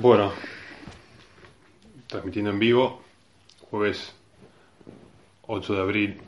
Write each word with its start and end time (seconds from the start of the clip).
Bueno, 0.00 0.32
transmitiendo 2.06 2.50
en 2.50 2.58
vivo, 2.58 3.02
jueves 3.70 4.14
8 5.42 5.74
de 5.74 5.80
abril 5.82 6.20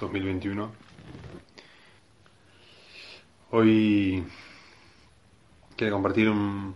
2021. 0.00 0.72
Hoy 3.50 4.24
quiero 5.76 5.92
compartir 5.92 6.30
un, 6.30 6.74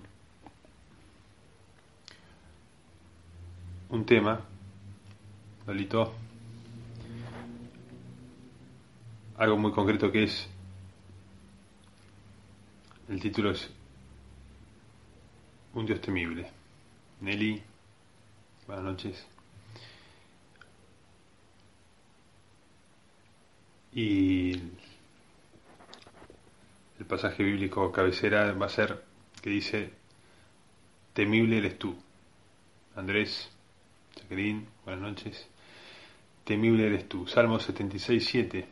tema, 4.05 4.43
Lolito, 5.67 6.13
algo 9.39 9.57
muy 9.57 9.73
concreto 9.73 10.13
que 10.13 10.25
es, 10.25 10.51
el 13.09 13.21
título 13.21 13.53
es 13.53 13.78
Un 15.79 15.87
Dios 15.87 16.01
temible. 16.01 16.51
Nelly, 17.21 17.63
buenas 18.67 18.85
noches. 18.85 19.25
Y 23.93 24.55
el 26.99 27.07
pasaje 27.07 27.45
bíblico 27.45 27.93
cabecera 27.93 28.51
va 28.55 28.67
a 28.67 28.71
ser 28.71 29.05
que 29.41 29.51
dice, 29.51 29.93
temible 31.13 31.59
eres 31.59 31.79
tú. 31.79 31.97
Andrés, 32.97 33.49
Jacqueline, 34.17 34.67
buenas 34.85 35.03
noches. 35.03 35.47
Temible 36.43 36.89
eres 36.89 37.09
tú. 37.09 37.29
Salmo 37.29 37.61
76, 37.61 38.27
7 38.27 38.67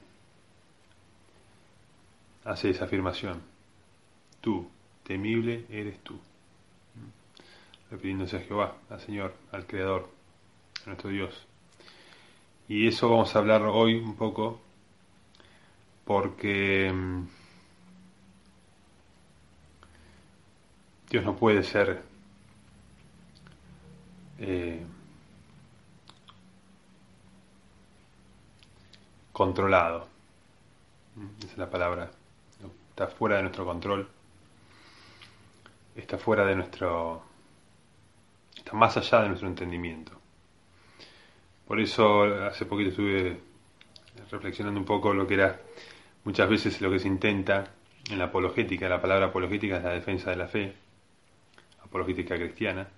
hace 2.47 2.71
esa 2.71 2.87
afirmación. 2.87 3.43
Tú, 4.41 4.69
temible 5.05 5.67
eres 5.71 6.01
tú. 6.01 6.19
Refiriéndose 7.91 8.37
a 8.37 8.41
Jehová, 8.41 8.77
al 8.91 9.01
Señor, 9.01 9.35
al 9.53 9.67
Creador, 9.67 10.09
a 10.85 10.87
nuestro 10.87 11.11
Dios. 11.11 11.47
Y 12.69 12.89
eso 12.89 13.09
vamos 13.09 13.35
a 13.35 13.39
hablar 13.39 13.63
hoy 13.63 13.95
un 13.95 14.17
poco 14.17 14.61
porque 16.05 16.91
mm, 16.93 17.27
Dios 21.11 21.25
no 21.25 21.37
puede 21.37 21.63
ser 21.63 22.03
eh, 24.39 24.85
controlado. 29.33 30.09
Esa 31.39 31.53
es 31.53 31.59
la 31.59 31.71
palabra. 31.71 32.11
Está 32.91 33.07
fuera 33.09 33.37
de 33.37 33.43
nuestro 33.43 33.65
control. 33.65 34.09
Está 35.95 36.19
fuera 36.19 36.45
de 36.45 36.57
nuestro... 36.57 37.23
Está 38.67 38.77
más 38.77 38.97
allá 38.97 39.23
de 39.23 39.29
nuestro 39.29 39.47
entendimiento. 39.47 40.11
Por 41.69 41.79
eso 41.79 42.25
hace 42.25 42.67
poquito 42.67 42.91
estuve 42.91 43.39
reflexionando 44.29 44.81
un 44.81 44.85
poco 44.85 45.15
lo 45.15 45.25
que 45.25 45.35
era 45.35 45.61
muchas 46.25 46.51
veces 46.51 46.81
lo 46.81 46.91
que 46.91 46.99
se 46.99 47.07
intenta 47.07 47.75
en 48.11 48.19
la 48.19 48.25
apologética. 48.25 48.89
La 48.89 49.01
palabra 49.01 49.27
apologética 49.27 49.77
es 49.77 49.85
la 49.85 49.93
defensa 49.93 50.31
de 50.31 50.37
la 50.37 50.49
fe, 50.49 50.75
apologética 51.85 52.35
cristiana. 52.35 52.89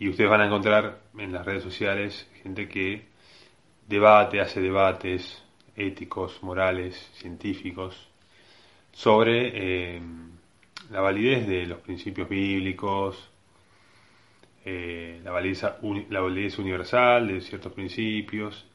Y 0.00 0.08
ustedes 0.08 0.28
van 0.28 0.40
a 0.40 0.46
encontrar 0.46 0.98
en 1.16 1.32
las 1.32 1.46
redes 1.46 1.62
sociales 1.62 2.28
gente 2.42 2.68
que 2.68 3.06
debate, 3.86 4.40
hace 4.40 4.60
debates 4.60 5.44
éticos, 5.76 6.42
morales, 6.42 7.08
científicos, 7.14 8.08
sobre 8.90 9.52
eh, 9.94 10.02
la 10.90 11.00
validez 11.02 11.46
de 11.46 11.66
los 11.66 11.78
principios 11.78 12.28
bíblicos, 12.28 13.30
eh, 14.66 15.20
la, 15.22 15.30
validez, 15.30 16.58
universal 16.58 17.28
de 17.28 17.40
ciertos 17.40 17.72
principios 17.72 18.66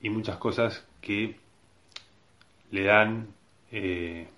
y 0.00 0.08
muchas 0.08 0.36
cosas 0.36 0.86
que 1.00 1.34
le 2.70 2.84
dan 2.84 3.26
eh, 3.72 4.28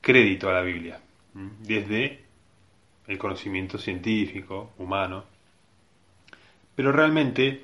crédito 0.00 0.50
a 0.50 0.52
la 0.52 0.60
Biblia, 0.60 1.00
desde 1.32 2.20
el 3.06 3.16
conocimiento 3.16 3.78
científico, 3.78 4.74
humano, 4.76 5.24
pero 6.74 6.92
realmente 6.92 7.62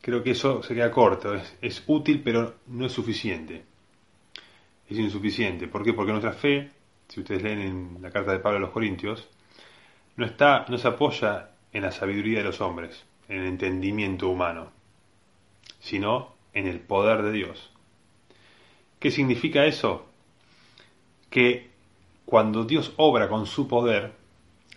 creo 0.00 0.22
que 0.22 0.30
eso 0.30 0.62
se 0.62 0.74
queda 0.74 0.90
corto, 0.90 1.34
es, 1.34 1.84
útil 1.86 2.22
pero 2.24 2.54
no 2.68 2.86
es 2.86 2.92
suficiente. 2.92 3.62
Es 4.88 4.96
insuficiente. 4.96 5.68
¿Por 5.68 5.84
qué? 5.84 5.92
Porque 5.92 6.12
nuestra 6.12 6.32
fe, 6.32 6.70
si 7.08 7.20
ustedes 7.20 7.42
leen 7.42 7.60
en 7.60 7.98
la 8.02 8.10
carta 8.10 8.32
de 8.32 8.38
Pablo 8.38 8.58
a 8.58 8.60
los 8.60 8.70
Corintios, 8.70 9.28
no, 10.16 10.26
está, 10.26 10.66
no 10.68 10.78
se 10.78 10.88
apoya 10.88 11.50
en 11.72 11.82
la 11.82 11.92
sabiduría 11.92 12.38
de 12.38 12.44
los 12.44 12.60
hombres, 12.60 13.04
en 13.28 13.38
el 13.40 13.46
entendimiento 13.46 14.28
humano, 14.28 14.70
sino 15.80 16.34
en 16.52 16.66
el 16.66 16.80
poder 16.80 17.22
de 17.22 17.32
Dios. 17.32 17.70
¿Qué 18.98 19.10
significa 19.10 19.64
eso? 19.64 20.06
Que 21.30 21.70
cuando 22.26 22.64
Dios 22.64 22.92
obra 22.96 23.28
con 23.28 23.46
su 23.46 23.68
poder, 23.68 24.12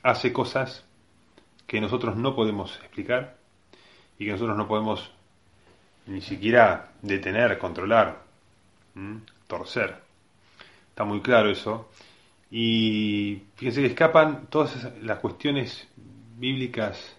hace 0.03 0.31
cosas 0.31 0.85
que 1.67 1.81
nosotros 1.81 2.15
no 2.15 2.35
podemos 2.35 2.77
explicar 2.77 3.37
y 4.19 4.25
que 4.25 4.31
nosotros 4.31 4.57
no 4.57 4.67
podemos 4.67 5.11
ni 6.05 6.21
siquiera 6.21 6.91
detener, 7.01 7.57
controlar, 7.57 8.23
torcer. 9.47 9.95
Está 10.89 11.03
muy 11.03 11.21
claro 11.21 11.49
eso. 11.49 11.89
Y 12.51 13.43
fíjense 13.55 13.81
que 13.81 13.87
escapan 13.87 14.47
todas 14.47 14.91
las 15.01 15.19
cuestiones 15.19 15.87
bíblicas 16.37 17.17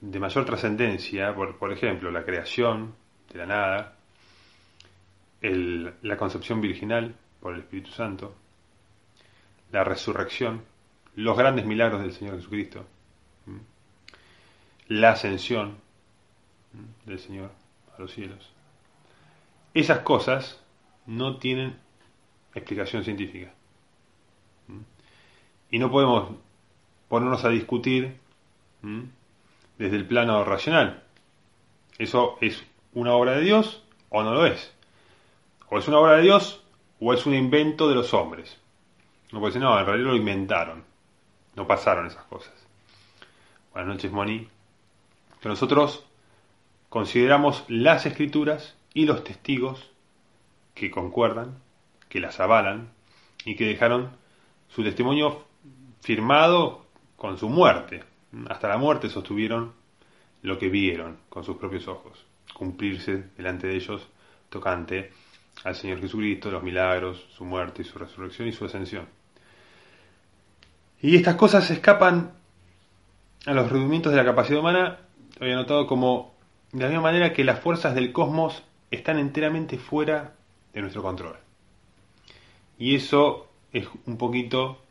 de 0.00 0.20
mayor 0.20 0.44
trascendencia, 0.44 1.34
por, 1.34 1.58
por, 1.58 1.72
ejemplo, 1.72 2.10
la 2.12 2.24
creación 2.24 2.94
de 3.32 3.38
la 3.38 3.46
nada, 3.46 3.96
la 5.40 6.16
concepción 6.16 6.60
virginal 6.60 7.16
por 7.40 7.54
el 7.54 7.60
Espíritu 7.60 7.90
Santo, 7.90 8.36
la 9.72 9.82
resurrección, 9.82 10.62
los 11.16 11.36
grandes 11.36 11.66
milagros 11.66 12.02
del 12.02 12.12
Señor 12.12 12.36
Jesucristo, 12.36 12.86
la 14.86 15.10
ascensión 15.10 15.78
del 17.06 17.18
Señor 17.18 17.50
a 17.96 18.00
los 18.00 18.12
cielos. 18.12 18.52
Esas 19.74 20.00
cosas 20.00 20.62
no 21.06 21.38
tienen 21.38 21.76
explicación 22.54 23.02
científica. 23.02 23.52
Y 25.72 25.80
no 25.80 25.90
podemos 25.90 26.36
ponernos 27.08 27.44
a 27.44 27.48
discutir 27.48 28.18
desde 29.78 29.96
el 29.96 30.06
plano 30.06 30.44
racional. 30.44 31.02
Eso 31.98 32.36
es 32.40 32.62
una 32.92 33.14
obra 33.14 33.32
de 33.32 33.40
Dios 33.40 33.82
o 34.10 34.22
no 34.22 34.34
lo 34.34 34.46
es. 34.46 34.72
O 35.70 35.78
es 35.78 35.88
una 35.88 35.98
obra 35.98 36.16
de 36.16 36.22
Dios 36.22 36.62
o 37.00 37.14
es 37.14 37.24
un 37.26 37.34
invento 37.34 37.88
de 37.88 37.94
los 37.94 38.12
hombres. 38.12 38.60
No 39.32 39.40
puede 39.40 39.54
decir, 39.54 39.62
no, 39.62 39.78
en 39.80 39.86
realidad 39.86 40.10
lo 40.10 40.16
inventaron. 40.16 40.84
No 41.56 41.66
pasaron 41.66 42.06
esas 42.06 42.24
cosas. 42.24 42.52
Buenas 43.72 43.94
noches, 43.94 44.12
Moni. 44.12 44.48
Que 45.40 45.48
nosotros 45.48 46.04
consideramos 46.90 47.64
las 47.68 48.04
escrituras 48.04 48.76
y 48.92 49.06
los 49.06 49.24
testigos 49.24 49.90
que 50.74 50.90
concuerdan, 50.90 51.58
que 52.10 52.20
las 52.20 52.40
avalan 52.40 52.90
y 53.46 53.56
que 53.56 53.64
dejaron 53.64 54.10
su 54.68 54.82
testimonio 54.82 55.46
firmado 56.02 56.84
con 57.16 57.38
su 57.38 57.48
muerte. 57.48 58.04
Hasta 58.48 58.68
la 58.68 58.76
muerte 58.76 59.08
sostuvieron 59.08 59.72
lo 60.42 60.58
que 60.58 60.68
vieron 60.68 61.18
con 61.28 61.44
sus 61.44 61.56
propios 61.56 61.86
ojos, 61.88 62.24
cumplirse 62.52 63.30
delante 63.36 63.68
de 63.68 63.76
ellos 63.76 64.08
tocante 64.48 65.12
al 65.64 65.74
Señor 65.74 66.00
Jesucristo, 66.00 66.50
los 66.50 66.62
milagros, 66.62 67.24
su 67.36 67.44
muerte 67.44 67.82
y 67.82 67.84
su 67.84 67.98
resurrección 67.98 68.48
y 68.48 68.52
su 68.52 68.64
ascensión. 68.64 69.06
Y 71.00 71.16
estas 71.16 71.36
cosas 71.36 71.70
escapan 71.70 72.32
a 73.46 73.52
los 73.52 73.70
rudimentos 73.70 74.12
de 74.12 74.18
la 74.18 74.24
capacidad 74.24 74.60
humana, 74.60 74.98
había 75.40 75.56
notado 75.56 75.86
como 75.86 76.34
de 76.72 76.80
la 76.80 76.88
misma 76.88 77.02
manera 77.02 77.32
que 77.32 77.44
las 77.44 77.60
fuerzas 77.60 77.94
del 77.94 78.12
cosmos 78.12 78.62
están 78.90 79.18
enteramente 79.18 79.78
fuera 79.78 80.34
de 80.72 80.80
nuestro 80.80 81.02
control. 81.02 81.36
Y 82.78 82.96
eso 82.96 83.48
es 83.72 83.86
un 84.06 84.16
poquito 84.16 84.81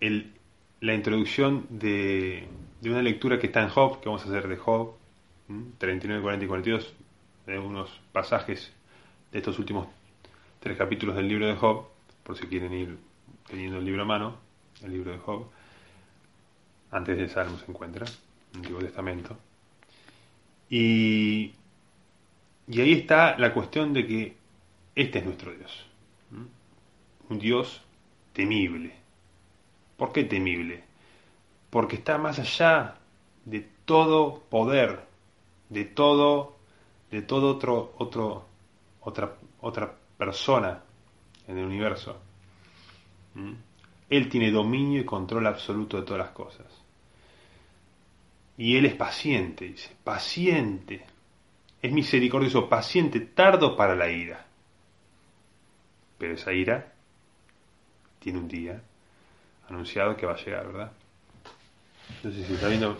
la 0.00 0.94
introducción 0.94 1.66
de, 1.68 2.48
una 2.82 3.02
lectura 3.02 3.38
que 3.38 3.46
está 3.46 3.62
en 3.62 3.68
Job, 3.68 4.00
que 4.00 4.08
vamos 4.08 4.24
a 4.24 4.28
hacer 4.28 4.48
de 4.48 4.56
Job, 4.56 4.94
39, 5.78 6.22
40 6.22 6.44
y 6.44 6.48
42, 6.48 6.94
de 7.46 7.58
unos 7.58 7.90
pasajes 8.12 8.72
de 9.32 9.38
estos 9.38 9.58
últimos 9.58 9.88
tres 10.60 10.76
capítulos 10.76 11.16
del 11.16 11.28
libro 11.28 11.46
de 11.46 11.56
Job, 11.56 11.86
por 12.22 12.36
si 12.36 12.46
quieren 12.46 12.72
ir 12.72 12.98
teniendo 13.48 13.78
el 13.78 13.84
libro 13.84 14.02
a 14.02 14.06
mano, 14.06 14.36
el 14.82 14.92
libro 14.92 15.12
de 15.12 15.18
Job. 15.18 15.46
Antes 16.90 17.18
de 17.18 17.28
Salmo 17.28 17.58
se 17.58 17.70
encuentra, 17.70 18.06
el 18.06 18.58
Antiguo 18.58 18.80
Testamento. 18.80 19.36
Y, 20.68 21.52
ahí 22.68 22.92
está 22.92 23.36
la 23.38 23.52
cuestión 23.52 23.92
de 23.92 24.06
que 24.06 24.36
este 24.94 25.18
es 25.18 25.24
nuestro 25.24 25.52
Dios. 25.52 25.86
Un 27.28 27.38
Dios 27.38 27.82
temible, 28.32 28.99
¿Por 30.00 30.12
qué 30.12 30.24
temible? 30.24 30.82
Porque 31.68 31.96
está 31.96 32.16
más 32.16 32.38
allá 32.38 32.96
de 33.44 33.68
todo 33.84 34.40
poder, 34.48 35.04
de 35.68 35.84
todo, 35.84 36.56
de 37.10 37.20
todo 37.20 37.50
otro, 37.50 37.92
otro, 37.98 38.46
otra, 39.02 39.36
otra 39.60 39.94
persona 40.16 40.82
en 41.46 41.58
el 41.58 41.66
universo. 41.66 42.18
¿Mm? 43.34 43.52
Él 44.08 44.30
tiene 44.30 44.50
dominio 44.50 45.02
y 45.02 45.04
control 45.04 45.46
absoluto 45.46 45.98
de 45.98 46.06
todas 46.06 46.20
las 46.24 46.30
cosas. 46.30 46.66
Y 48.56 48.78
Él 48.78 48.86
es 48.86 48.94
paciente, 48.94 49.66
dice, 49.66 49.94
paciente. 50.02 51.04
Es 51.82 51.92
misericordioso, 51.92 52.70
paciente, 52.70 53.20
tardo 53.20 53.76
para 53.76 53.94
la 53.94 54.10
ira. 54.10 54.46
Pero 56.16 56.32
esa 56.32 56.54
ira 56.54 56.94
tiene 58.18 58.38
un 58.38 58.48
día 58.48 58.82
anunciado 59.70 60.16
que 60.16 60.26
va 60.26 60.34
a 60.34 60.44
llegar, 60.44 60.66
¿verdad? 60.66 60.92
No 62.22 62.30
sé 62.30 62.44
si 62.44 62.52
está 62.52 62.68
viendo. 62.68 62.98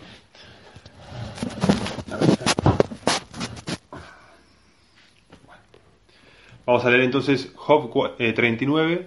Vamos 6.65 6.85
a 6.85 6.89
leer 6.89 7.03
entonces 7.03 7.51
Job 7.55 8.15
39, 8.17 8.93
eh, 8.93 9.05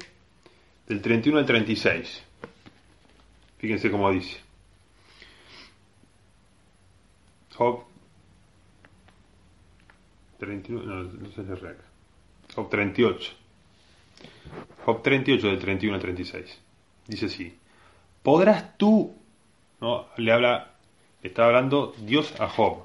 del 0.89 1.01
31 1.01 1.39
al 1.39 1.47
36. 1.47 2.23
Fíjense 3.59 3.91
cómo 3.91 4.11
dice. 4.11 4.39
Job 7.57 7.85
39, 10.39 10.87
no, 10.87 11.03
no 11.05 11.31
sé 11.33 11.45
si 11.45 11.53
acá. 11.53 11.85
Job 12.55 12.69
38. 12.69 13.33
Job 14.85 15.03
38 15.03 15.47
del 15.47 15.59
31 15.59 15.95
al 15.95 16.01
36. 16.03 16.64
Dice 17.07 17.27
así. 17.27 17.59
¿Podrás 18.23 18.79
tú, 18.79 19.15
no, 19.81 20.07
le 20.17 20.33
habla, 20.33 20.73
está 21.23 21.47
hablando 21.47 21.95
Dios 21.99 22.41
a 22.41 22.49
Job. 22.49 22.85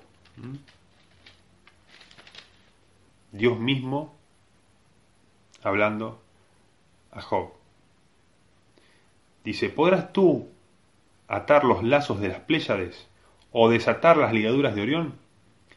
Dios 3.32 3.60
mismo 3.60 4.16
hablando 5.64 6.22
a 7.12 7.22
Job. 7.22 7.52
Dice, 9.44 9.70
¿podrás 9.70 10.12
tú 10.14 10.50
atar 11.28 11.64
los 11.64 11.84
lazos 11.84 12.20
de 12.20 12.30
las 12.30 12.40
Pléyades 12.40 13.08
o 13.52 13.70
desatar 13.70 14.18
las 14.18 14.34
ligaduras 14.34 14.76
de 14.76 14.82
Orión? 14.82 15.16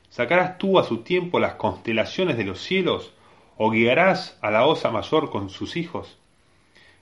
¿Sacarás 0.09 0.59
tú 0.59 0.79
a 0.79 0.85
su 0.85 0.99
tiempo 0.99 1.39
las 1.39 1.55
constelaciones 1.55 2.37
de 2.37 2.45
los 2.45 2.61
cielos 2.61 3.15
o 3.57 3.71
guiarás 3.71 4.39
a 4.43 4.51
la 4.51 4.67
osa 4.67 4.91
mayor 4.91 5.31
con 5.31 5.49
sus 5.51 5.77
hijos? 5.77 6.19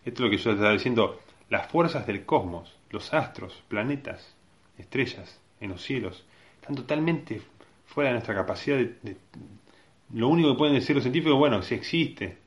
Esto 0.04 0.22
es 0.22 0.24
lo 0.24 0.30
que 0.30 0.42
yo 0.42 0.52
estaba 0.52 0.72
diciendo, 0.72 1.20
las 1.50 1.66
fuerzas 1.66 2.06
del 2.06 2.24
cosmos, 2.24 2.78
los 2.90 3.12
astros, 3.12 3.62
planetas, 3.68 4.34
estrellas 4.78 5.40
en 5.60 5.70
los 5.70 5.82
cielos, 5.82 6.24
están 6.60 6.76
totalmente 6.76 7.42
fuera 7.86 8.10
de 8.10 8.14
nuestra 8.14 8.34
capacidad 8.34 8.78
de... 8.78 9.16
lo 10.14 10.28
único 10.28 10.52
que 10.52 10.58
pueden 10.58 10.74
decir 10.74 10.94
los 10.94 11.02
científicos, 11.02 11.36
bueno, 11.36 11.60
si 11.62 11.74
existe, 11.74 12.38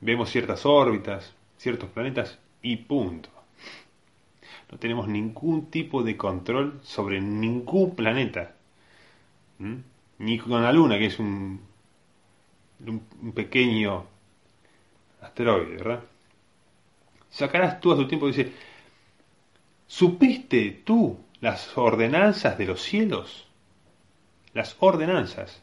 vemos 0.00 0.30
ciertas 0.30 0.66
órbitas, 0.66 1.32
ciertos 1.56 1.88
planetas 1.90 2.38
y 2.60 2.76
punto. 2.76 3.30
No 4.70 4.78
tenemos 4.78 5.06
ningún 5.06 5.70
tipo 5.70 6.02
de 6.02 6.16
control 6.16 6.80
sobre 6.82 7.20
ningún 7.20 7.94
planeta. 7.94 8.56
Ni 10.18 10.38
con 10.38 10.62
la 10.62 10.72
Luna, 10.72 10.98
que 10.98 11.06
es 11.06 11.18
un, 11.20 11.60
un 12.84 13.32
pequeño 13.32 14.04
asteroide, 15.20 15.76
¿verdad? 15.76 16.02
Sacarás 17.34 17.80
tú 17.80 17.90
a 17.90 17.96
su 17.96 18.06
tiempo, 18.06 18.28
dice, 18.28 18.52
¿supiste 19.88 20.82
tú 20.84 21.18
las 21.40 21.76
ordenanzas 21.76 22.56
de 22.56 22.64
los 22.64 22.80
cielos? 22.80 23.48
Las 24.52 24.76
ordenanzas. 24.78 25.60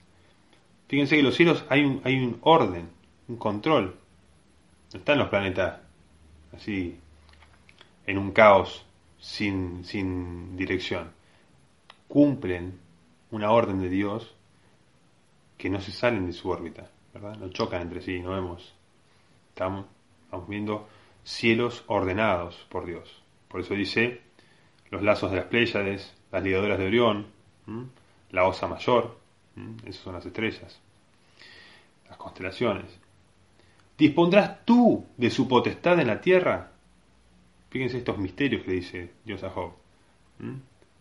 Fíjense 0.90 1.16
que 1.16 1.24
los 1.24 1.34
cielos 1.34 1.64
hay 1.70 1.86
un, 1.86 2.02
hay 2.04 2.16
un 2.18 2.40
orden, 2.42 2.90
un 3.30 3.38
control. 3.38 3.96
No 4.92 5.00
están 5.00 5.18
los 5.18 5.30
planetas 5.30 5.80
así 6.54 7.00
en 8.06 8.18
un 8.18 8.32
caos 8.34 8.86
sin, 9.18 9.86
sin 9.86 10.58
dirección. 10.58 11.14
Cumplen 12.10 12.82
una 13.32 13.50
orden 13.50 13.80
de 13.80 13.88
Dios 13.88 14.36
que 15.58 15.70
no 15.70 15.80
se 15.80 15.94
salen 15.94 16.26
de 16.26 16.34
su 16.34 16.50
órbita, 16.50 16.92
¿verdad? 17.14 17.38
No 17.38 17.48
chocan 17.48 17.84
entre 17.84 18.02
sí, 18.02 18.20
no 18.20 18.32
vemos. 18.32 18.76
Estamos, 19.54 19.86
estamos 20.26 20.50
viendo 20.50 20.90
cielos 21.24 21.84
ordenados 21.88 22.66
por 22.70 22.86
Dios. 22.86 23.22
Por 23.48 23.62
eso 23.62 23.74
dice 23.74 24.22
los 24.90 25.02
lazos 25.02 25.32
de 25.32 25.38
las 25.38 25.46
Pléyades, 25.46 26.14
las 26.32 26.44
ligaduras 26.44 26.78
de 26.78 26.86
Orión, 26.86 27.28
la 28.32 28.46
Osa 28.46 28.68
Mayor, 28.68 29.18
esas 29.86 30.04
son 30.04 30.14
las 30.14 30.26
estrellas, 30.26 30.80
las 32.10 32.18
constelaciones. 32.18 33.00
¿Dispondrás 33.98 34.66
tú 34.66 35.06
de 35.18 35.30
su 35.30 35.48
potestad 35.48 36.00
en 36.00 36.08
la 36.08 36.22
tierra? 36.22 36.72
Fíjense 37.70 37.98
estos 37.98 38.18
misterios 38.18 38.64
que 38.64 38.72
dice 38.72 39.12
Dios 39.24 39.44
a 39.44 39.50
Job. 39.50 39.74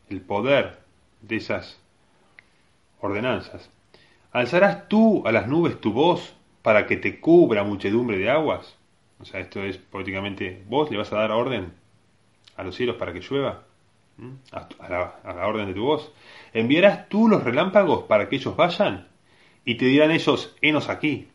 El 0.09 0.21
poder 0.21 0.81
de 1.23 1.37
esas 1.37 1.81
ordenanzas. 3.01 3.71
¿Alzarás 4.33 4.89
tú 4.89 5.27
a 5.27 5.33
las 5.33 5.49
nubes 5.49 5.81
tu 5.81 5.93
voz 5.93 6.35
para 6.63 6.87
que 6.87 6.97
te 6.97 7.21
cubra 7.21 7.65
muchedumbre 7.65 8.19
de 8.19 8.31
aguas? 8.31 8.77
O 9.21 9.25
sea, 9.25 9.41
esto 9.41 9.63
es 9.63 9.77
políticamente, 9.77 10.65
vos 10.69 10.91
le 10.91 10.97
vas 10.97 11.13
a 11.13 11.17
dar 11.17 11.31
orden 11.31 11.73
a 12.57 12.63
los 12.63 12.75
cielos 12.75 12.97
para 12.97 13.13
que 13.13 13.21
llueva, 13.21 13.65
a, 14.53 14.89
la, 14.89 15.21
a 15.25 15.35
la 15.35 15.47
orden 15.47 15.67
de 15.67 15.75
tu 15.75 15.85
voz. 15.85 16.13
¿Enviarás 16.53 17.09
tú 17.09 17.29
los 17.29 17.45
relámpagos 17.45 18.05
para 18.05 18.29
que 18.29 18.37
ellos 18.37 18.57
vayan? 18.57 19.09
Y 19.65 19.77
te 19.77 19.87
dirán 19.87 20.11
ellos, 20.11 20.57
henos 20.63 20.89
aquí. 20.89 21.29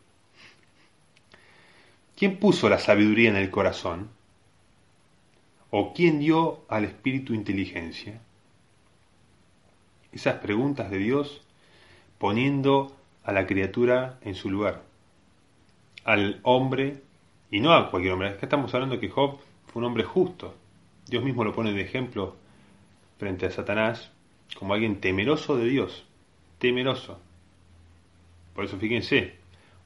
¿Quién 2.15 2.37
puso 2.37 2.69
la 2.69 2.79
sabiduría 2.79 3.29
en 3.29 3.35
el 3.35 3.51
corazón? 3.51 4.09
¿O 5.69 5.93
quién 5.93 6.19
dio 6.19 6.63
al 6.69 6.85
espíritu 6.85 7.33
inteligencia? 7.33 8.21
Esas 10.11 10.35
preguntas 10.35 10.89
de 10.89 10.97
Dios 10.97 11.41
poniendo 12.17 12.95
a 13.23 13.33
la 13.33 13.45
criatura 13.45 14.17
en 14.21 14.35
su 14.35 14.49
lugar, 14.49 14.83
al 16.05 16.39
hombre, 16.43 17.01
y 17.51 17.59
no 17.59 17.73
a 17.73 17.89
cualquier 17.89 18.13
hombre, 18.13 18.37
que 18.37 18.45
estamos 18.45 18.73
hablando 18.73 18.99
que 18.99 19.09
Job 19.09 19.39
fue 19.67 19.81
un 19.81 19.85
hombre 19.85 20.03
justo. 20.03 20.55
Dios 21.07 21.23
mismo 21.23 21.43
lo 21.43 21.53
pone 21.53 21.73
de 21.73 21.81
ejemplo 21.81 22.35
frente 23.17 23.45
a 23.45 23.51
Satanás 23.51 24.11
como 24.57 24.73
alguien 24.73 24.99
temeroso 24.99 25.57
de 25.57 25.65
Dios, 25.65 26.05
temeroso. 26.59 27.19
Por 28.53 28.65
eso 28.65 28.77
fíjense, 28.77 29.35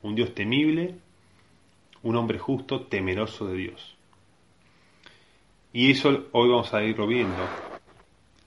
un 0.02 0.16
Dios 0.16 0.34
temible 0.34 0.96
un 2.04 2.16
hombre 2.16 2.40
justo, 2.40 2.82
temeroso 2.82 3.48
de 3.48 3.58
Dios. 3.58 3.96
Y 5.74 5.92
eso 5.92 6.28
hoy 6.32 6.50
vamos 6.50 6.74
a 6.74 6.84
irlo 6.84 7.06
viendo, 7.08 7.44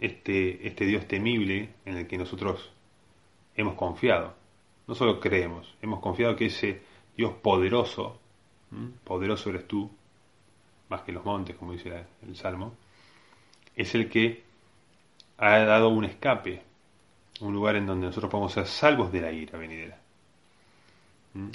este, 0.00 0.66
este 0.66 0.86
Dios 0.86 1.06
temible 1.06 1.68
en 1.84 1.98
el 1.98 2.06
que 2.06 2.18
nosotros 2.18 2.72
hemos 3.54 3.74
confiado. 3.74 4.34
No 4.86 4.94
solo 4.94 5.20
creemos, 5.20 5.74
hemos 5.80 6.00
confiado 6.00 6.34
que 6.34 6.46
ese 6.46 6.82
Dios 7.16 7.32
poderoso, 7.34 8.18
poderoso 9.04 9.50
eres 9.50 9.66
tú, 9.68 9.90
más 10.88 11.02
que 11.02 11.12
los 11.12 11.24
montes, 11.24 11.56
como 11.56 11.72
dice 11.72 12.04
el 12.22 12.36
Salmo, 12.36 12.74
es 13.76 13.94
el 13.94 14.08
que 14.08 14.42
ha 15.38 15.58
dado 15.60 15.88
un 15.88 16.04
escape, 16.04 16.62
un 17.40 17.52
lugar 17.52 17.76
en 17.76 17.86
donde 17.86 18.06
nosotros 18.06 18.30
podemos 18.30 18.52
ser 18.52 18.66
salvos 18.66 19.10
de 19.12 19.20
la 19.20 19.32
ira 19.32 19.58
venidera, 19.58 19.98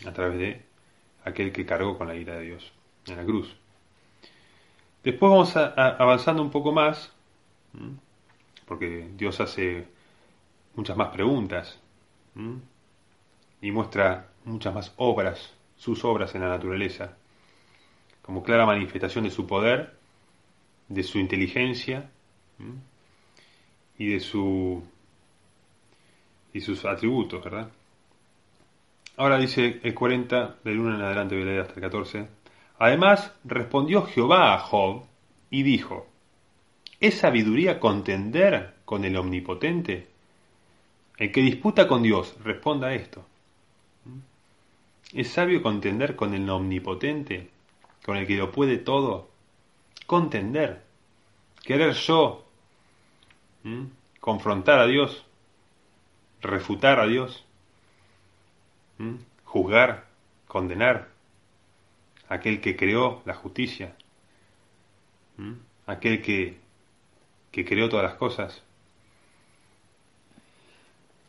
a 0.06 0.12
través 0.12 0.38
de 0.40 0.62
aquel 1.24 1.52
que 1.52 1.66
cargó 1.66 1.98
con 1.98 2.08
la 2.08 2.16
ira 2.16 2.36
de 2.36 2.46
Dios 2.46 2.72
en 3.06 3.18
la 3.18 3.24
cruz. 3.24 3.56
Después 5.04 5.32
vamos 5.32 5.56
avanzando 5.56 6.42
un 6.42 6.52
poco 6.52 6.72
más, 6.72 7.14
porque 8.66 9.08
Dios 9.16 9.40
hace 9.40 9.88
muchas 10.76 10.98
más 10.98 11.10
preguntas 11.10 11.80
y 13.62 13.72
muestra 13.72 14.28
muchas 14.44 14.74
más 14.74 14.94
obras, 14.98 15.54
sus 15.78 16.04
obras 16.04 16.34
en 16.36 16.42
la 16.42 16.50
naturaleza, 16.50 17.16
como 18.22 18.44
clara 18.44 18.66
manifestación 18.66 19.24
de 19.24 19.32
su 19.32 19.48
poder, 19.48 19.96
de 20.90 21.04
su 21.04 21.20
inteligencia 21.20 22.10
y 23.98 24.08
de 24.08 24.20
su 24.20 24.84
y 26.54 26.62
sus 26.62 26.86
atributos, 26.86 27.44
¿verdad? 27.44 27.70
Ahora 29.18 29.38
dice 29.38 29.80
el 29.84 29.94
40, 29.94 30.58
del 30.64 30.80
1 30.80 30.96
en 30.96 31.02
adelante 31.02 31.36
voy 31.36 31.44
a 31.44 31.48
leer 31.48 31.62
hasta 31.62 31.74
el 31.76 31.82
14. 31.82 32.28
Además 32.80 33.34
respondió 33.44 34.04
Jehová 34.04 34.54
a 34.54 34.60
Job 34.60 35.06
y 35.50 35.64
dijo, 35.64 36.08
¿es 37.00 37.16
sabiduría 37.16 37.80
contender 37.80 38.76
con 38.86 39.06
el 39.06 39.18
omnipotente? 39.18 40.08
El 41.18 41.32
que 41.32 41.42
disputa 41.42 41.88
con 41.88 42.04
Dios, 42.04 42.36
responda 42.44 42.94
esto. 42.94 43.26
¿Es 45.14 45.30
sabio 45.30 45.62
contender 45.62 46.16
con 46.16 46.34
el 46.34 46.50
omnipotente, 46.50 47.50
con 48.06 48.18
el 48.18 48.28
que 48.28 48.36
lo 48.38 48.52
puede 48.52 48.78
todo? 48.78 49.30
contender, 50.08 50.82
querer 51.64 51.94
yo 51.94 52.46
confrontar 54.22 54.80
a 54.80 54.88
Dios, 54.88 55.26
refutar 56.42 57.00
a 57.00 57.06
Dios, 57.06 57.44
juzgar, 59.44 60.08
condenar, 60.48 61.10
aquel 62.30 62.62
que 62.62 62.78
creó 62.78 63.22
la 63.26 63.34
justicia, 63.34 63.96
aquel 65.86 66.22
que, 66.22 66.58
que 67.52 67.66
creó 67.66 67.90
todas 67.90 68.06
las 68.06 68.16
cosas. 68.16 68.64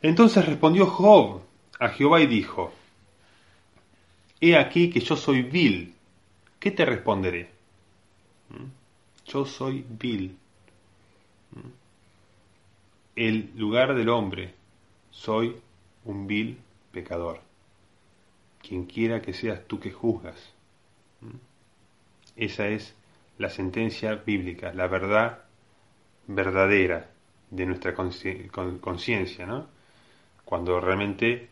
Entonces 0.01 0.45
respondió 0.45 0.85
Job 0.85 1.41
a 1.79 1.89
Jehová 1.89 2.21
y 2.21 2.27
dijo, 2.27 2.73
He 4.41 4.55
aquí 4.55 4.89
que 4.89 5.01
yo 5.01 5.15
soy 5.15 5.41
vil, 5.41 5.93
¿qué 6.59 6.71
te 6.71 6.85
responderé? 6.85 7.49
Yo 9.25 9.45
soy 9.45 9.85
vil. 9.87 10.37
El 13.15 13.51
lugar 13.55 13.95
del 13.95 14.09
hombre, 14.09 14.53
soy 15.11 15.55
un 16.05 16.25
vil 16.25 16.57
pecador. 16.91 17.41
Quien 18.61 18.85
quiera 18.85 19.21
que 19.21 19.33
seas 19.33 19.65
tú 19.67 19.79
que 19.79 19.91
juzgas. 19.91 20.53
Esa 22.35 22.67
es 22.67 22.95
la 23.37 23.49
sentencia 23.49 24.15
bíblica, 24.15 24.73
la 24.73 24.87
verdad 24.87 25.43
verdadera 26.27 27.09
de 27.49 27.65
nuestra 27.65 27.93
conciencia, 27.93 29.45
¿no? 29.45 29.67
Cuando 30.45 30.79
realmente 30.79 31.49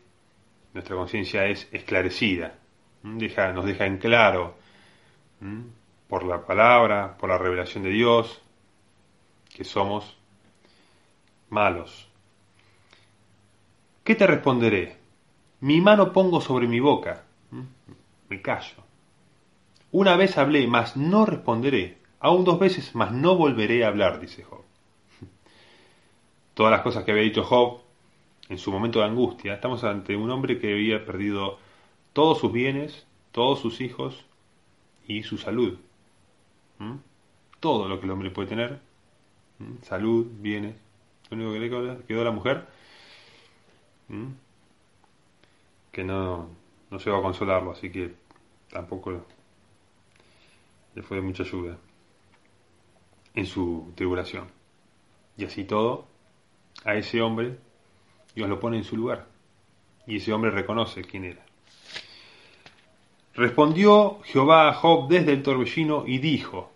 nuestra 0.73 0.95
conciencia 0.95 1.45
es 1.45 1.67
esclarecida, 1.71 2.57
nos 3.53 3.65
deja 3.65 3.85
en 3.85 3.97
claro 3.97 4.55
por 6.07 6.23
la 6.23 6.45
palabra, 6.45 7.17
por 7.17 7.29
la 7.29 7.37
revelación 7.37 7.83
de 7.83 7.89
Dios, 7.89 8.41
que 9.53 9.63
somos 9.63 10.17
malos. 11.49 12.07
¿Qué 14.03 14.15
te 14.15 14.25
responderé? 14.25 14.97
Mi 15.59 15.81
mano 15.81 16.13
pongo 16.13 16.39
sobre 16.39 16.67
mi 16.67 16.79
boca. 16.79 17.23
Me 18.29 18.41
callo. 18.41 18.83
Una 19.91 20.15
vez 20.15 20.37
hablé, 20.37 20.67
mas 20.67 20.95
no 20.97 21.25
responderé. 21.25 21.97
Aún 22.19 22.43
dos 22.43 22.59
veces, 22.59 22.93
mas 22.95 23.11
no 23.11 23.35
volveré 23.35 23.83
a 23.83 23.87
hablar, 23.87 24.19
dice 24.19 24.43
Job. 24.43 24.63
Todas 26.53 26.71
las 26.71 26.81
cosas 26.81 27.03
que 27.03 27.11
había 27.11 27.23
dicho 27.23 27.43
Job 27.43 27.81
en 28.49 28.57
su 28.57 28.71
momento 28.71 28.99
de 28.99 29.05
angustia, 29.05 29.53
estamos 29.53 29.83
ante 29.83 30.15
un 30.15 30.29
hombre 30.31 30.59
que 30.59 30.73
había 30.73 31.05
perdido 31.05 31.59
todos 32.17 32.39
sus 32.39 32.51
bienes, 32.51 33.05
todos 33.31 33.59
sus 33.59 33.79
hijos 33.79 34.25
y 35.07 35.21
su 35.21 35.37
salud. 35.37 35.77
Todo 37.59 37.87
lo 37.87 37.99
que 37.99 38.07
el 38.07 38.11
hombre 38.11 38.31
puede 38.31 38.47
tener, 38.47 38.81
salud, 39.83 40.25
bienes. 40.39 40.75
Lo 41.29 41.37
único 41.37 41.53
que 41.53 41.59
le 41.59 42.03
quedó, 42.07 42.21
a 42.21 42.23
la 42.23 42.31
mujer, 42.31 42.65
que 45.91 46.03
no, 46.03 46.49
no 46.89 46.97
se 46.97 47.11
va 47.11 47.19
a 47.19 47.21
consolarlo, 47.21 47.73
así 47.73 47.91
que 47.91 48.15
tampoco 48.71 49.23
le 50.95 51.03
fue 51.03 51.17
de 51.17 51.23
mucha 51.23 51.43
ayuda 51.43 51.77
en 53.35 53.45
su 53.45 53.93
tribulación. 53.93 54.47
Y 55.37 55.45
así 55.45 55.65
todo, 55.65 56.07
a 56.83 56.95
ese 56.95 57.21
hombre 57.21 57.59
Dios 58.33 58.49
lo 58.49 58.59
pone 58.59 58.77
en 58.77 58.83
su 58.83 58.97
lugar. 58.97 59.27
Y 60.07 60.15
ese 60.15 60.33
hombre 60.33 60.49
reconoce 60.49 61.03
quién 61.03 61.23
era. 61.23 61.46
Respondió 63.37 64.17
Jehová 64.23 64.67
a 64.67 64.73
Job 64.73 65.09
desde 65.09 65.31
el 65.31 65.43
torbellino 65.43 66.05
y 66.07 66.17
dijo, 66.17 66.71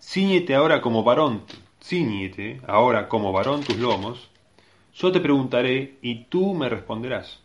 Cíñete 0.00 0.54
ahora 0.54 0.80
como 0.80 1.04
varón, 1.04 1.42
ciñete 1.82 2.62
ahora 2.66 3.10
como 3.10 3.30
varón 3.30 3.62
tus 3.62 3.76
lomos, 3.76 4.30
yo 4.94 5.12
te 5.12 5.20
preguntaré 5.20 5.98
y 6.00 6.24
tú 6.24 6.54
me 6.54 6.70
responderás. 6.70 7.42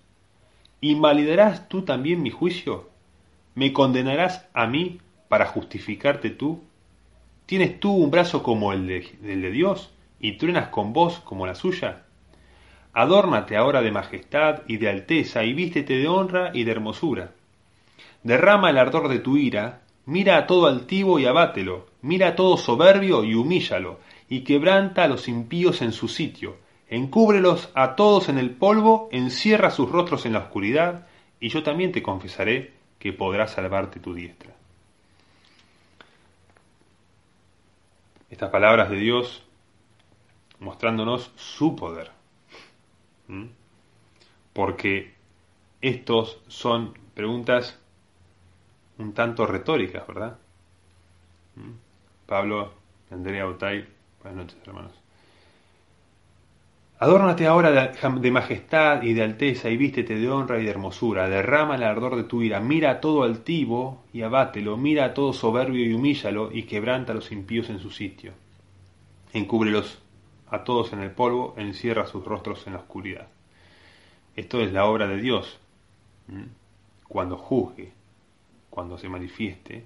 ¿Invalidarás 0.79 1.67
tú 1.67 1.81
también 1.81 2.23
mi 2.23 2.29
juicio? 2.29 2.89
¿Me 3.53 3.73
condenarás 3.73 4.47
a 4.53 4.65
mí 4.65 5.01
para 5.27 5.47
justificarte 5.47 6.29
tú? 6.29 6.63
¿Tienes 7.45 7.81
tú 7.81 7.91
un 7.91 8.11
brazo 8.11 8.43
como 8.43 8.71
el 8.71 8.87
de, 8.87 9.11
el 9.25 9.41
de 9.41 9.51
Dios 9.51 9.93
y 10.21 10.37
truenas 10.37 10.69
con 10.69 10.93
voz 10.93 11.19
como 11.19 11.45
la 11.45 11.55
suya? 11.55 12.03
Adórnate 12.93 13.57
ahora 13.57 13.81
de 13.81 13.91
majestad 13.91 14.61
y 14.69 14.77
de 14.77 14.89
alteza, 14.89 15.43
y 15.43 15.53
vístete 15.53 15.97
de 15.97 16.07
honra 16.07 16.51
y 16.53 16.63
de 16.63 16.71
hermosura. 16.71 17.31
Derrama 18.23 18.69
el 18.69 18.77
ardor 18.77 19.09
de 19.09 19.19
tu 19.19 19.37
ira, 19.37 19.81
mira 20.05 20.37
a 20.37 20.47
todo 20.47 20.67
altivo 20.67 21.19
y 21.19 21.25
abátelo, 21.25 21.87
mira 22.01 22.29
a 22.29 22.35
todo 22.35 22.57
soberbio 22.57 23.23
y 23.23 23.35
humíllalo, 23.35 23.99
y 24.29 24.41
quebranta 24.41 25.03
a 25.03 25.07
los 25.07 25.27
impíos 25.27 25.81
en 25.81 25.91
su 25.91 26.07
sitio, 26.07 26.57
encúbrelos 26.89 27.69
a 27.75 27.95
todos 27.95 28.29
en 28.29 28.37
el 28.37 28.51
polvo, 28.51 29.09
encierra 29.11 29.71
sus 29.71 29.89
rostros 29.89 30.25
en 30.25 30.33
la 30.33 30.39
oscuridad, 30.39 31.07
y 31.39 31.49
yo 31.49 31.63
también 31.63 31.91
te 31.91 32.01
confesaré 32.01 32.73
que 32.99 33.11
podrás 33.11 33.51
salvarte 33.51 33.99
tu 33.99 34.13
diestra. 34.13 34.53
Estas 38.29 38.49
palabras 38.49 38.89
de 38.89 38.97
Dios 38.97 39.43
mostrándonos 40.59 41.31
su 41.35 41.75
poder. 41.75 42.11
Porque 44.53 45.13
estos 45.81 46.39
son 46.47 46.97
preguntas 47.13 47.79
un 48.97 49.13
tanto 49.13 49.45
retóricas, 49.45 50.05
¿verdad? 50.07 50.37
¿Mm? 51.55 51.71
Pablo, 52.25 52.73
Andrea 53.11 53.47
Otay, 53.47 53.87
buenas 54.21 54.45
noches 54.45 54.57
hermanos. 54.65 55.03
Adórnate 56.99 57.47
ahora 57.47 57.91
de, 57.91 58.31
majestad 58.31 59.01
y 59.03 59.13
de 59.13 59.23
alteza 59.23 59.69
y 59.69 59.75
vístete 59.75 60.15
de 60.15 60.29
honra 60.29 60.59
y 60.59 60.63
de 60.63 60.71
hermosura. 60.71 61.27
Derrama 61.27 61.75
el 61.75 61.83
ardor 61.83 62.15
de 62.15 62.23
tu 62.23 62.41
ira. 62.41 62.61
Mira 62.61 62.91
a 62.91 63.01
todo 63.01 63.23
altivo 63.23 64.05
y 64.13 64.21
abátelo. 64.21 64.77
Mira 64.77 65.03
a 65.05 65.13
todo 65.13 65.33
soberbio 65.33 65.85
y 65.85 65.93
humíllalo 65.93 66.49
y 66.53 66.63
quebranta 66.63 67.11
a 67.11 67.15
los 67.15 67.33
impíos 67.33 67.69
en 67.69 67.79
su 67.79 67.91
sitio. 67.91 68.31
Encúbrelos 69.33 70.01
a 70.49 70.63
todos 70.63 70.93
en 70.93 70.99
el 71.01 71.11
polvo, 71.11 71.55
encierra 71.57 72.05
sus 72.05 72.23
rostros 72.23 72.65
en 72.67 72.73
la 72.73 72.79
oscuridad. 72.79 73.27
Esto 74.37 74.61
es 74.61 74.71
la 74.71 74.85
obra 74.85 75.05
de 75.05 75.17
Dios. 75.17 75.59
Cuando 77.09 77.37
juzgue, 77.37 77.91
cuando 78.73 78.97
se 78.97 79.07
manifieste, 79.07 79.85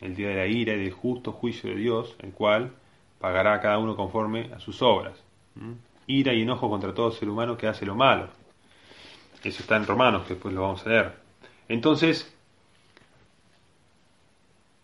el 0.00 0.14
día 0.14 0.28
de 0.28 0.36
la 0.36 0.46
ira 0.46 0.74
y 0.74 0.84
del 0.84 0.92
justo 0.92 1.32
juicio 1.32 1.70
de 1.70 1.74
Dios, 1.74 2.14
el 2.20 2.30
cual 2.30 2.70
pagará 3.18 3.54
a 3.54 3.60
cada 3.60 3.78
uno 3.78 3.96
conforme 3.96 4.52
a 4.54 4.60
sus 4.60 4.82
obras. 4.82 5.20
Ira 6.06 6.32
y 6.32 6.42
enojo 6.42 6.70
contra 6.70 6.94
todo 6.94 7.10
ser 7.10 7.28
humano 7.28 7.56
que 7.56 7.66
hace 7.66 7.84
lo 7.84 7.96
malo. 7.96 8.28
Eso 9.42 9.62
está 9.62 9.74
en 9.74 9.84
Romanos, 9.84 10.28
que 10.28 10.34
después 10.34 10.54
lo 10.54 10.62
vamos 10.62 10.86
a 10.86 10.90
leer. 10.90 11.16
Entonces, 11.68 12.32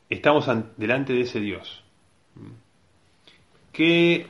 estamos 0.09 0.49
delante 0.77 1.13
de 1.13 1.21
ese 1.21 1.39
Dios. 1.39 1.85
¿Qué 3.73 4.27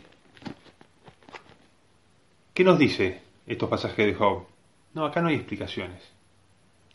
¿Qué 2.53 2.65
nos 2.65 2.79
dice 2.79 3.23
estos 3.47 3.71
pasajes 3.71 4.05
de 4.05 4.13
Job? 4.13 4.45
No, 4.93 5.07
acá 5.07 5.23
no 5.23 5.29
hay 5.29 5.37
explicaciones. 5.37 6.20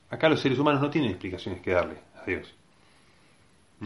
Acá 0.09 0.29
los 0.29 0.39
seres 0.39 0.59
humanos 0.59 0.81
no 0.81 0.89
tienen 0.89 1.11
explicaciones 1.11 1.61
que 1.61 1.71
darle 1.71 1.97
a 2.21 2.25
Dios. 2.25 2.53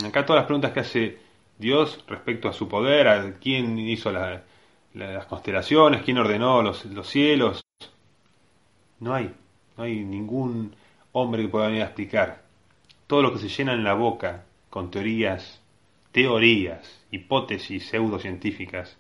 Acá 0.04 0.26
todas 0.26 0.42
las 0.42 0.46
preguntas 0.46 0.72
que 0.72 0.80
hace 0.80 1.18
Dios 1.58 2.04
respecto 2.08 2.48
a 2.48 2.54
su 2.54 2.68
poder, 2.68 3.08
a 3.08 3.34
quién 3.40 3.78
hizo 3.80 4.12
las 4.12 5.26
constelaciones, 5.28 6.04
quién 6.04 6.18
ordenó 6.18 6.62
los, 6.62 6.86
los, 6.86 7.08
cielos, 7.08 7.62
no 9.00 9.14
hay, 9.14 9.34
no 9.78 9.84
hay 9.84 10.04
ningún 10.04 10.76
hombre 11.12 11.44
que 11.44 11.50
pueda 11.50 11.68
venir 11.68 11.84
a 11.84 11.88
explicar. 11.88 12.44
Todo 13.08 13.22
lo 13.22 13.34
que 13.34 13.40
se 13.40 13.50
llena 13.50 13.74
en 13.74 13.84
la 13.84 13.94
boca 13.94 14.46
con 14.70 14.92
teorías, 14.92 15.62
teorías, 16.12 17.04
hipótesis 17.12 17.88
pseudocientíficas, 17.88 18.98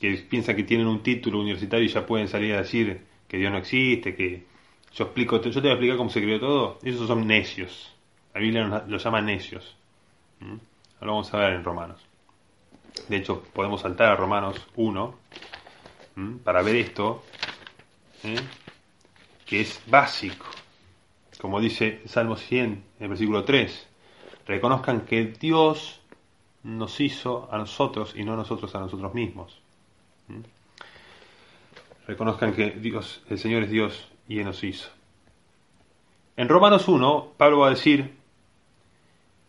que 0.00 0.12
piensan 0.28 0.56
que 0.56 0.62
tienen 0.62 0.86
un 0.86 1.02
título 1.02 1.40
universitario 1.40 1.84
y 1.84 1.88
ya 1.88 2.06
pueden 2.06 2.28
salir 2.28 2.54
a 2.54 2.58
decir 2.58 3.02
que 3.28 3.36
Dios 3.36 3.52
no 3.52 3.58
existe, 3.58 4.14
que 4.14 4.49
yo 4.94 5.04
explico, 5.04 5.40
yo 5.40 5.52
te 5.52 5.60
voy 5.60 5.68
a 5.68 5.72
explicar 5.72 5.96
cómo 5.96 6.10
se 6.10 6.20
creó 6.20 6.40
todo, 6.40 6.78
esos 6.82 7.06
son 7.06 7.26
necios. 7.26 7.94
La 8.34 8.40
Biblia 8.40 8.84
los 8.86 9.02
llama 9.02 9.20
necios. 9.20 9.76
¿Mm? 10.40 10.56
Ahora 11.00 11.12
vamos 11.12 11.34
a 11.34 11.38
ver 11.38 11.52
en 11.54 11.64
Romanos. 11.64 12.00
De 13.08 13.16
hecho, 13.16 13.42
podemos 13.52 13.80
saltar 13.80 14.12
a 14.12 14.16
Romanos 14.16 14.56
1 14.76 15.14
¿Mm? 16.16 16.36
para 16.38 16.62
ver 16.62 16.76
esto, 16.76 17.22
¿eh? 18.24 18.36
que 19.46 19.60
es 19.60 19.80
básico. 19.86 20.46
Como 21.40 21.60
dice 21.60 22.02
Salmo 22.06 22.36
100, 22.36 22.64
en 22.64 22.84
el 22.98 23.08
versículo 23.08 23.44
3, 23.44 23.88
reconozcan 24.46 25.02
que 25.02 25.24
Dios 25.24 26.00
nos 26.62 27.00
hizo 27.00 27.48
a 27.50 27.58
nosotros 27.58 28.14
y 28.16 28.24
no 28.24 28.36
nosotros 28.36 28.74
a 28.74 28.80
nosotros 28.80 29.14
mismos. 29.14 29.58
Reconozcan 32.06 32.52
que 32.52 32.70
Dios, 32.72 33.22
el 33.30 33.38
Señor 33.38 33.62
es 33.62 33.70
Dios 33.70 34.10
y 34.30 34.44
nos 34.44 34.62
hizo. 34.62 34.88
En 36.36 36.48
Romanos 36.48 36.86
1, 36.86 37.32
Pablo 37.36 37.58
va 37.58 37.66
a 37.66 37.70
decir 37.70 38.14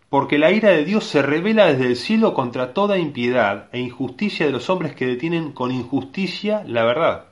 porque 0.10 0.40
la 0.40 0.52
ira 0.52 0.72
de 0.72 0.84
Dios 0.84 1.06
se 1.06 1.22
revela 1.22 1.68
desde 1.68 1.86
el 1.86 1.96
cielo 1.96 2.34
contra 2.34 2.74
toda 2.74 2.98
impiedad 2.98 3.70
e 3.72 3.80
injusticia 3.80 4.46
de 4.46 4.52
los 4.52 4.70
hombres 4.70 4.94
que 4.96 5.06
detienen 5.06 5.54
con 5.54 5.72
injusticia 5.72 6.64
la 6.66 6.84
verdad. 6.84 7.28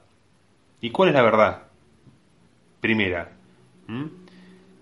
¿Y 0.79 0.91
cuál 0.91 1.09
es 1.09 1.15
la 1.15 1.23
verdad? 1.23 1.63
Primera, 2.79 3.31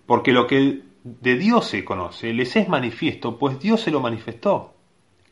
porque 0.06 0.32
lo 0.32 0.46
que 0.46 0.82
de 1.04 1.38
Dios 1.38 1.66
se 1.68 1.86
conoce 1.86 2.34
les 2.34 2.56
es 2.58 2.68
manifiesto, 2.68 3.40
pues 3.40 3.60
Dios 3.60 3.82
se 3.82 3.92
lo 3.92 4.02
manifestó. 4.02 4.76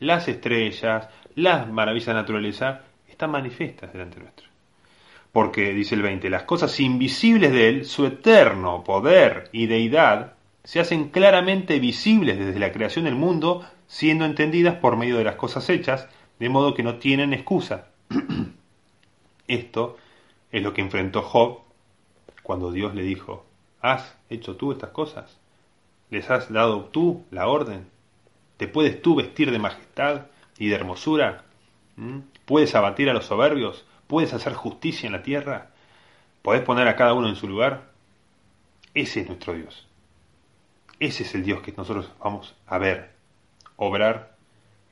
Las 0.00 0.26
estrellas, 0.26 1.08
las 1.34 1.68
maravillas 1.68 2.06
de 2.06 2.14
la 2.14 2.20
naturaleza 2.22 2.80
están 3.06 3.30
manifiestas 3.30 3.92
delante 3.92 4.18
nuestro. 4.18 4.45
Porque, 5.36 5.74
dice 5.74 5.94
el 5.94 6.00
20, 6.00 6.30
las 6.30 6.44
cosas 6.44 6.80
invisibles 6.80 7.52
de 7.52 7.68
Él, 7.68 7.84
su 7.84 8.06
eterno 8.06 8.82
poder 8.82 9.50
y 9.52 9.66
deidad, 9.66 10.32
se 10.64 10.80
hacen 10.80 11.10
claramente 11.10 11.78
visibles 11.78 12.38
desde 12.38 12.58
la 12.58 12.72
creación 12.72 13.04
del 13.04 13.16
mundo, 13.16 13.62
siendo 13.86 14.24
entendidas 14.24 14.76
por 14.76 14.96
medio 14.96 15.18
de 15.18 15.24
las 15.24 15.34
cosas 15.34 15.68
hechas, 15.68 16.08
de 16.38 16.48
modo 16.48 16.72
que 16.72 16.82
no 16.82 16.94
tienen 16.94 17.34
excusa. 17.34 17.88
Esto 19.46 19.98
es 20.50 20.62
lo 20.62 20.72
que 20.72 20.80
enfrentó 20.80 21.20
Job 21.20 21.58
cuando 22.42 22.72
Dios 22.72 22.94
le 22.94 23.02
dijo, 23.02 23.44
¿has 23.82 24.16
hecho 24.30 24.56
tú 24.56 24.72
estas 24.72 24.88
cosas? 24.88 25.36
¿Les 26.08 26.30
has 26.30 26.50
dado 26.50 26.86
tú 26.86 27.26
la 27.30 27.46
orden? 27.46 27.90
¿Te 28.56 28.68
puedes 28.68 29.02
tú 29.02 29.14
vestir 29.14 29.50
de 29.50 29.58
majestad 29.58 30.28
y 30.56 30.68
de 30.68 30.76
hermosura? 30.76 31.44
¿Mm? 31.96 32.20
¿Puedes 32.46 32.74
abatir 32.74 33.10
a 33.10 33.12
los 33.12 33.26
soberbios? 33.26 33.84
¿Puedes 34.06 34.32
hacer 34.32 34.54
justicia 34.54 35.06
en 35.06 35.12
la 35.12 35.22
tierra? 35.22 35.70
¿Podés 36.42 36.62
poner 36.62 36.86
a 36.88 36.96
cada 36.96 37.14
uno 37.14 37.28
en 37.28 37.36
su 37.36 37.48
lugar? 37.48 37.90
Ese 38.94 39.20
es 39.20 39.26
nuestro 39.26 39.54
Dios. 39.54 39.86
Ese 41.00 41.24
es 41.24 41.34
el 41.34 41.42
Dios 41.44 41.60
que 41.62 41.72
nosotros 41.72 42.10
vamos 42.18 42.54
a 42.66 42.78
ver, 42.78 43.10
obrar, 43.76 44.36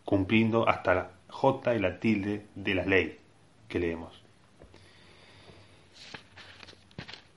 cumpliendo 0.04 0.68
hasta 0.68 0.94
la 0.94 1.10
J 1.28 1.74
y 1.74 1.78
la 1.78 1.98
tilde 1.98 2.46
de 2.54 2.74
la 2.74 2.84
ley 2.84 3.18
que 3.68 3.78
leemos. 3.78 4.20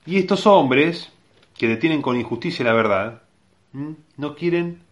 Y 0.04 0.18
estos 0.18 0.46
hombres 0.46 1.12
que 1.56 1.68
detienen 1.68 2.02
con 2.02 2.18
injusticia 2.18 2.64
la 2.64 2.72
verdad, 2.72 3.22
no 4.16 4.34
quieren 4.34 4.82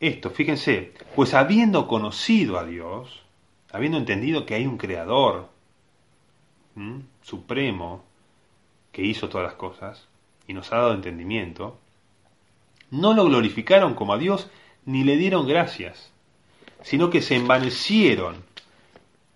esto, 0.00 0.30
fíjense, 0.30 0.92
pues 1.14 1.32
habiendo 1.32 1.86
conocido 1.86 2.58
a 2.58 2.64
Dios, 2.64 3.22
habiendo 3.70 3.98
entendido 3.98 4.44
que 4.44 4.54
hay 4.54 4.66
un 4.66 4.78
creador 4.78 5.51
supremo 7.22 8.04
que 8.92 9.02
hizo 9.02 9.28
todas 9.28 9.46
las 9.46 9.56
cosas 9.56 10.06
y 10.46 10.54
nos 10.54 10.72
ha 10.72 10.76
dado 10.76 10.94
entendimiento, 10.94 11.78
no 12.90 13.14
lo 13.14 13.24
glorificaron 13.24 13.94
como 13.94 14.12
a 14.12 14.18
Dios 14.18 14.50
ni 14.84 15.04
le 15.04 15.16
dieron 15.16 15.46
gracias, 15.46 16.12
sino 16.82 17.10
que 17.10 17.22
se 17.22 17.36
envanecieron 17.36 18.44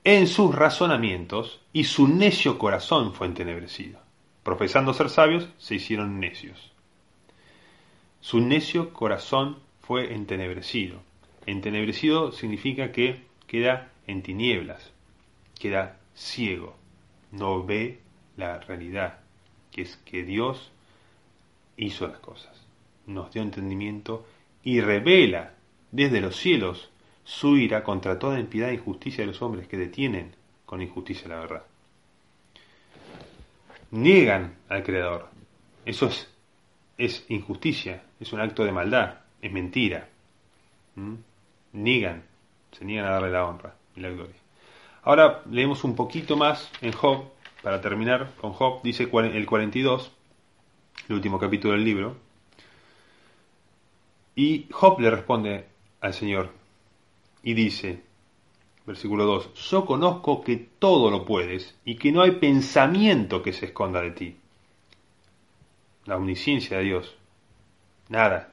en 0.05 0.26
sus 0.26 0.55
razonamientos 0.55 1.61
y 1.73 1.85
su 1.85 2.07
necio 2.07 2.59
corazón 2.59 3.12
fue 3.12 3.26
entenebrecido. 3.26 4.00
Profesando 4.43 4.95
ser 4.95 5.11
sabios, 5.11 5.49
se 5.59 5.75
hicieron 5.75 6.21
necios. 6.21 6.71
Su 8.21 8.40
necio 8.40 8.93
corazón 8.93 9.59
fue 9.81 10.14
entenebrecido. 10.14 11.00
Entenebrecido 11.47 12.33
significa 12.33 12.93
que 12.93 13.23
queda 13.47 13.90
en 14.07 14.23
tinieblas, 14.23 14.93
queda 15.59 15.99
ciego, 16.14 16.76
no 17.33 17.64
ve 17.64 18.00
la 18.37 18.59
realidad, 18.61 19.21
que 19.73 19.83
es 19.83 19.97
que 19.99 20.25
Dios 20.25 20.73
hizo 21.76 22.06
las 22.06 22.18
cosas 22.18 22.66
nos 23.06 23.33
dio 23.33 23.42
entendimiento 23.42 24.27
y 24.62 24.81
revela 24.81 25.55
desde 25.92 26.20
los 26.20 26.37
cielos 26.37 26.90
su 27.24 27.57
ira 27.57 27.83
contra 27.83 28.18
toda 28.18 28.38
impiedad 28.38 28.70
e 28.70 28.74
injusticia 28.74 29.22
de 29.22 29.29
los 29.29 29.42
hombres 29.42 29.66
que 29.66 29.77
detienen 29.77 30.35
con 30.64 30.83
injusticia 30.83 31.29
la 31.29 31.40
verdad. 31.40 31.62
Niegan 33.92 34.57
al 34.68 34.83
Creador. 34.83 35.29
Eso 35.85 36.07
es, 36.07 36.29
es 36.98 37.24
injusticia, 37.29 38.03
es 38.18 38.33
un 38.33 38.40
acto 38.40 38.64
de 38.64 38.72
maldad, 38.72 39.20
es 39.40 39.53
mentira. 39.53 40.09
¿Mm? 40.96 41.14
Niegan, 41.72 42.24
se 42.72 42.85
niegan 42.85 43.07
a 43.07 43.11
darle 43.11 43.31
la 43.31 43.46
honra 43.46 43.74
y 43.94 44.00
la 44.00 44.11
gloria. 44.11 44.45
Ahora 45.07 45.45
leemos 45.49 45.85
un 45.85 45.95
poquito 45.95 46.37
más 46.37 46.69
en 46.81 46.90
Job, 46.90 47.27
para 47.62 47.81
terminar 47.81 48.33
con 48.40 48.53
Job, 48.53 48.83
dice 48.83 49.05
el 49.05 49.47
42, 49.47 50.11
el 51.09 51.14
último 51.14 51.38
capítulo 51.38 51.75
del 51.75 51.85
libro, 51.85 52.16
y 54.35 54.66
Job 54.73 54.99
le 54.99 55.09
responde 55.09 55.66
al 56.01 56.12
Señor 56.12 56.51
y 57.45 57.55
dice, 57.55 58.03
versículo 58.85 59.27
2, 59.27 59.55
yo 59.71 59.87
conozco 59.87 60.42
que 60.42 60.57
todo 60.57 61.09
lo 61.09 61.25
puedes 61.25 61.79
y 61.85 61.95
que 61.95 62.11
no 62.11 62.23
hay 62.23 62.33
pensamiento 62.33 63.45
que 63.45 63.53
se 63.53 63.66
esconda 63.66 64.01
de 64.01 64.11
ti. 64.11 64.37
La 66.07 66.16
omnisciencia 66.16 66.79
de 66.79 66.83
Dios. 66.83 67.14
Nada 68.09 68.53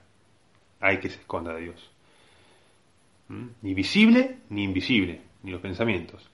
hay 0.80 1.00
que 1.00 1.10
se 1.10 1.20
esconda 1.20 1.56
de 1.56 1.62
Dios. 1.62 1.90
¿Mm? 3.30 3.48
Ni 3.64 3.74
visible 3.74 4.38
ni 4.50 4.64
invisible, 4.66 5.20
ni 5.42 5.50
los 5.50 5.60
pensamientos. 5.60 6.30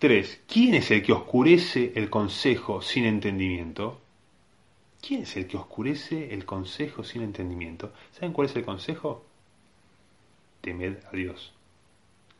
3. 0.00 0.44
¿Quién 0.48 0.74
es 0.76 0.90
el 0.90 1.02
que 1.02 1.12
oscurece 1.12 1.92
el 1.94 2.08
consejo 2.08 2.80
sin 2.80 3.04
entendimiento? 3.04 4.00
¿Quién 5.06 5.24
es 5.24 5.36
el 5.36 5.46
que 5.46 5.58
oscurece 5.58 6.32
el 6.32 6.46
consejo 6.46 7.04
sin 7.04 7.20
entendimiento? 7.20 7.92
¿Saben 8.12 8.32
cuál 8.32 8.48
es 8.48 8.56
el 8.56 8.64
consejo? 8.64 9.26
Temed 10.62 11.04
a 11.04 11.14
Dios. 11.14 11.52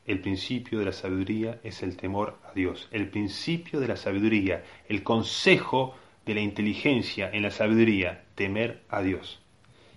El 0.07 0.21
principio 0.21 0.79
de 0.79 0.87
la 0.87 0.93
sabiduría 0.93 1.61
es 1.63 1.83
el 1.83 1.99
temor 1.99 2.39
a 2.49 2.55
Dios. 2.55 2.89
El 2.93 3.11
principio 3.11 3.79
de 3.79 3.89
la 3.89 3.97
sabiduría, 3.97 4.65
el 4.89 5.03
consejo 5.03 5.95
de 6.25 6.37
la 6.37 6.41
inteligencia 6.41 7.31
en 7.31 7.43
la 7.43 7.51
sabiduría, 7.51 8.25
temer 8.37 8.81
a 8.89 9.03
Dios. 9.03 9.39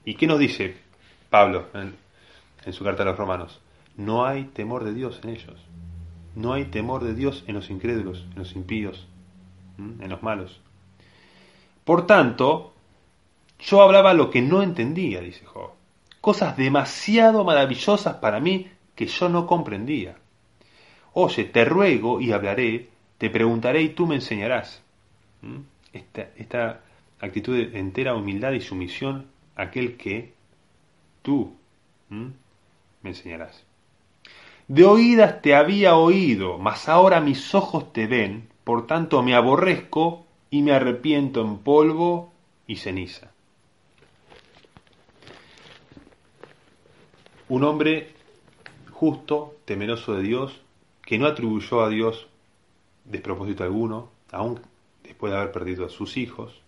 ¿Y 0.04 0.16
qué 0.16 0.28
nos 0.28 0.38
dice 0.38 0.76
Pablo 1.30 1.70
en, 1.74 1.96
su 2.74 2.84
carta 2.84 3.04
a 3.04 3.06
los 3.06 3.18
romanos? 3.18 3.62
No 3.96 4.26
hay 4.26 4.44
temor 4.44 4.84
de 4.84 4.94
Dios 4.94 5.22
en 5.24 5.30
ellos. 5.30 5.66
No 6.36 6.54
hay 6.54 6.66
temor 6.66 7.04
de 7.04 7.14
Dios 7.14 7.44
en 7.48 7.56
los 7.56 7.70
incrédulos, 7.70 8.26
en 8.32 8.40
los 8.40 8.56
impíos, 8.56 9.08
en 9.78 10.10
los 10.10 10.24
malos. 10.24 10.62
Por 11.84 12.08
tanto, 12.08 12.74
yo 13.60 13.82
hablaba 13.82 14.14
lo 14.14 14.30
que 14.30 14.42
no 14.42 14.62
entendía, 14.62 15.22
dice 15.22 15.46
Job. 15.46 15.72
Cosas 16.22 16.58
demasiado 16.58 17.44
maravillosas 17.44 18.16
para 18.16 18.40
mí 18.40 18.70
que 18.96 19.08
yo 19.08 19.30
no 19.30 19.46
comprendía. 19.46 20.16
Oye, 21.14 21.46
te 21.46 21.66
ruego 21.66 22.22
y 22.22 22.32
hablaré, 22.32 22.90
te 23.18 23.30
preguntaré 23.30 23.82
y 23.82 23.90
tú 23.90 24.08
me 24.08 24.16
enseñarás. 24.16 24.82
Esta, 25.92 26.30
esta 26.38 26.82
actitud 27.20 27.56
de 27.56 27.78
entera 27.78 28.16
humildad 28.16 28.54
y 28.54 28.62
sumisión 28.62 29.28
aquel 29.56 29.98
que 29.98 30.34
tú 31.22 31.56
me 32.10 33.10
enseñarás. 33.10 33.64
De 34.68 34.86
oídas 34.86 35.42
te 35.42 35.56
había 35.56 35.96
oído, 35.96 36.58
mas 36.58 36.88
ahora 36.88 37.20
mis 37.20 37.54
ojos 37.54 37.92
te 37.92 38.08
ven, 38.08 38.50
por 38.64 38.88
tanto 38.88 39.22
me 39.22 39.36
aborrezco 39.36 40.26
y 40.50 40.62
me 40.62 40.72
arrepiento 40.72 41.42
en 41.42 41.58
polvo 41.58 42.32
y 42.66 42.78
ceniza. 42.78 43.32
Un 47.50 47.64
hombre 47.66 48.14
justo, 48.92 49.56
temeroso 49.66 50.14
de 50.14 50.24
Dios, 50.24 50.62
que 51.02 51.18
no 51.18 51.28
atribuyó 51.28 51.82
a 51.82 51.90
Dios 51.90 52.28
despropósito 53.04 53.64
alguno, 53.64 54.10
aun 54.32 54.62
después 55.04 55.34
de 55.34 55.40
haber 55.40 55.52
perdido 55.52 55.86
a 55.86 55.90
sus 55.90 56.16
hijos, 56.16 56.62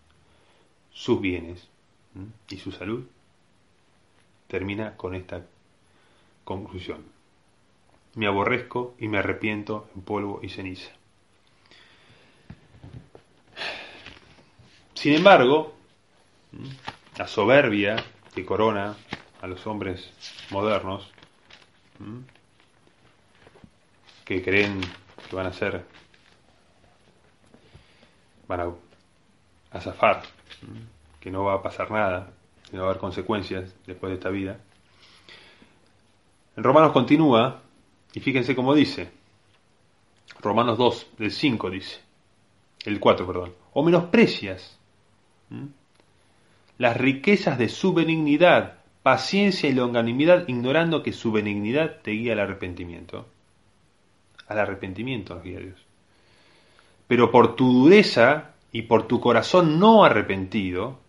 sus 0.91 1.21
bienes 1.21 1.69
y 2.49 2.58
su 2.58 2.73
salud, 2.73 3.05
termina 4.47 4.97
con 4.97 5.15
esta 5.15 5.45
conclusión. 6.43 7.14
Me 8.15 8.28
aborrezco 8.28 8.95
y 8.99 9.08
me 9.08 9.17
arrepiento 9.19 9.89
en 9.95 10.01
polvo 10.01 10.39
y 10.41 10.49
ceniza. 10.49 10.91
Sin 14.93 15.13
embargo, 15.13 15.75
la 17.17 17.28
soberbia 17.28 17.97
que 18.34 18.45
corona 18.45 18.95
a 19.41 19.47
los 19.47 19.67
hombres 19.67 20.12
modernos, 20.49 21.12
que 24.25 24.41
creen 24.43 24.82
que 25.30 25.36
van 25.36 25.45
a 25.45 25.54
ser, 25.54 25.86
van 28.47 28.75
a, 29.71 29.80
zafar, 29.80 30.23
que 31.19 31.30
no 31.30 31.43
va 31.43 31.56
a 31.56 31.62
pasar 31.62 31.91
nada, 31.91 32.32
que 32.69 32.75
no 32.75 32.84
va 32.84 32.88
a 32.88 32.91
haber 32.91 33.01
consecuencias 33.01 33.75
después 33.86 34.10
de 34.10 34.15
esta 34.15 34.30
vida. 34.30 34.60
En 36.58 36.63
Romanos 36.63 36.91
continúa, 36.91 37.62
y 38.15 38.21
fíjense 38.21 38.56
cómo 38.56 38.73
dice, 38.73 39.12
Romanos 40.39 40.78
2, 40.78 41.08
del 41.19 41.32
5 41.32 41.69
dice, 41.69 41.99
el 42.86 42.97
4, 42.97 43.28
perdón, 43.28 43.54
o 43.73 43.84
menosprecias 43.84 44.80
las 46.78 46.95
riquezas 46.95 47.58
de 47.58 47.67
su 47.67 47.93
benignidad, 47.93 48.80
paciencia 49.04 49.69
y 49.69 49.73
longanimidad, 49.73 50.47
ignorando 50.47 51.04
que 51.04 51.12
su 51.12 51.34
benignidad 51.34 51.97
te 52.01 52.12
guía 52.12 52.34
al 52.34 52.39
arrepentimiento. 52.39 53.28
Al 54.47 54.60
arrepentimiento 54.60 55.36
nos 55.36 55.43
guía 55.43 55.60
Dios. 55.60 55.86
Pero 57.08 57.32
por 57.32 57.58
tu 57.58 57.82
dureza 57.82 58.54
y 58.71 58.84
por 58.84 59.08
tu 59.08 59.19
corazón 59.19 59.78
no 59.78 60.06
arrepentido, 60.06 60.99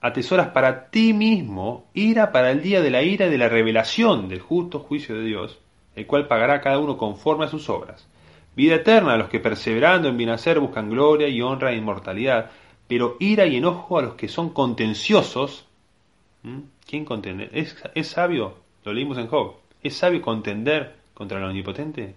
atesoras 0.00 0.48
para 0.48 0.88
ti 0.88 1.12
mismo 1.12 1.90
ira 1.92 2.32
para 2.32 2.50
el 2.50 2.62
día 2.62 2.80
de 2.80 2.90
la 2.90 3.02
ira 3.02 3.26
y 3.26 3.30
de 3.30 3.38
la 3.38 3.48
revelación 3.50 4.28
del 4.28 4.40
justo 4.40 4.80
juicio 4.80 5.16
de 5.16 5.24
Dios, 5.24 5.58
el 5.94 6.06
cual 6.06 6.26
pagará 6.26 6.60
cada 6.60 6.78
uno 6.78 6.96
conforme 6.96 7.44
a 7.44 7.48
sus 7.48 7.68
obras. 7.68 8.06
Vida 8.56 8.76
eterna 8.76 9.14
a 9.14 9.16
los 9.16 9.28
que 9.28 9.40
perseverando 9.40 10.08
en 10.08 10.16
bien 10.16 10.30
hacer 10.30 10.58
buscan 10.58 10.90
gloria 10.90 11.28
y 11.28 11.40
honra 11.40 11.72
e 11.72 11.76
inmortalidad, 11.76 12.50
pero 12.88 13.16
ira 13.20 13.46
y 13.46 13.56
enojo 13.56 13.98
a 13.98 14.02
los 14.02 14.14
que 14.14 14.28
son 14.28 14.50
contenciosos. 14.50 15.66
¿Quién 16.86 17.04
contende? 17.04 17.48
¿Es, 17.52 17.76
¿Es, 17.94 18.08
sabio? 18.08 18.54
Lo 18.84 18.92
leímos 18.92 19.18
en 19.18 19.28
Job. 19.28 19.54
¿Es 19.82 19.96
sabio 19.96 20.20
contender 20.20 20.96
contra 21.14 21.38
el 21.38 21.44
omnipotente? 21.44 22.14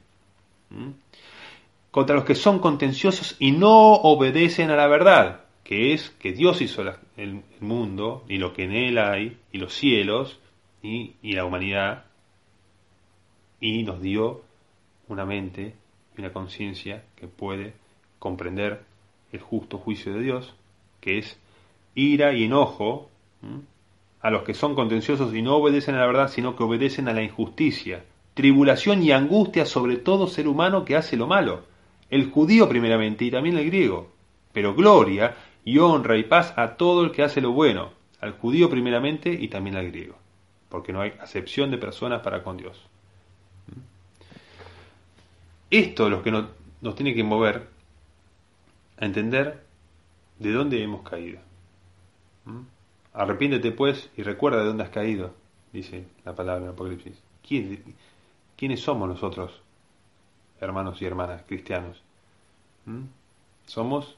Contra 1.92 2.16
los 2.16 2.26
que 2.26 2.36
son 2.36 2.60
contenciosos 2.60 3.36
y 3.40 3.52
no 3.52 3.94
obedecen 3.94 4.72
a 4.72 4.76
la 4.76 4.88
verdad, 4.88 5.42
que 5.64 5.94
es 5.94 6.10
que 6.10 6.32
Dios 6.32 6.62
hizo 6.62 6.82
el, 6.82 6.94
el, 7.18 7.44
mundo 7.60 8.26
y 8.28 8.38
lo 8.38 8.54
que 8.54 8.64
en 8.64 8.72
él 8.72 8.98
hay, 8.98 9.38
y 9.52 9.60
los 9.60 9.74
cielos 9.74 10.40
y, 10.82 11.14
y 11.22 11.34
la 11.34 11.46
humanidad, 11.46 12.06
y 13.64 13.84
nos 13.84 14.02
dio 14.02 14.42
una 15.08 15.26
mente 15.26 15.74
y 16.18 16.20
una 16.20 16.34
conciencia 16.34 17.06
que 17.16 17.28
puede 17.28 17.74
comprender 18.20 18.82
el 19.32 19.40
justo 19.40 19.78
juicio 19.78 20.14
de 20.14 20.22
Dios, 20.22 20.54
que 21.00 21.18
es 21.18 21.40
ira 21.96 22.34
y 22.34 22.44
enojo 22.44 23.10
a 24.20 24.30
los 24.32 24.44
que 24.44 24.54
son 24.54 24.76
contenciosos 24.76 25.34
y 25.34 25.42
no 25.42 25.56
obedecen 25.56 25.96
a 25.96 26.00
la 26.00 26.08
verdad, 26.08 26.28
sino 26.28 26.58
que 26.58 26.64
obedecen 26.64 27.08
a 27.08 27.14
la 27.14 27.24
injusticia, 27.24 28.04
tribulación 28.34 29.02
y 29.02 29.14
angustia 29.14 29.66
sobre 29.66 29.96
todo 29.96 30.28
ser 30.28 30.50
humano 30.50 30.84
que 30.84 30.98
hace 30.98 31.16
lo 31.16 31.28
malo, 31.28 31.64
el 32.10 32.32
judío 32.32 32.68
primeramente 32.68 33.24
y 33.24 33.32
también 33.32 33.58
el 33.58 33.68
griego, 33.68 34.12
pero 34.52 34.76
gloria 34.76 35.38
y 35.64 35.78
honra 35.78 36.18
y 36.18 36.24
paz 36.24 36.54
a 36.58 36.76
todo 36.76 37.06
el 37.06 37.12
que 37.12 37.24
hace 37.24 37.40
lo 37.40 37.54
bueno, 37.54 37.92
al 38.20 38.34
judío 38.34 38.70
primeramente 38.70 39.32
y 39.32 39.48
también 39.48 39.78
al 39.78 39.88
griego, 39.90 40.18
porque 40.68 40.92
no 40.92 41.00
hay 41.00 41.14
acepción 41.22 41.72
de 41.72 41.78
personas 41.78 42.22
para 42.22 42.44
con 42.44 42.58
Dios. 42.58 42.90
Esto 45.74 46.06
es 46.06 46.12
lo 46.12 46.22
que 46.22 46.30
nos, 46.30 46.96
tiene 46.96 47.16
que 47.16 47.24
mover 47.24 47.68
a 49.00 49.06
entender 49.06 49.66
de 50.38 50.52
dónde 50.52 50.84
hemos 50.84 51.02
caído. 51.02 51.40
¿Mm? 52.46 52.60
Arrepiéntete 53.14 53.72
pues 53.72 54.12
y 54.16 54.22
recuerda 54.22 54.60
de 54.60 54.66
dónde 54.66 54.84
has 54.84 54.92
caído, 54.92 55.34
dice 55.72 56.06
la 56.26 56.36
palabra 56.36 56.66
en 56.66 56.70
Apocalipsis. 56.74 57.20
¿Quiénes 58.56 58.82
somos 58.82 59.10
nosotros, 59.10 59.64
hermanos 60.62 61.02
y 61.02 61.06
hermanas 61.06 61.42
cristianos? 61.48 62.04
¿Mm? 62.86 63.06
Somos 63.66 64.16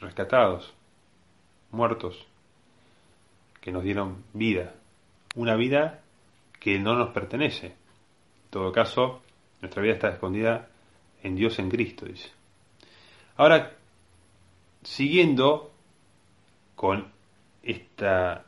rescatados, 0.00 0.74
muertos, 1.70 2.26
que 3.62 3.72
nos 3.72 3.84
dieron 3.84 4.22
vida, 4.34 4.74
una 5.34 5.56
vida 5.56 6.02
que 6.60 6.78
no 6.78 6.94
nos 6.94 7.08
pertenece. 7.14 7.68
En 7.68 8.50
todo 8.50 8.70
caso, 8.70 9.22
nuestra 9.60 9.82
vida 9.82 9.94
está 9.94 10.08
escondida 10.10 10.68
en 11.22 11.34
Dios 11.36 11.58
en 11.58 11.70
Cristo, 11.70 12.06
dice. 12.06 12.30
Ahora, 13.36 13.72
siguiendo 14.82 15.72
con 16.74 17.06
esta, 17.62 18.44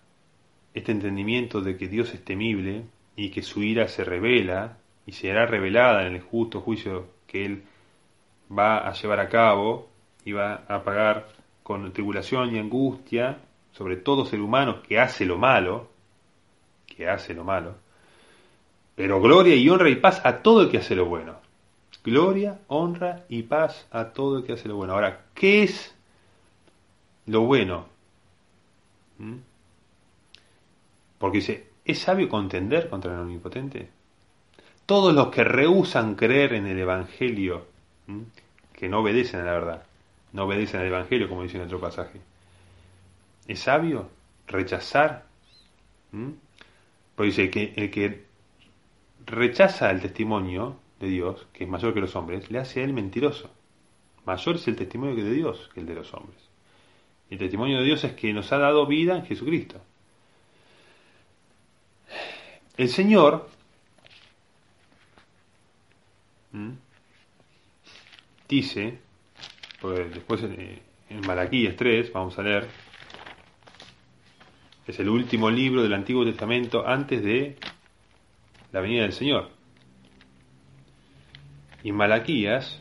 este 0.75 0.93
entendimiento 0.93 1.61
de 1.61 1.77
que 1.77 1.89
Dios 1.89 2.15
es 2.15 2.25
temible 2.25 2.85
y 3.17 3.31
que 3.31 3.43
su 3.43 3.63
ira 3.63 3.89
se 3.89 4.05
revela 4.05 4.79
y 5.07 5.13
será 5.13 5.47
revelada 5.47 6.07
en 6.07 6.15
el 6.15 6.23
justo 6.23 6.61
juicio 6.61 7.09
que 7.27 7.45
Él 7.45 7.63
va 8.57 8.87
a 8.89 8.93
llevar 8.93 9.21
a 9.21 9.29
cabo 9.29 9.89
y 10.25 10.33
va 10.33 10.65
a 10.69 10.83
pagar 10.85 11.29
con 11.63 11.93
tribulación 11.93 12.55
y 12.55 12.59
angustia 12.59 13.39
sobre 13.73 13.97
todo 13.97 14.25
ser 14.25 14.41
humano 14.41 14.83
que 14.83 14.99
hace 14.99 15.25
lo 15.25 15.39
malo, 15.39 15.89
que 16.87 17.09
hace 17.09 17.35
lo 17.35 17.45
malo, 17.45 17.77
pero 18.95 19.21
gloria 19.21 19.55
y 19.55 19.69
honra 19.69 19.89
y 19.89 19.97
paz 19.97 20.21
a 20.25 20.39
todo 20.39 20.63
el 20.63 20.71
que 20.71 20.79
hace 20.79 20.95
lo 20.95 21.07
bueno. 21.07 21.37
Gloria, 22.03 22.61
honra 22.69 23.25
y 23.29 23.43
paz 23.43 23.87
a 23.91 24.07
todo 24.07 24.39
el 24.39 24.45
que 24.45 24.55
hace 24.55 24.69
lo 24.69 24.77
bueno. 24.77 24.95
Ahora, 24.95 25.27
¿qué 25.35 25.63
es 25.63 25.95
lo 27.27 27.43
bueno? 27.43 27.87
¿Mm? 29.19 29.37
Porque 31.19 31.39
dice, 31.39 31.67
¿es 31.85 31.99
sabio 31.99 32.29
contender 32.29 32.89
contra 32.89 33.13
el 33.13 33.21
omnipotente? 33.21 33.91
Todos 34.87 35.15
los 35.15 35.29
que 35.29 35.45
rehusan 35.45 36.15
creer 36.15 36.55
en 36.55 36.67
el 36.67 36.79
Evangelio, 36.79 37.67
que 38.73 38.89
no 38.89 39.01
obedecen 39.01 39.41
a 39.41 39.45
la 39.45 39.53
verdad, 39.53 39.83
no 40.33 40.45
obedecen 40.45 40.81
al 40.81 40.87
Evangelio, 40.87 41.29
como 41.29 41.43
dice 41.43 41.59
en 41.59 41.65
otro 41.65 41.79
pasaje. 41.79 42.21
¿Es 43.47 43.61
sabio 43.61 44.09
rechazar? 44.47 45.27
Porque 47.15 47.27
dice 47.27 47.51
que 47.51 47.75
el 47.77 47.91
que 47.91 48.25
rechaza 49.31 49.91
el 49.91 50.01
testimonio 50.01 50.77
de 50.99 51.09
Dios, 51.09 51.47
que 51.53 51.65
es 51.65 51.71
mayor 51.71 51.95
que 51.95 52.01
los 52.01 52.15
hombres, 52.17 52.51
le 52.51 52.59
hace 52.59 52.81
a 52.81 52.85
él 52.85 52.93
mentiroso. 52.93 53.51
Mayor 54.27 54.57
es 54.57 54.69
el 54.69 54.77
testimonio 54.77 55.25
de 55.25 55.33
Dios 55.33 55.71
que 55.73 55.81
el 55.81 55.87
de 55.87 55.95
los 55.95 56.13
hombres. 56.13 56.39
El 57.31 57.39
testimonio 57.39 57.79
de 57.79 57.85
Dios 57.85 58.03
es 58.05 58.13
que 58.13 58.33
nos 58.33 58.53
ha 58.53 58.59
dado 58.59 58.87
vida 58.87 59.17
en 59.17 59.25
Jesucristo. 59.25 59.81
El 62.77 62.89
Señor 62.89 63.49
dice, 68.49 68.99
pues 69.81 70.13
después 70.13 70.43
en 70.43 71.21
Malaquías 71.27 71.77
3, 71.77 72.13
vamos 72.13 72.39
a 72.39 72.43
leer, 72.43 72.69
es 74.87 74.99
el 74.99 75.09
último 75.09 75.51
libro 75.51 75.83
del 75.83 75.93
Antiguo 75.93 76.25
Testamento 76.25 76.85
antes 76.87 77.23
de 77.23 77.57
la 78.73 78.81
venida 78.81 79.03
del 79.03 79.13
Señor. 79.13 79.51
Y 81.83 81.93
Malaquías 81.93 82.81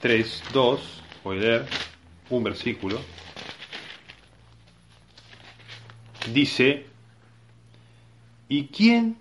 3, 0.00 0.44
2, 0.52 1.02
voy 1.24 1.38
a 1.38 1.40
leer 1.40 1.66
un 2.30 2.44
versículo, 2.44 3.00
dice, 6.32 6.86
¿y 8.48 8.66
quién 8.68 9.16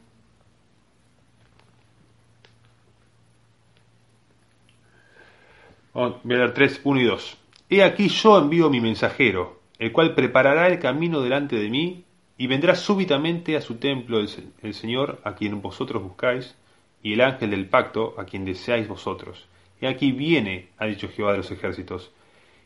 voy 5.93 6.33
a 6.35 6.37
leer 6.37 6.53
3, 6.53 6.81
1 6.83 7.01
y 7.01 7.03
2. 7.03 7.37
He 7.69 7.83
aquí 7.83 8.07
yo 8.09 8.39
envío 8.39 8.69
mi 8.69 8.79
mensajero, 8.79 9.61
el 9.77 9.91
cual 9.91 10.15
preparará 10.15 10.67
el 10.67 10.79
camino 10.79 11.21
delante 11.21 11.55
de 11.55 11.69
mí, 11.69 12.05
y 12.39 12.47
vendrá 12.47 12.73
súbitamente 12.73 13.57
a 13.57 13.61
su 13.61 13.75
templo 13.75 14.17
el, 14.17 14.73
Señor 14.73 15.19
a 15.25 15.35
quien 15.35 15.61
vosotros 15.61 16.01
buscáis, 16.01 16.55
y 17.03 17.11
el 17.11 17.21
ángel 17.21 17.51
del 17.51 17.67
pacto 17.67 18.15
a 18.17 18.23
quien 18.23 18.45
deseáis 18.45 18.87
vosotros. 18.87 19.45
Y 19.81 19.87
aquí 19.87 20.13
viene, 20.13 20.69
ha 20.77 20.85
dicho 20.85 21.09
Jehová 21.09 21.33
de 21.33 21.39
los 21.39 21.51
ejércitos. 21.51 22.11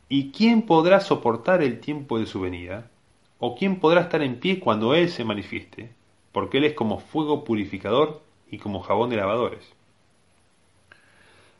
¿Y 0.09 0.31
quién 0.31 0.61
podrá 0.61 0.99
soportar 0.99 1.63
el 1.63 1.79
tiempo 1.79 2.19
de 2.19 2.27
su 2.27 2.41
venida? 2.41 2.91
¿O 3.39 3.55
quién 3.55 3.79
podrá 3.79 4.01
estar 4.01 4.21
en 4.21 4.39
pie 4.39 4.59
cuando 4.59 4.93
Él 4.93 5.09
se 5.09 5.25
manifieste? 5.25 5.89
Porque 6.31 6.59
Él 6.59 6.65
es 6.65 6.73
como 6.73 6.99
fuego 6.99 7.43
purificador 7.43 8.21
y 8.51 8.59
como 8.59 8.79
jabón 8.79 9.09
de 9.09 9.17
lavadores. 9.17 9.73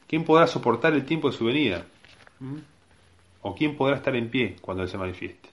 ¿Quién 0.06 0.24
podrá 0.24 0.46
soportar 0.46 0.94
el 0.94 1.06
tiempo 1.06 1.32
de 1.32 1.38
su 1.38 1.46
venida? 1.46 1.88
¿Mm? 2.40 2.58
¿O 3.42 3.56
quién 3.56 3.76
podrá 3.76 3.96
estar 3.96 4.16
en 4.16 4.30
pie 4.30 4.56
cuando 4.62 4.84
Él 4.84 4.90
se 4.90 5.00
manifieste? 5.00 5.53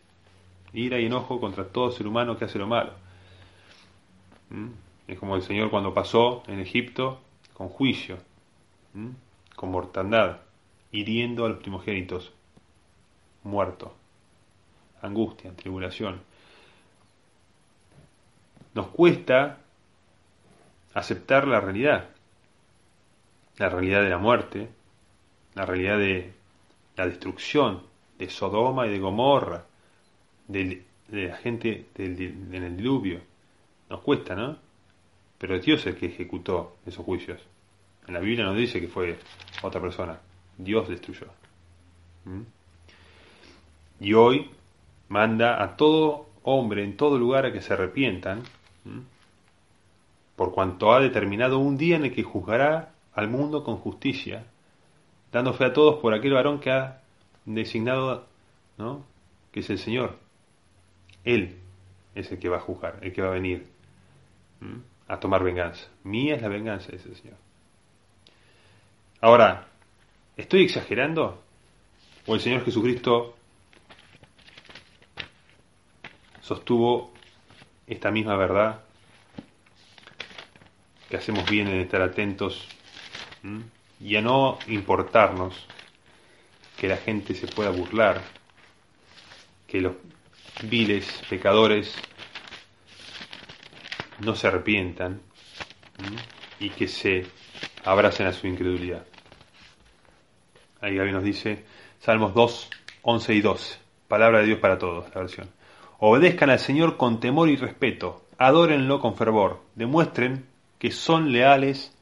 Ira 0.73 0.99
y 0.99 1.07
enojo 1.07 1.41
contra 1.41 1.67
todo 1.67 1.91
ser 1.91 2.07
humano 2.07 2.37
que 2.37 2.45
hace 2.45 2.59
lo 2.59 2.67
malo. 2.67 2.93
¿Mm? 4.51 4.69
Es 5.09 5.19
como 5.19 5.37
el 5.37 5.43
Señor 5.43 5.71
cuando 5.71 5.93
pasó 5.95 6.43
en 6.47 6.61
Egipto 6.61 7.21
con 7.55 7.69
juicio, 7.69 8.19
¿Mm? 8.95 9.11
con 9.57 9.71
mortandad, 9.71 10.39
hiriendo 10.93 11.45
a 11.45 11.49
los 11.49 11.59
primogénitos, 11.59 12.33
muerto, 13.43 13.95
angustia, 15.03 15.55
tribulación. 15.55 16.21
Nos 18.75 18.89
cuesta 18.89 19.59
aceptar 20.95 21.47
la 21.47 21.61
realidad, 21.61 22.11
la 23.57 23.69
realidad 23.69 24.03
de 24.03 24.09
la 24.09 24.19
muerte, 24.19 24.71
la 25.55 25.67
realidad 25.67 25.99
de 25.99 26.33
la 26.97 27.07
destrucción 27.07 27.83
de 28.19 28.31
Sodoma 28.31 28.87
y 28.87 28.91
de 28.91 28.99
Gomorra, 28.99 29.65
de, 30.51 30.83
la 31.11 31.37
gente 31.37 31.87
del, 31.95 32.21
en 32.21 32.63
el 32.63 32.77
diluvio. 32.77 33.21
Nos 33.89 34.01
cuesta, 34.01 34.35
¿no? 34.35 34.57
Pero 35.39 35.59
Dios 35.59 35.81
es 35.81 35.87
el 35.87 35.97
que 35.97 36.07
ejecutó 36.07 36.77
esos 36.87 37.05
juicios. 37.05 37.41
En 38.07 38.15
la 38.15 38.21
Biblia 38.21 38.45
nos 38.45 38.57
dice 38.57 38.81
que 38.81 38.89
fue 38.89 39.19
otra 39.63 39.81
persona. 39.81 40.21
Dios 40.59 40.89
destruyó. 40.89 41.27
¿Mm? 42.25 42.43
Y 44.01 44.15
hoy 44.15 44.51
manda 45.09 45.63
a 45.63 45.77
todo 45.77 46.27
hombre 46.43 46.85
en 46.85 46.97
todo 46.97 47.19
lugar 47.19 47.47
a 47.47 47.53
que 47.53 47.61
se 47.61 47.73
arrepientan, 47.73 48.43
por 50.37 50.53
cuanto 50.53 50.93
ha 50.93 51.01
determinado 51.01 51.59
un 51.59 51.77
día 51.77 51.97
en 51.97 52.07
el 52.07 52.15
que 52.15 52.23
juzgará 52.23 52.93
al 53.13 53.29
mundo 53.29 53.63
con 53.63 53.77
justicia, 53.77 54.47
dando 55.33 55.53
fe 55.53 55.67
a 55.67 55.73
todos 55.73 56.01
por 56.01 56.15
aquel 56.15 56.33
varón 56.33 56.61
que 56.61 56.71
ha 56.71 57.03
designado, 57.45 58.27
¿no? 58.79 59.05
que 59.53 59.61
es 59.61 59.71
el 59.71 59.79
Señor. 59.79 60.17
Él 61.25 61.59
es 62.15 62.31
el 62.31 62.39
que 62.39 62.49
va 62.49 62.57
a 62.59 62.61
juzgar, 62.61 62.99
el 63.03 63.13
que 63.13 63.23
va 63.23 63.29
a 63.29 63.33
venir 63.33 63.67
a 65.09 65.19
tomar 65.19 65.43
venganza. 65.43 65.89
Mía 66.05 66.37
es 66.37 66.43
la 66.43 66.49
venganza, 66.49 66.93
dice 66.93 67.09
el 67.09 67.17
Señor. 67.17 67.37
Ahora, 69.21 69.69
¿estoy 70.37 70.65
exagerando? 70.65 71.43
¿O 72.27 72.35
el 72.35 72.41
Señor 72.41 72.65
Jesucristo 72.65 73.37
sostuvo 76.41 77.13
esta 77.87 78.11
misma 78.11 78.37
verdad? 78.37 78.83
Que 81.09 81.17
hacemos 81.17 81.49
bien 81.51 81.69
en 81.69 81.81
estar 81.81 82.03
atentos 82.03 82.67
y 84.01 84.17
a 84.17 84.23
no 84.23 84.59
importarnos 84.69 85.67
que 86.77 86.89
la 86.89 86.97
gente 86.97 87.35
se 87.35 87.47
pueda 87.47 87.71
burlar, 87.71 88.23
que 89.67 89.81
los 89.81 89.97
viles 90.63 91.23
pecadores 91.29 91.95
no 94.21 94.35
se 94.35 94.47
arrepientan 94.47 95.21
y 96.59 96.71
que 96.71 96.89
se 96.89 97.27
abracen 97.85 98.27
a 98.27 98.33
su 98.33 98.47
incredulidad. 98.47 99.05
Ahí 100.81 100.97
Gaby 100.97 101.13
nos 101.13 101.25
dice, 101.25 101.65
Salmos 102.01 102.35
2, 102.35 102.71
11 103.03 103.35
y 103.35 103.41
12, 103.41 103.79
palabra 104.09 104.41
de 104.41 104.47
Dios 104.47 104.59
para 104.59 104.79
todos, 104.79 105.07
la 105.15 105.21
versión. 105.21 105.51
Obedezcan 105.99 106.51
al 106.51 106.59
Señor 106.59 106.97
con 106.97 107.21
temor 107.21 107.49
y 107.51 107.57
respeto, 107.57 108.25
adórenlo 108.39 109.01
con 109.01 109.17
fervor, 109.17 109.61
demuestren 109.75 110.47
que 110.79 110.91
son 110.91 111.33
leales 111.33 111.95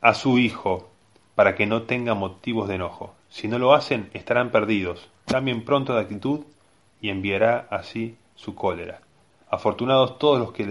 a 0.00 0.14
su 0.14 0.38
Hijo, 0.38 0.88
para 1.34 1.54
que 1.54 1.66
no 1.66 1.82
tenga 1.82 2.14
motivos 2.14 2.68
de 2.68 2.76
enojo. 2.76 3.14
Si 3.30 3.48
no 3.48 3.58
lo 3.58 3.72
hacen, 3.72 4.10
estarán 4.12 4.50
perdidos. 4.50 5.08
Cambien 5.26 5.64
pronto 5.64 5.94
de 5.94 6.00
actitud 6.00 6.44
y 7.00 7.08
enviará 7.08 7.68
así 7.70 8.16
su 8.34 8.54
cólera. 8.54 9.00
Afortunados 9.48 10.18
todos 10.18 10.38
los 10.38 10.52
que, 10.52 10.64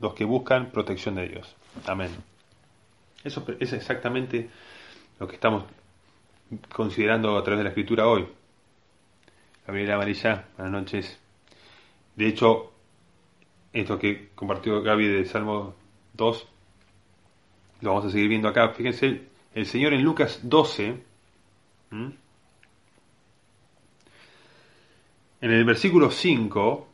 los 0.00 0.14
que 0.14 0.24
buscan 0.24 0.70
protección 0.70 1.14
de 1.14 1.28
Dios. 1.28 1.56
Amén. 1.86 2.10
Eso 3.22 3.44
es 3.58 3.72
exactamente 3.72 4.50
lo 5.18 5.26
que 5.26 5.36
estamos 5.36 5.64
considerando 6.72 7.36
a 7.36 7.42
través 7.42 7.58
de 7.58 7.64
la 7.64 7.70
escritura 7.70 8.06
hoy. 8.06 8.26
Gabriela 9.66 9.94
Amarilla, 9.94 10.48
buenas 10.56 10.72
noches. 10.72 11.18
De 12.16 12.28
hecho, 12.28 12.72
esto 13.72 13.98
que 13.98 14.30
compartió 14.34 14.82
Gaby 14.82 15.08
de 15.08 15.24
Salmo 15.24 15.74
2, 16.12 16.48
lo 17.80 17.90
vamos 17.90 18.04
a 18.04 18.10
seguir 18.10 18.28
viendo 18.28 18.48
acá. 18.48 18.70
Fíjense, 18.70 19.22
el 19.54 19.66
Señor 19.66 19.94
en 19.94 20.02
Lucas 20.02 20.40
12, 20.42 21.02
en 25.40 25.50
el 25.50 25.64
versículo 25.64 26.10
5, 26.10 26.88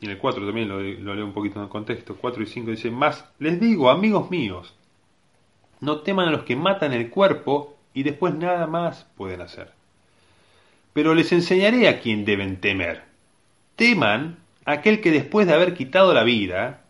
y 0.00 0.04
en 0.04 0.10
el 0.10 0.18
4 0.18 0.44
también 0.44 0.68
lo, 0.68 0.80
leo 0.80 1.24
un 1.24 1.32
poquito 1.32 1.58
en 1.58 1.64
el 1.64 1.68
contexto, 1.68 2.16
4 2.16 2.42
y 2.42 2.46
5 2.46 2.70
dice, 2.70 2.90
más 2.90 3.24
les 3.38 3.60
digo, 3.60 3.90
amigos 3.90 4.30
míos, 4.30 4.74
no 5.80 6.00
teman 6.00 6.28
a 6.28 6.32
los 6.32 6.44
que 6.44 6.56
matan 6.56 6.92
el 6.92 7.10
cuerpo 7.10 7.76
y 7.94 8.02
después 8.02 8.34
nada 8.34 8.66
más 8.66 9.06
pueden 9.16 9.40
hacer. 9.40 9.72
Pero 10.92 11.14
les 11.14 11.32
enseñaré 11.32 11.88
a 11.88 12.00
quién 12.00 12.24
deben 12.24 12.60
temer. 12.60 13.02
Teman 13.76 14.38
a 14.64 14.72
aquel 14.72 15.00
que 15.00 15.10
después 15.10 15.46
de 15.46 15.54
haber 15.54 15.74
quitado 15.74 16.12
la 16.14 16.24
vida, 16.24 16.82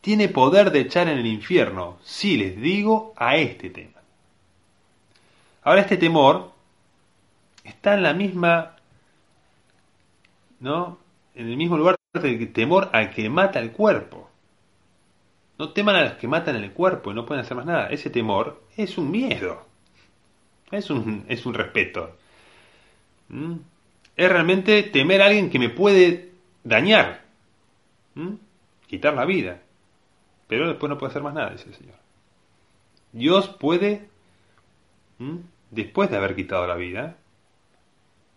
tiene 0.00 0.28
poder 0.28 0.70
de 0.70 0.80
echar 0.80 1.08
en 1.08 1.18
el 1.18 1.26
infierno, 1.26 1.98
si 2.02 2.36
les 2.36 2.60
digo, 2.60 3.12
a 3.16 3.36
este 3.36 3.70
tema. 3.70 3.97
Ahora 5.62 5.82
este 5.82 5.96
temor 5.96 6.52
está 7.64 7.94
en 7.94 8.02
la 8.02 8.14
misma, 8.14 8.76
¿no? 10.60 10.98
En 11.34 11.48
el 11.48 11.56
mismo 11.56 11.76
lugar 11.76 11.96
del 12.14 12.52
temor 12.52 12.90
al 12.92 13.10
que 13.10 13.28
mata 13.28 13.58
el 13.58 13.72
cuerpo. 13.72 14.30
No 15.58 15.70
teman 15.70 15.96
a 15.96 16.02
los 16.04 16.12
que 16.14 16.28
matan 16.28 16.56
el 16.56 16.72
cuerpo 16.72 17.10
y 17.10 17.14
no 17.14 17.26
pueden 17.26 17.44
hacer 17.44 17.56
más 17.56 17.66
nada. 17.66 17.88
Ese 17.88 18.10
temor 18.10 18.62
es 18.76 18.96
un 18.96 19.10
miedo. 19.10 19.66
Es 20.70 20.90
un, 20.90 21.24
es 21.28 21.44
un 21.46 21.54
respeto. 21.54 22.16
¿Mm? 23.28 23.54
Es 24.16 24.28
realmente 24.30 24.82
temer 24.84 25.22
a 25.22 25.26
alguien 25.26 25.50
que 25.50 25.58
me 25.58 25.68
puede 25.68 26.32
dañar. 26.64 27.22
¿Mm? 28.14 28.34
Quitar 28.86 29.14
la 29.14 29.24
vida 29.24 29.60
pero 30.48 30.66
después 30.66 30.90
no 30.90 30.98
puede 30.98 31.10
hacer 31.10 31.22
más 31.22 31.34
nada, 31.34 31.50
dice 31.50 31.68
el 31.68 31.74
Señor. 31.74 31.94
Dios 33.12 33.48
puede, 33.48 34.08
después 35.70 36.10
de 36.10 36.16
haber 36.16 36.34
quitado 36.34 36.66
la 36.66 36.76
vida, 36.76 37.16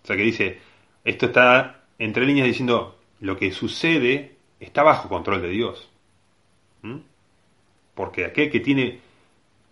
o 0.03 0.07
sea 0.07 0.15
que 0.15 0.23
dice, 0.23 0.59
esto 1.03 1.27
está 1.27 1.83
entre 1.99 2.25
líneas 2.25 2.47
diciendo, 2.47 2.97
lo 3.19 3.37
que 3.37 3.51
sucede 3.51 4.35
está 4.59 4.83
bajo 4.83 5.09
control 5.09 5.41
de 5.41 5.49
Dios. 5.49 5.89
Porque 7.93 8.25
aquel 8.25 8.49
que 8.51 8.59
tiene, 8.59 8.99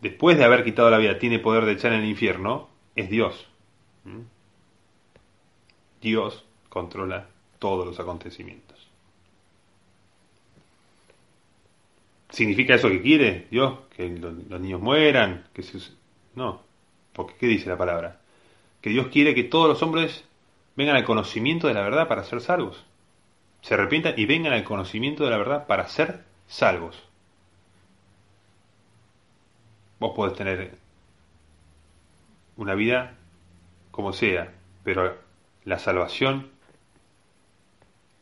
después 0.02 0.38
de 0.38 0.44
haber 0.44 0.64
quitado 0.64 0.90
la 0.90 0.98
vida, 0.98 1.18
tiene 1.18 1.40
poder 1.40 1.66
de 1.66 1.74
echar 1.74 1.94
en 1.94 2.02
el 2.02 2.10
infierno, 2.10 2.70
es 2.96 3.10
Dios. 3.10 3.48
Dios 6.02 6.46
controla 6.70 7.28
todos 7.58 7.86
los 7.86 8.00
acontecimientos. 8.00 8.88
¿Significa 12.30 12.76
eso 12.76 12.90
que 12.90 13.02
quiere 13.02 13.48
Dios? 13.50 13.80
¿Que 13.96 14.08
los 14.10 14.62
niños 14.62 14.82
mueran? 14.82 15.48
que 15.54 15.64
No, 16.36 16.62
porque 17.20 17.36
¿qué 17.36 17.48
dice 17.48 17.68
la 17.68 17.78
palabra? 17.78 18.22
Que 18.80 18.92
Dios 18.92 19.08
quiere 19.08 19.36
que 19.36 19.44
todos 19.44 19.68
los 19.68 19.84
hombres 19.84 20.24
vengan 20.78 20.96
al 20.96 21.04
conocimiento 21.04 21.68
de 21.68 21.74
la 21.74 21.82
verdad 21.82 22.08
para 22.08 22.24
ser 22.24 22.40
salvos. 22.40 22.86
Se 23.62 23.74
arrepientan 23.74 24.14
y 24.16 24.26
vengan 24.26 24.54
al 24.54 24.64
conocimiento 24.64 25.26
de 25.26 25.32
la 25.32 25.38
verdad 25.38 25.68
para 25.68 25.86
ser 25.90 26.24
salvos. 26.48 26.98
Vos 30.00 30.14
podés 30.16 30.38
tener 30.38 30.78
una 32.56 32.74
vida 32.74 33.18
como 33.92 34.14
sea, 34.14 34.54
pero 34.86 35.18
la 35.66 35.78
salvación, 35.78 36.50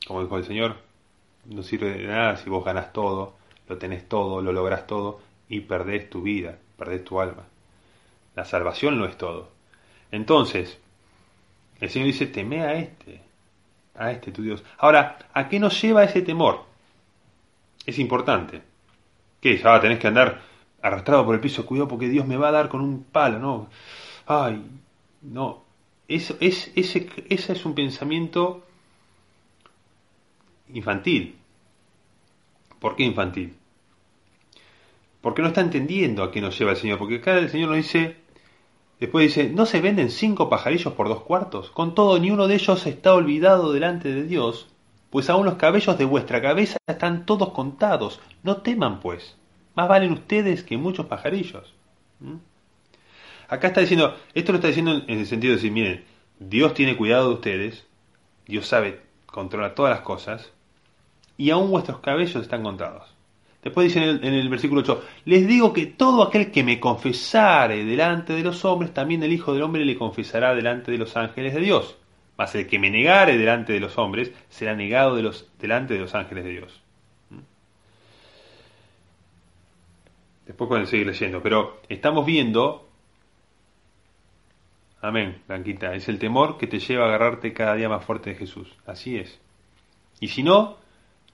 como 0.08 0.24
dijo 0.24 0.38
el 0.38 0.46
Señor, 0.46 0.78
no 1.46 1.62
sirve 1.62 1.92
de 2.00 2.08
nada 2.08 2.38
si 2.38 2.50
vos 2.50 2.66
ganás 2.66 2.92
todo 2.94 3.36
lo 3.68 3.78
tenés 3.78 4.10
todo, 4.10 4.42
lo 4.42 4.52
lográs 4.54 4.88
todo 4.88 5.20
y 5.50 5.60
perdés 5.60 6.10
tu 6.10 6.24
vida, 6.24 6.58
perdés 6.78 7.04
tu 7.04 7.22
alma. 7.22 7.46
La 8.38 8.46
salvación 8.46 9.00
no 9.00 9.06
es 9.06 9.18
todo. 9.18 9.50
Entonces, 10.12 10.78
el 11.82 11.90
Señor 11.90 12.06
dice, 12.06 12.28
teme 12.28 12.62
a 12.62 12.76
este, 12.76 13.20
a 13.96 14.12
este 14.12 14.32
tu 14.32 14.44
Dios. 14.44 14.64
Ahora, 14.78 15.18
¿a 15.34 15.50
qué 15.50 15.60
nos 15.60 15.82
lleva 15.82 16.04
ese 16.04 16.22
temor? 16.22 16.64
Es 17.84 17.98
importante. 17.98 18.62
¿Qué? 19.42 19.58
Ya 19.58 19.82
tenés 19.82 19.98
que 19.98 20.06
andar 20.06 20.40
arrastrado 20.84 21.26
por 21.26 21.34
el 21.34 21.42
piso, 21.42 21.66
cuidado 21.66 21.88
porque 21.88 22.10
Dios 22.10 22.28
me 22.28 22.38
va 22.38 22.50
a 22.50 22.52
dar 22.52 22.70
con 22.70 22.82
un 22.82 23.06
palo, 23.06 23.40
no. 23.40 23.70
Ay, 24.28 24.64
no. 25.24 25.64
Eso, 26.08 26.38
es, 26.40 26.72
ese, 26.76 27.10
ese 27.30 27.54
es 27.54 27.66
un 27.66 27.74
pensamiento 27.74 28.64
infantil. 30.72 31.40
¿Por 32.80 32.96
qué 32.96 33.02
infantil? 33.02 33.56
Porque 35.22 35.42
no 35.42 35.48
está 35.48 35.62
entendiendo 35.62 36.22
a 36.22 36.32
qué 36.32 36.40
nos 36.40 36.56
lleva 36.60 36.74
el 36.74 36.78
Señor. 36.78 37.00
Porque 37.00 37.16
acá 37.16 37.36
el 37.40 37.50
Señor 37.50 37.70
nos 37.70 37.78
dice, 37.78 38.27
después 39.00 39.28
dice, 39.28 39.50
¿no 39.50 39.66
se 39.66 39.82
venden 39.82 40.10
cinco 40.10 40.50
pajarillos 40.50 40.94
por 40.94 41.08
dos 41.08 41.22
cuartos? 41.22 41.70
Con 41.72 41.96
todo, 41.96 42.20
ni 42.20 42.32
uno 42.32 42.48
de 42.48 42.56
ellos 42.56 42.86
está 42.86 43.14
olvidado 43.14 43.72
delante 43.72 44.14
de 44.14 44.24
Dios, 44.24 44.68
pues 45.10 45.30
aún 45.30 45.46
los 45.46 45.56
cabellos 45.56 45.98
de 45.98 46.06
vuestra 46.06 46.42
cabeza 46.42 46.78
están 46.88 47.26
todos 47.26 47.52
contados. 47.52 48.20
No 48.44 48.58
teman, 48.58 49.00
pues. 49.00 49.38
Más 49.76 49.88
valen 49.88 50.12
ustedes 50.12 50.64
que 50.64 50.78
muchos 50.78 51.06
pajarillos. 51.06 51.74
¿Mm? 52.20 52.36
Acá 53.48 53.68
está 53.68 53.82
diciendo, 53.82 54.16
esto 54.34 54.52
lo 54.52 54.58
está 54.58 54.68
diciendo 54.68 55.04
en 55.08 55.20
el 55.20 55.26
sentido 55.26 55.52
de 55.52 55.58
decir, 55.58 55.72
miren, 55.72 56.04
Dios 56.40 56.74
tiene 56.74 56.98
cuidado 56.98 57.30
de 57.30 57.36
ustedes, 57.36 57.88
Dios 58.46 58.68
sabe, 58.68 59.02
controla 59.26 59.74
todas 59.74 59.92
las 59.92 60.02
cosas, 60.02 60.52
y 61.38 61.52
aún 61.52 61.72
vuestros 61.72 62.00
cabellos 62.00 62.36
están 62.42 62.64
contados. 62.64 63.17
Después 63.68 63.94
dice 63.94 64.12
en 64.12 64.34
el, 64.34 64.48
versículo 64.48 64.80
8, 64.80 65.04
les 65.26 65.46
digo 65.46 65.74
que 65.74 65.88
todo 65.88 66.24
aquel 66.24 66.52
que 66.52 66.64
me 66.64 66.80
confesare 66.80 67.84
delante 67.84 68.32
de 68.32 68.42
los 68.42 68.64
hombres, 68.64 68.94
también 68.94 69.22
el 69.24 69.34
Hijo 69.34 69.54
del 69.54 69.64
Hombre 69.64 69.84
le 69.84 69.98
confesará 69.98 70.56
delante 70.56 70.90
de 70.90 70.98
los 70.98 71.18
ángeles 71.18 71.54
de 71.54 71.60
Dios. 71.60 71.98
Mas 72.38 72.56
el 72.56 72.66
que 72.66 72.80
me 72.80 72.90
negare 72.90 73.38
delante 73.38 73.74
de 73.74 73.82
los 73.82 73.98
hombres, 73.98 74.32
será 74.48 74.74
negado 74.74 75.18
de 75.18 75.24
los, 75.24 75.52
delante 75.60 75.96
de 75.96 76.00
los 76.00 76.16
ángeles 76.16 76.46
de 76.46 76.50
Dios. 76.50 76.82
¿Mm? 77.30 77.40
Después 80.46 80.70
pueden 80.70 80.88
seguir 80.88 81.08
leyendo, 81.08 81.44
pero 81.44 81.82
estamos 81.90 82.26
viendo 82.26 82.88
Amén, 85.02 85.42
Blanquita. 85.46 85.94
Es 85.94 86.08
el 86.08 86.20
temor 86.20 86.58
que 86.58 86.68
te 86.68 86.80
lleva 86.80 87.04
a 87.04 87.08
agarrarte 87.10 87.52
cada 87.52 87.76
día 87.76 87.90
más 87.90 88.06
fuerte 88.06 88.30
de 88.30 88.38
Jesús. 88.38 88.74
Así 88.86 89.18
es. 89.18 89.42
Y 90.22 90.30
si 90.30 90.42
no, 90.42 90.78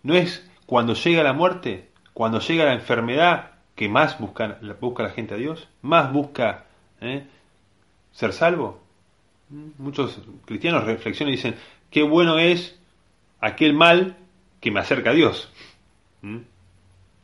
no 0.02 0.16
es 0.16 0.50
cuando 0.66 0.96
llega 0.96 1.22
la 1.22 1.34
muerte, 1.34 1.93
cuando 2.14 2.40
llega 2.40 2.66
la 2.66 2.74
enfermedad, 2.74 3.52
que 3.76 3.90
más 3.90 4.20
busca, 4.20 4.60
la 4.62 5.10
gente 5.10 5.34
a 5.34 5.38
Dios, 5.38 5.68
más 5.82 6.12
busca 6.12 6.66
¿eh? 7.02 7.26
ser 8.12 8.34
salvo. 8.34 8.82
Muchos 9.78 10.22
cristianos 10.46 10.84
reflexionan 10.84 11.34
y 11.34 11.38
dicen, 11.38 11.56
qué 11.90 12.04
bueno 12.04 12.40
es 12.40 12.80
aquel 13.40 13.74
mal 13.74 14.18
que 14.60 14.72
me 14.72 14.80
acerca 14.80 15.12
a 15.12 15.14
Dios. 15.14 15.52
¿Mm? 16.22 16.40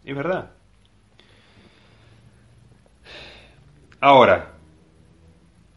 Es 0.05 0.15
verdad. 0.15 0.51
Ahora, 4.01 4.53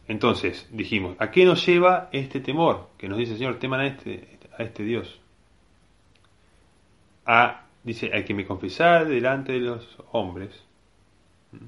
entonces, 0.07 0.67
dijimos, 0.71 1.15
¿a 1.19 1.31
qué 1.31 1.45
nos 1.45 1.65
lleva 1.65 2.09
este 2.11 2.39
temor? 2.39 2.89
Que 2.97 3.07
nos 3.07 3.17
dice 3.17 3.33
el 3.33 3.37
Señor, 3.37 3.59
teman 3.59 3.79
a 3.81 3.87
este, 3.87 4.39
a 4.57 4.63
este 4.63 4.83
Dios. 4.83 5.19
A, 7.25 7.62
dice, 7.83 8.11
hay 8.13 8.23
que 8.23 8.33
me 8.33 8.45
confesar 8.45 9.07
delante 9.07 9.53
de 9.53 9.59
los 9.59 9.97
hombres. 10.11 10.51
¿Mm? 11.51 11.65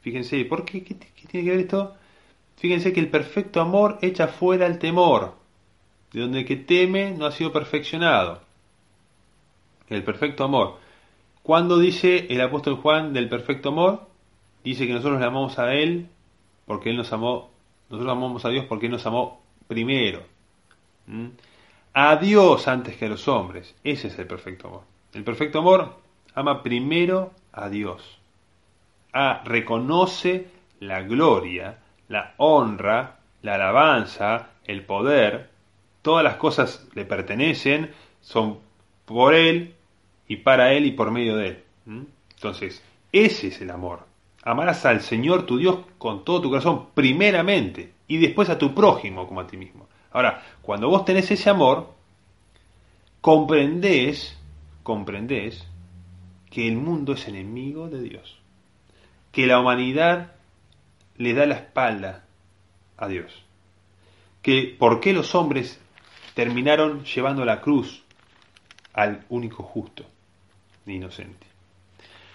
Fíjense, 0.00 0.44
¿por 0.44 0.64
qué? 0.64 0.82
¿Qué, 0.84 0.94
tiene 0.94 1.44
que 1.44 1.50
ver 1.50 1.60
esto? 1.60 1.94
Fíjense 2.56 2.92
que 2.92 3.00
el 3.00 3.08
perfecto 3.08 3.60
amor 3.60 3.98
echa 4.02 4.28
fuera 4.28 4.66
el 4.66 4.78
temor, 4.78 5.34
de 6.12 6.20
donde 6.20 6.40
el 6.40 6.46
que 6.46 6.56
teme 6.56 7.12
no 7.12 7.26
ha 7.26 7.32
sido 7.32 7.52
perfeccionado. 7.52 8.42
El 9.88 10.04
perfecto 10.04 10.44
amor. 10.44 10.78
¿Cuándo 11.42 11.78
dice 11.78 12.26
el 12.30 12.40
apóstol 12.40 12.76
Juan 12.76 13.12
del 13.12 13.28
perfecto 13.28 13.70
amor? 13.70 14.06
Dice 14.62 14.86
que 14.86 14.92
nosotros 14.92 15.20
le 15.20 15.26
amamos 15.26 15.58
a 15.58 15.74
Él 15.74 16.08
porque 16.66 16.90
Él 16.90 16.96
nos 16.96 17.12
amó, 17.12 17.50
nosotros 17.90 18.12
amamos 18.12 18.44
a 18.44 18.48
Dios 18.48 18.66
porque 18.66 18.86
Él 18.86 18.92
nos 18.92 19.04
amó 19.06 19.42
primero. 19.66 20.22
¿Mm? 21.06 21.28
A 21.94 22.16
Dios 22.16 22.68
antes 22.68 22.96
que 22.96 23.06
a 23.06 23.08
los 23.08 23.26
hombres. 23.28 23.74
Ese 23.82 24.08
es 24.08 24.18
el 24.18 24.26
perfecto 24.26 24.68
amor. 24.68 24.91
El 25.12 25.24
perfecto 25.24 25.58
amor 25.58 25.96
ama 26.34 26.62
primero 26.62 27.32
a 27.52 27.68
Dios. 27.68 28.18
A, 29.12 29.42
reconoce 29.44 30.48
la 30.80 31.02
gloria 31.02 31.78
la 32.12 32.34
honra, 32.36 33.16
la 33.40 33.54
alabanza, 33.54 34.50
el 34.66 34.84
poder, 34.84 35.48
todas 36.02 36.22
las 36.22 36.36
cosas 36.36 36.86
le 36.94 37.06
pertenecen, 37.06 37.90
son 38.20 38.58
por 39.06 39.34
Él 39.34 39.74
y 40.28 40.36
para 40.36 40.74
Él 40.74 40.84
y 40.84 40.92
por 40.92 41.10
medio 41.10 41.36
de 41.36 41.48
Él. 41.48 41.62
Entonces, 42.34 42.82
ese 43.10 43.48
es 43.48 43.60
el 43.62 43.70
amor. 43.70 44.00
Amarás 44.44 44.84
al 44.84 45.00
Señor 45.00 45.46
tu 45.46 45.56
Dios 45.56 45.78
con 45.96 46.24
todo 46.24 46.42
tu 46.42 46.50
corazón, 46.50 46.88
primeramente, 46.94 47.94
y 48.06 48.18
después 48.18 48.50
a 48.50 48.58
tu 48.58 48.74
prójimo 48.74 49.26
como 49.26 49.40
a 49.40 49.46
ti 49.46 49.56
mismo. 49.56 49.88
Ahora, 50.12 50.42
cuando 50.60 50.90
vos 50.90 51.06
tenés 51.06 51.30
ese 51.30 51.48
amor, 51.48 51.94
comprendés, 53.22 54.38
comprendés 54.82 55.66
que 56.50 56.68
el 56.68 56.76
mundo 56.76 57.14
es 57.14 57.28
enemigo 57.28 57.88
de 57.88 58.02
Dios, 58.02 58.38
que 59.30 59.46
la 59.46 59.58
humanidad 59.58 60.32
le 61.16 61.34
da 61.34 61.46
la 61.46 61.54
espalda 61.54 62.24
a 62.96 63.08
Dios. 63.08 63.44
Que 64.42 64.74
por 64.78 65.00
qué 65.00 65.12
los 65.12 65.34
hombres 65.34 65.80
terminaron 66.34 67.04
llevando 67.04 67.44
la 67.44 67.60
cruz 67.60 68.02
al 68.92 69.24
único 69.28 69.62
justo 69.62 70.04
e 70.86 70.92
inocente. 70.92 71.46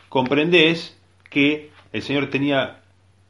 Comprendés 0.09 0.97
que 1.29 1.71
el 1.91 2.01
Señor 2.01 2.29
tenía 2.29 2.81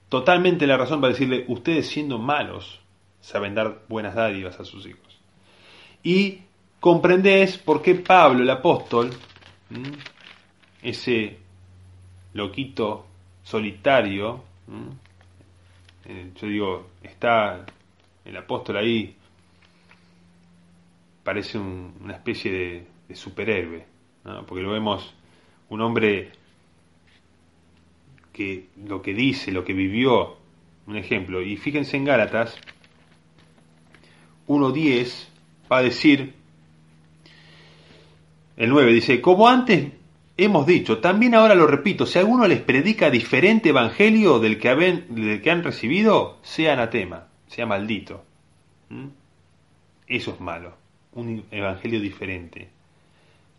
totalmente 0.09 0.67
la 0.67 0.77
razón 0.77 1.01
para 1.01 1.13
decirle, 1.13 1.45
ustedes 1.47 1.87
siendo 1.87 2.17
malos 2.17 2.79
saben 3.19 3.55
dar 3.55 3.83
buenas 3.89 4.15
dádivas 4.15 4.59
a 4.59 4.65
sus 4.65 4.85
hijos. 4.85 5.19
Y 6.03 6.41
comprendés 6.79 7.57
por 7.57 7.81
qué 7.81 7.95
Pablo, 7.95 8.43
el 8.43 8.49
apóstol, 8.49 9.11
ese 10.81 11.37
loquito 12.33 13.05
solitario, 13.43 14.43
eh, 16.05 16.31
yo 16.35 16.47
digo, 16.47 16.87
está 17.03 17.65
el 18.23 18.37
apóstol 18.37 18.77
ahí, 18.77 19.15
parece 21.23 21.57
una 21.57 22.13
especie 22.13 22.51
de, 22.51 23.15
superhéroe, 23.15 23.85
porque 24.45 24.61
lo 24.61 24.71
vemos 24.71 25.13
un 25.69 25.79
hombre 25.79 26.31
que 28.33 28.67
lo 28.85 29.01
que 29.01 29.13
dice, 29.13 29.51
lo 29.51 29.63
que 29.63 29.73
vivió, 29.73 30.37
un 30.85 30.97
ejemplo, 30.97 31.41
y 31.41 31.55
fíjense 31.57 31.97
en 31.97 32.05
Gálatas 32.05 32.57
1.10 34.47 35.27
va 35.71 35.77
a 35.79 35.81
decir, 35.81 36.33
el 38.57 38.69
9 38.69 38.91
dice, 38.91 39.21
como 39.21 39.47
antes 39.47 39.91
Hemos 40.39 40.67
dicho, 40.67 40.99
también 40.99 41.33
ahora 41.33 41.55
lo 41.55 41.65
repito, 41.65 42.05
si 42.05 42.19
alguno 42.19 42.47
les 42.47 42.61
predica 42.61 43.09
diferente 43.09 43.69
evangelio 43.69 44.37
del 44.37 44.59
que, 44.59 44.69
del 45.09 45.41
que 45.41 45.49
han 45.49 45.63
recibido, 45.63 46.37
sea 46.43 46.73
anatema, 46.73 47.27
sea 47.47 47.65
maldito. 47.65 48.23
¿Mm? 48.89 49.07
Eso 50.05 50.31
es 50.33 50.39
malo, 50.39 50.77
un 51.13 51.43
evangelio 51.49 51.99
diferente. 51.99 52.69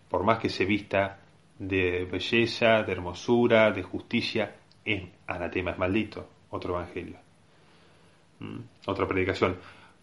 Por 0.09 0.23
más 0.23 0.39
que 0.39 0.49
se 0.49 0.65
vista 0.65 1.19
de 1.59 2.05
belleza, 2.05 2.85
de 2.85 2.93
hermosura, 2.93 3.73
de 3.73 3.83
justicia, 3.83 4.55
es 4.85 5.03
anatema, 5.27 5.73
es 5.73 5.79
maldito. 5.79 6.29
Otro 6.51 6.77
evangelio. 6.77 7.17
¿Mm? 8.39 8.61
Otra 8.87 9.09
predicación. 9.09 9.57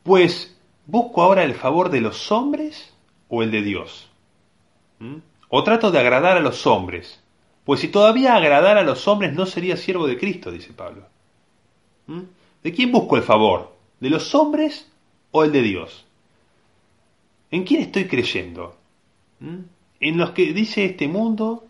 Pues, 0.04 0.60
¿busco 0.86 1.22
ahora 1.22 1.46
el 1.46 1.54
favor 1.54 1.90
de 1.90 2.02
los 2.02 2.34
hombres 2.34 2.94
o 3.30 3.44
el 3.44 3.52
de 3.52 3.62
Dios? 3.62 4.12
¿Mm? 5.00 5.18
o 5.50 5.64
trato 5.64 5.92
de 5.92 6.00
agradar 6.00 6.38
a 6.38 6.42
los 6.42 6.66
hombres, 6.68 7.22
pues 7.64 7.80
si 7.80 7.88
todavía 7.88 8.36
agradara 8.36 8.82
a 8.82 8.84
los 8.84 9.08
hombres 9.08 9.34
no 9.34 9.46
sería 9.46 9.78
siervo 9.78 10.08
de 10.08 10.18
Cristo, 10.18 10.52
dice 10.52 10.74
Pablo. 10.74 11.04
¿Mm? 12.08 12.22
¿De 12.64 12.74
quién 12.74 12.92
busco 12.92 13.16
el 13.16 13.24
favor? 13.24 13.74
¿De 14.00 14.10
los 14.10 14.36
hombres 14.36 14.92
o 15.32 15.44
el 15.44 15.52
de 15.52 15.62
Dios? 15.62 16.06
¿En 17.52 17.64
quién 17.64 17.82
estoy 17.82 18.06
creyendo? 18.06 18.76
¿Mm? 19.40 19.60
¿En 20.00 20.18
los 20.18 20.32
que 20.32 20.54
dice 20.54 20.86
este 20.86 21.08
mundo? 21.08 21.66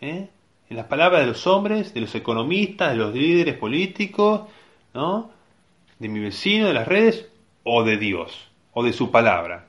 ¿Eh? 0.00 0.28
¿En 0.68 0.76
las 0.76 0.86
palabras 0.86 1.22
de 1.22 1.28
los 1.28 1.46
hombres, 1.46 1.94
de 1.94 2.00
los 2.00 2.14
economistas, 2.14 2.90
de 2.90 2.96
los 2.96 3.14
líderes 3.14 3.56
políticos, 3.56 4.42
¿no? 4.94 5.30
¿De 5.98 6.08
mi 6.08 6.20
vecino, 6.20 6.66
de 6.66 6.74
las 6.74 6.88
redes? 6.88 7.28
¿O 7.64 7.82
de 7.84 7.96
Dios? 7.96 8.48
¿O 8.72 8.82
de 8.82 8.92
su 8.92 9.10
palabra? 9.10 9.68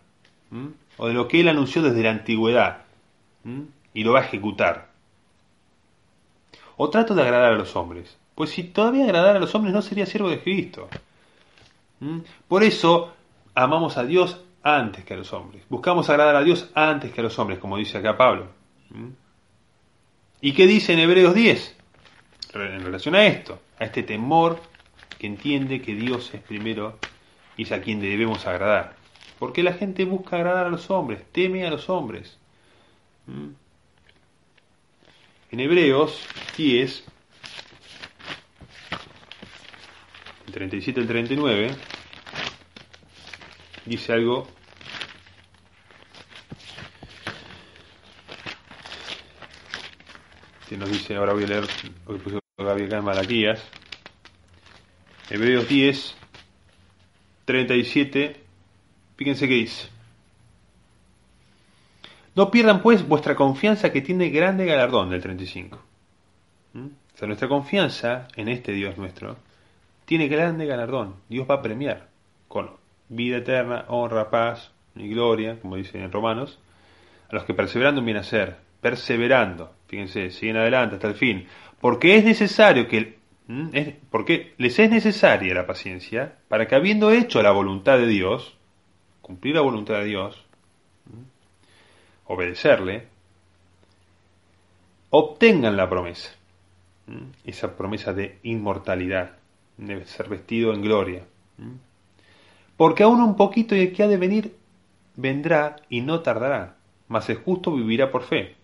¿O 0.98 1.08
de 1.08 1.14
lo 1.14 1.28
que 1.28 1.42
él 1.42 1.50
anunció 1.50 1.82
desde 1.82 2.04
la 2.04 2.12
antigüedad? 2.12 2.83
Y 3.94 4.04
lo 4.04 4.14
va 4.14 4.22
a 4.22 4.26
ejecutar. 4.26 4.90
O 6.78 6.90
trato 6.90 7.14
de 7.14 7.22
agradar 7.22 7.54
a 7.54 7.58
los 7.58 7.76
hombres. 7.76 8.18
Pues 8.36 8.50
si 8.50 8.64
todavía 8.64 9.06
agradar 9.06 9.36
a 9.36 9.40
los 9.40 9.54
hombres 9.54 9.74
no 9.74 9.82
sería 9.82 10.06
siervo 10.06 10.30
de 10.30 10.42
Cristo. 10.42 10.90
Por 12.48 12.64
eso 12.64 13.14
amamos 13.54 13.98
a 13.98 14.04
Dios 14.04 14.42
antes 14.64 15.06
que 15.06 15.14
a 15.14 15.18
los 15.18 15.32
hombres. 15.34 15.64
Buscamos 15.70 16.10
agradar 16.10 16.36
a 16.36 16.44
Dios 16.44 16.70
antes 16.74 17.12
que 17.12 17.22
a 17.22 17.24
los 17.24 17.38
hombres, 17.38 17.60
como 17.60 17.78
dice 17.78 17.98
acá 17.98 18.18
Pablo. 18.18 18.48
¿Y 20.42 20.54
qué 20.54 20.68
dice 20.68 20.94
en 20.94 21.00
Hebreos 21.00 21.34
10? 21.34 21.78
En 22.54 22.84
relación 22.84 23.16
a 23.16 23.26
esto, 23.26 23.60
a 23.80 23.86
este 23.86 24.04
temor 24.04 24.60
que 25.18 25.28
entiende 25.28 25.82
que 25.82 25.96
Dios 25.96 26.34
es 26.34 26.42
primero 26.42 27.00
y 27.56 27.64
es 27.64 27.72
a 27.72 27.82
quien 27.82 28.00
debemos 28.00 28.46
agradar. 28.46 28.96
Porque 29.40 29.64
la 29.64 29.74
gente 29.74 30.06
busca 30.06 30.36
agradar 30.36 30.66
a 30.66 30.70
los 30.70 30.90
hombres, 30.90 31.24
teme 31.32 31.66
a 31.66 31.70
los 31.70 31.90
hombres. 31.90 32.38
En 33.28 33.56
Hebreos 35.60 36.20
10, 36.58 37.04
el 40.48 40.54
37 40.54 41.00
al 41.00 41.08
39, 41.08 41.76
dice 43.86 44.14
algo 44.14 44.48
que 50.68 50.78
nos 50.78 50.92
dice, 50.92 51.16
ahora 51.16 51.34
voy 51.34 51.44
a 51.44 51.48
leer 51.48 51.68
lo 52.08 52.14
que 52.14 52.20
puso 52.20 52.40
Gabriel 52.58 52.88
acá 52.88 52.98
en 52.98 53.06
Malaquías, 53.06 53.64
Hebreos 55.30 55.68
10, 55.68 56.16
37, 57.46 58.44
fíjense 59.16 59.48
qué 59.48 59.54
dice. 59.54 59.93
No 62.36 62.50
pierdan 62.50 62.82
pues 62.82 63.08
vuestra 63.08 63.36
confianza 63.36 63.92
que 63.92 64.02
tiene 64.02 64.30
grande 64.30 64.66
galardón 64.66 65.10
del 65.10 65.22
35. 65.22 65.80
¿Mm? 66.74 66.86
O 66.86 67.18
sea, 67.18 67.28
nuestra 67.28 67.48
confianza 67.48 68.28
en 68.36 68.48
este 68.48 68.72
Dios 68.72 68.98
nuestro 68.98 69.38
tiene 70.06 70.28
grande 70.28 70.66
galardón. 70.66 71.16
Dios 71.30 71.48
va 71.50 71.56
a 71.56 71.62
premiar 71.62 72.08
con 72.48 72.72
vida 73.10 73.38
eterna, 73.38 73.86
honra, 73.88 74.30
paz 74.30 74.72
y 74.96 75.08
gloria, 75.10 75.60
como 75.60 75.76
dice 75.76 76.00
en 76.00 76.12
Romanos, 76.12 76.60
a 77.30 77.36
los 77.36 77.46
que 77.46 77.54
perseverando 77.54 78.00
en 78.00 78.06
bien 78.06 78.18
hacer, 78.18 78.58
perseverando, 78.82 79.74
fíjense, 79.88 80.32
siguen 80.32 80.58
adelante 80.58 80.96
hasta 80.96 81.08
el 81.08 81.16
fin, 81.16 81.48
porque 81.80 82.18
es 82.18 82.26
necesario 82.26 82.88
que 82.88 83.22
porque 84.10 84.54
les 84.58 84.80
es 84.80 84.90
necesaria 84.90 85.54
la 85.54 85.68
paciencia 85.68 86.36
para 86.48 86.66
que 86.66 86.76
habiendo 86.76 87.12
hecho 87.12 87.42
la 87.44 87.52
voluntad 87.52 87.98
de 87.98 88.08
Dios, 88.08 88.58
cumplir 89.22 89.56
la 89.56 89.62
voluntad 89.62 89.96
de 89.96 90.06
Dios, 90.06 90.46
obedecerle, 92.26 93.08
obtengan 95.10 95.78
la 95.78 95.90
promesa, 95.90 96.32
esa 97.46 97.76
promesa 97.76 98.14
de 98.14 98.40
inmortalidad, 98.44 99.38
de 99.78 100.06
ser 100.06 100.30
vestido 100.30 100.74
en 100.74 100.82
gloria. 100.82 101.24
Porque 102.78 103.04
aún 103.04 103.22
un 103.22 103.36
poquito 103.36 103.76
y 103.76 103.92
que 103.92 104.04
ha 104.04 104.08
de 104.08 104.18
venir, 104.18 104.56
vendrá 105.16 105.76
y 105.90 106.02
no 106.02 106.22
tardará, 106.22 106.76
mas 107.08 107.30
el 107.30 107.38
justo 107.38 107.72
vivirá 107.72 108.12
por 108.12 108.24
fe. 108.24 108.56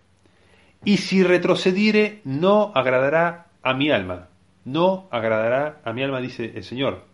Y 0.84 0.96
si 0.96 1.22
retrocediere, 1.22 2.20
no 2.24 2.72
agradará 2.74 3.46
a 3.62 3.74
mi 3.74 3.90
alma. 3.90 4.28
No 4.64 5.08
agradará 5.10 5.80
a 5.84 5.92
mi 5.92 6.02
alma, 6.02 6.20
dice 6.20 6.52
el 6.54 6.64
Señor. 6.64 7.04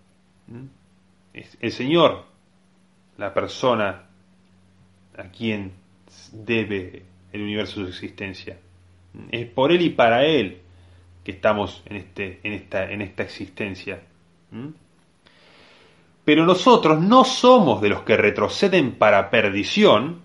El 1.34 1.72
Señor, 1.72 2.24
la 3.18 3.34
persona 3.34 4.06
a 5.16 5.24
quien 5.24 5.72
debe 6.32 7.04
el 7.32 7.42
universo 7.42 7.80
su 7.80 7.88
existencia. 7.88 8.58
Es 9.30 9.46
por 9.46 9.72
Él 9.72 9.82
y 9.82 9.90
para 9.90 10.24
Él 10.24 10.60
que 11.24 11.32
estamos 11.32 11.82
en, 11.86 11.96
este, 11.96 12.40
en, 12.44 12.52
esta, 12.52 12.90
en 12.90 13.02
esta 13.02 13.22
existencia. 13.22 14.02
Pero 16.24 16.44
nosotros 16.44 17.00
no 17.00 17.24
somos 17.24 17.80
de 17.80 17.88
los 17.88 18.02
que 18.02 18.16
retroceden 18.16 18.92
para 18.92 19.30
perdición, 19.30 20.22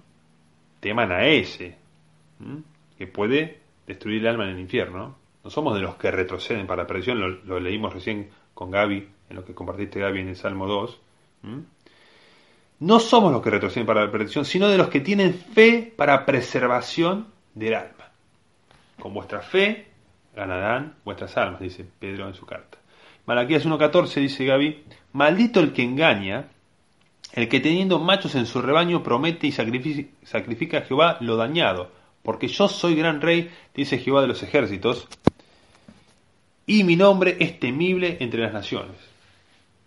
teman 0.79 1.11
a 1.11 1.25
ese, 1.25 1.77
que 2.97 3.07
puede 3.07 3.61
destruir 3.87 4.21
el 4.21 4.27
alma 4.27 4.43
en 4.45 4.51
el 4.51 4.59
infierno. 4.59 5.15
No 5.43 5.49
somos 5.49 5.73
de 5.73 5.81
los 5.81 5.95
que 5.95 6.11
retroceden 6.11 6.67
para 6.67 6.85
perdición, 6.85 7.41
lo, 7.45 7.59
leímos 7.59 7.93
recién 7.93 8.29
con 8.53 8.69
Gaby, 8.69 9.07
en 9.29 9.35
lo 9.35 9.43
que 9.43 9.55
compartiste 9.55 9.99
Gaby 9.99 10.19
en 10.21 10.29
el 10.29 10.35
Salmo 10.35 10.67
2. 10.67 10.99
No 12.81 12.99
somos 12.99 13.31
los 13.31 13.43
que 13.43 13.51
retroceden 13.51 13.85
para 13.85 14.03
la 14.03 14.11
perdición, 14.11 14.43
sino 14.43 14.67
de 14.67 14.77
los 14.77 14.89
que 14.89 15.01
tienen 15.01 15.35
fe 15.35 15.93
para 15.95 16.25
preservación 16.25 17.27
del 17.53 17.75
alma. 17.75 18.09
Con 18.99 19.13
vuestra 19.13 19.41
fe 19.41 19.85
ganarán 20.35 20.95
vuestras 21.05 21.37
almas, 21.37 21.61
dice 21.61 21.85
Pedro 21.99 22.27
en 22.27 22.33
su 22.33 22.43
carta. 22.43 22.79
Malaquías 23.27 23.67
1.14 23.67 24.15
dice 24.21 24.45
Gaby, 24.45 24.83
maldito 25.13 25.59
el 25.59 25.73
que 25.73 25.83
engaña, 25.83 26.47
el 27.33 27.47
que 27.47 27.59
teniendo 27.59 27.99
machos 27.99 28.33
en 28.33 28.47
su 28.47 28.63
rebaño 28.63 29.03
promete 29.03 29.45
y 29.45 29.51
sacrifica 29.51 30.79
a 30.79 30.81
Jehová 30.81 31.17
lo 31.19 31.35
dañado, 31.35 31.91
porque 32.23 32.47
yo 32.47 32.67
soy 32.67 32.95
gran 32.95 33.21
rey, 33.21 33.51
dice 33.75 33.99
Jehová 33.99 34.21
de 34.21 34.27
los 34.27 34.41
ejércitos, 34.41 35.07
y 36.65 36.83
mi 36.83 36.95
nombre 36.95 37.37
es 37.39 37.59
temible 37.59 38.17
entre 38.21 38.41
las 38.41 38.53
naciones. 38.53 38.97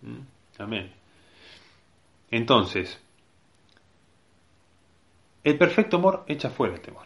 ¿Mm? 0.01 0.61
Amén. 0.61 1.04
Entonces, 2.31 3.01
el 5.43 5.57
perfecto 5.57 5.97
amor 5.97 6.25
echa 6.27 6.49
fuera 6.49 6.73
el 6.73 6.81
temor. 6.81 7.05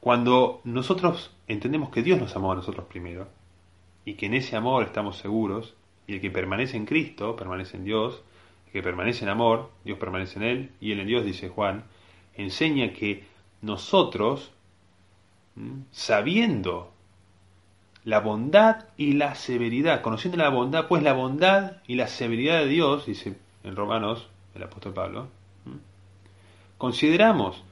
Cuando 0.00 0.60
nosotros 0.64 1.34
entendemos 1.48 1.90
que 1.90 2.02
Dios 2.02 2.20
nos 2.20 2.36
amó 2.36 2.52
a 2.52 2.54
nosotros 2.54 2.86
primero, 2.86 3.28
y 4.04 4.14
que 4.14 4.26
en 4.26 4.34
ese 4.34 4.54
amor 4.56 4.84
estamos 4.84 5.18
seguros, 5.18 5.74
y 6.06 6.14
el 6.14 6.20
que 6.20 6.30
permanece 6.30 6.76
en 6.76 6.86
Cristo 6.86 7.34
permanece 7.34 7.76
en 7.76 7.84
Dios, 7.84 8.22
el 8.66 8.72
que 8.72 8.82
permanece 8.82 9.24
en 9.24 9.30
amor, 9.30 9.72
Dios 9.84 9.98
permanece 9.98 10.38
en 10.38 10.44
Él, 10.44 10.72
y 10.80 10.92
Él 10.92 11.00
en 11.00 11.08
Dios, 11.08 11.24
dice 11.24 11.48
Juan, 11.48 11.84
enseña 12.34 12.92
que 12.92 13.24
nosotros, 13.62 14.52
sabiendo 15.90 16.92
la 18.04 18.20
bondad 18.20 18.84
y 18.96 19.14
la 19.14 19.34
severidad, 19.34 20.02
conociendo 20.02 20.38
la 20.38 20.50
bondad, 20.50 20.86
pues 20.86 21.02
la 21.02 21.14
bondad 21.14 21.78
y 21.88 21.96
la 21.96 22.06
severidad 22.06 22.60
de 22.60 22.68
Dios, 22.68 23.06
dice 23.06 23.36
en 23.66 23.76
Romanos 23.76 24.28
el 24.54 24.62
apóstol 24.62 24.94
Pablo, 24.94 25.28
consideramos 26.78 27.62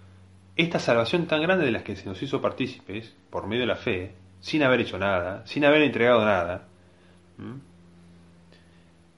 esta 0.56 0.78
salvación 0.78 1.26
tan 1.26 1.40
grande 1.40 1.64
de 1.64 1.72
la 1.72 1.82
que 1.82 1.96
se 1.96 2.06
nos 2.06 2.22
hizo 2.22 2.42
partícipes 2.42 3.14
por 3.30 3.46
medio 3.46 3.62
de 3.62 3.68
la 3.68 3.76
fe, 3.76 4.14
sin 4.40 4.62
haber 4.62 4.80
hecho 4.80 4.98
nada, 4.98 5.46
sin 5.46 5.64
haber 5.64 5.82
entregado 5.82 6.24
nada, 6.24 6.68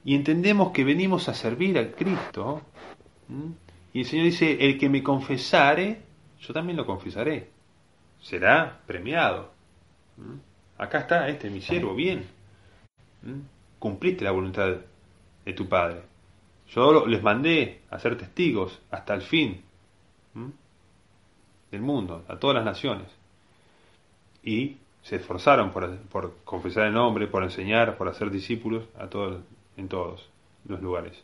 y 0.05 0.15
entendemos 0.15 0.71
que 0.71 0.85
venimos 0.85 1.29
a 1.29 1.35
servir 1.35 1.79
a 1.79 1.91
Cristo, 1.91 2.63
y 3.93 4.01
el 4.01 4.07
Señor 4.07 4.27
dice, 4.27 4.65
el 4.65 4.79
que 4.79 4.89
me 4.89 5.03
confesare, 5.03 6.01
yo 6.41 6.55
también 6.55 6.77
lo 6.77 6.87
confesaré. 6.87 7.51
Será 8.21 8.81
premiado. 8.87 9.51
Acá 10.79 11.01
está 11.01 11.29
este, 11.29 11.51
mi 11.51 11.61
siervo, 11.61 11.95
bien. 11.95 12.27
Cumpliste 13.79 14.25
la 14.25 14.33
voluntad 14.33 14.77
de 15.45 15.53
tu 15.55 15.69
Padre. 15.69 16.03
Yo 16.69 17.07
les 17.07 17.23
mandé 17.23 17.83
a 17.91 17.99
ser 17.99 18.19
testigos 18.19 18.81
hasta 18.91 19.15
el 19.15 19.23
fin 19.23 19.63
del 21.71 21.81
mundo, 21.81 22.25
a 22.29 22.37
todas 22.37 22.57
las 22.57 22.65
naciones. 22.65 23.09
Y 24.43 24.77
se 25.03 25.17
esforzaron 25.17 25.71
por, 25.71 26.37
confesar 26.45 26.87
el 26.87 26.95
nombre, 26.95 27.29
por 27.29 27.43
enseñar, 27.43 27.97
por 27.97 28.09
hacer 28.09 28.31
discípulos 28.31 28.85
a 28.99 29.07
todos, 29.07 29.43
en 29.77 29.89
todos 29.89 30.29
los 30.67 30.81
lugares. 30.83 31.23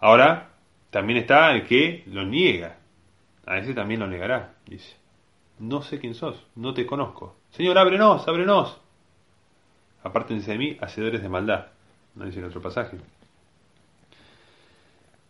Ahora, 0.00 0.50
también 0.90 1.18
está 1.18 1.52
el 1.52 1.66
que 1.66 2.02
lo 2.06 2.24
niega, 2.24 2.78
a 3.46 3.58
ese 3.58 3.74
también 3.74 4.00
lo 4.00 4.06
negará, 4.06 4.54
dice. 4.66 4.96
No 5.58 5.82
sé 5.82 6.00
quién 6.00 6.14
sos, 6.14 6.44
no 6.56 6.74
te 6.74 6.84
conozco. 6.86 7.36
Señor, 7.50 7.78
ábrenos, 7.78 8.26
ábrenos. 8.26 8.80
Apártense 10.02 10.50
de 10.52 10.58
mí, 10.58 10.76
hacedores 10.80 11.22
de 11.22 11.28
maldad. 11.28 11.66
No 12.14 12.24
dice 12.24 12.40
en 12.40 12.46
otro 12.46 12.60
pasaje. 12.60 12.98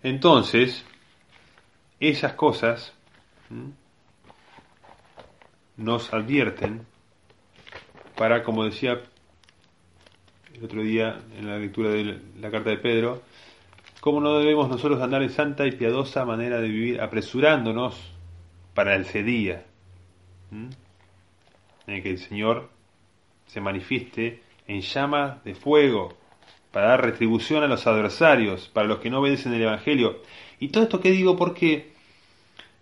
Entonces, 0.05 0.87
esas 1.99 2.35
cosas 2.35 2.95
nos 5.77 6.15
advierten 6.15 6.87
para, 8.17 8.45
como 8.45 8.65
decía 8.65 9.03
el 10.55 10.65
otro 10.65 10.83
día 10.83 11.19
en 11.37 11.49
la 11.49 11.59
lectura 11.59 11.91
de 11.91 12.21
la 12.39 12.51
carta 12.53 12.71
de 12.71 12.79
Pedro, 12.79 13.23
¿Cómo 14.05 14.21
no 14.21 14.39
debemos 14.39 14.69
nosotros 14.69 15.01
andar 15.01 15.23
en 15.23 15.31
santa 15.31 15.67
y 15.67 15.73
piadosa 15.73 16.27
manera 16.27 16.61
de 16.61 16.69
vivir, 16.69 17.01
apresurándonos 17.01 18.13
para 18.75 18.97
ese 18.97 19.23
día? 19.23 19.65
En 20.53 20.75
el 21.87 22.03
que 22.03 22.11
el 22.11 22.19
Señor 22.19 22.69
se 23.47 23.63
manifieste 23.63 24.43
en 24.67 24.83
llama 24.83 25.41
de 25.43 25.55
fuego 25.55 26.19
para 26.75 26.89
dar 26.89 27.03
retribución 27.03 27.63
a 27.63 27.69
los 27.69 27.87
adversarios, 27.87 28.69
para 28.69 28.89
los 28.89 28.99
que 28.99 29.09
no 29.09 29.21
obedecen 29.21 29.55
el 29.55 29.63
Evangelio. 29.63 30.23
Y 30.59 30.69
todo 30.69 30.83
esto 30.83 31.01
que 31.01 31.13
digo 31.13 31.37
porque 31.37 31.93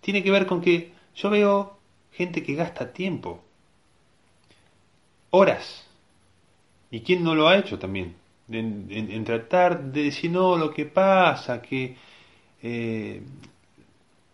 tiene 0.01 0.23
que 0.23 0.31
ver 0.31 0.47
con 0.47 0.61
que 0.61 0.93
yo 1.15 1.29
veo 1.29 1.77
gente 2.11 2.41
que 2.41 2.55
gasta 2.55 2.91
tiempo, 2.91 3.43
horas. 5.29 5.87
¿Y 6.89 7.01
quién 7.01 7.23
no 7.23 7.35
lo 7.35 7.47
ha 7.47 7.57
hecho 7.57 7.77
también? 7.77 8.15
en, 8.49 9.23
tratar 9.23 9.83
de 9.91 10.03
decir, 10.05 10.31
no, 10.31 10.57
lo 10.57 10.71
que 10.71 10.85
pasa, 10.85 11.61
que 11.61 11.95
eh, 12.63 13.21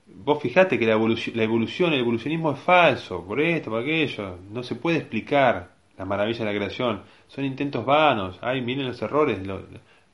vos 0.07 0.41
fijate 0.41 0.79
que 0.79 0.85
la 0.85 0.93
evolución, 0.93 1.35
la 1.35 1.43
evolución, 1.43 1.93
el 1.93 1.99
evolucionismo 1.99 2.53
es 2.53 2.59
falso, 2.59 3.25
por 3.25 3.41
esto, 3.41 3.71
por 3.71 3.81
aquello, 3.81 4.39
no 4.51 4.63
se 4.63 4.75
puede 4.75 4.99
explicar 4.99 5.78
la 5.99 6.05
maravilla 6.05 6.39
de 6.39 6.45
la 6.45 6.57
creación, 6.57 7.03
son 7.27 7.43
intentos 7.43 7.85
vanos, 7.85 8.39
ay, 8.41 8.61
miren 8.61 8.87
los 8.87 9.01
errores, 9.01 9.45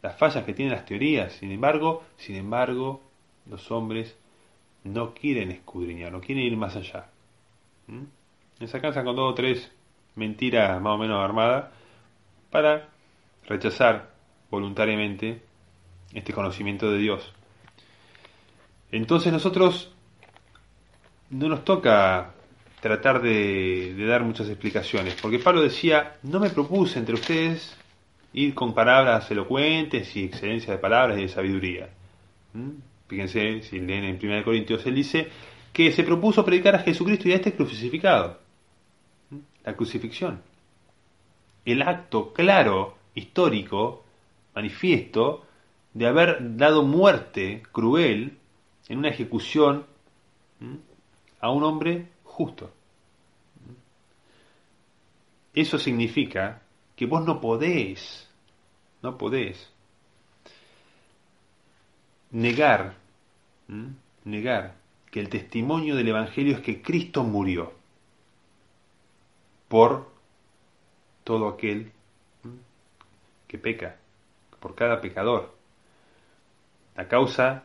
las 0.01 0.17
fallas 0.17 0.43
que 0.43 0.53
tienen 0.55 0.73
las 0.73 0.83
teorías, 0.83 1.31
sin 1.33 1.51
embargo, 1.51 2.03
sin 2.17 2.37
embargo, 2.37 3.03
los 3.47 3.69
hombres 3.69 4.17
no 4.83 5.13
quieren 5.13 5.51
escudriñar, 5.51 6.11
no 6.11 6.21
quieren 6.21 6.43
ir 6.43 6.57
más 6.57 6.75
allá. 6.75 7.05
¿Mm? 7.85 8.65
Se 8.65 8.77
alcanzan 8.77 9.05
con 9.05 9.15
dos 9.15 9.31
o 9.31 9.35
tres 9.35 9.71
mentiras 10.15 10.81
más 10.81 10.93
o 10.93 10.97
menos 10.97 11.23
armadas 11.23 11.71
para 12.49 12.89
rechazar 13.45 14.09
voluntariamente 14.49 15.43
este 16.13 16.33
conocimiento 16.33 16.89
de 16.89 16.97
Dios. 16.97 17.31
Entonces 18.91 19.31
nosotros 19.31 19.93
no 21.29 21.47
nos 21.47 21.63
toca 21.63 22.34
tratar 22.85 23.19
de, 23.19 23.95
dar 24.05 24.23
muchas 24.23 24.47
explicaciones, 24.47 25.15
porque 25.19 25.39
Pablo 25.39 25.63
decía, 25.63 26.17
no 26.21 26.39
me 26.39 26.51
propuse 26.51 26.99
entre 26.99 27.15
ustedes 27.15 27.75
ir 28.31 28.53
con 28.53 28.75
palabras 28.75 29.31
elocuentes 29.31 30.15
y 30.15 30.25
excelencia 30.25 30.71
de 30.71 30.77
palabras 30.77 31.17
y 31.17 31.23
de 31.23 31.27
sabiduría. 31.29 31.89
¿Mm? 32.53 32.69
Fíjense, 33.07 33.63
si 33.63 33.79
leen 33.79 34.03
en 34.03 34.19
1 34.21 34.43
Corintios, 34.43 34.85
él 34.85 34.93
dice 34.93 35.29
que 35.73 35.91
se 35.91 36.03
propuso 36.03 36.45
predicar 36.45 36.75
a 36.75 36.79
Jesucristo 36.83 37.27
y 37.27 37.31
a 37.31 37.37
este 37.37 37.55
crucificado. 37.55 38.39
¿Mm? 39.31 39.37
La 39.63 39.75
crucifixión. 39.75 40.43
El 41.65 41.81
acto 41.81 42.33
claro 42.33 42.99
histórico, 43.15 44.05
manifiesto, 44.53 45.43
de 45.95 46.05
haber 46.05 46.55
dado 46.55 46.83
muerte 46.83 47.63
cruel 47.71 48.37
en 48.89 48.99
una 48.99 49.09
ejecución 49.09 49.87
a 51.41 51.49
un 51.49 51.63
hombre 51.63 52.13
justo. 52.35 52.69
Eso 55.53 55.79
significa 55.79 56.61
que 56.97 57.05
vos 57.05 57.25
no 57.25 57.39
podés, 57.39 58.29
no 59.01 59.17
podés 59.17 59.71
negar, 62.31 62.95
negar 64.25 64.75
que 65.09 65.21
el 65.21 65.29
testimonio 65.29 65.95
del 65.95 66.09
Evangelio 66.09 66.55
es 66.55 66.61
que 66.61 66.81
Cristo 66.81 67.23
murió 67.23 67.71
por 69.69 70.11
todo 71.23 71.47
aquel 71.47 71.93
que 73.47 73.57
peca, 73.57 73.95
por 74.59 74.75
cada 74.75 74.99
pecador. 74.99 75.55
La 76.97 77.07
causa 77.07 77.63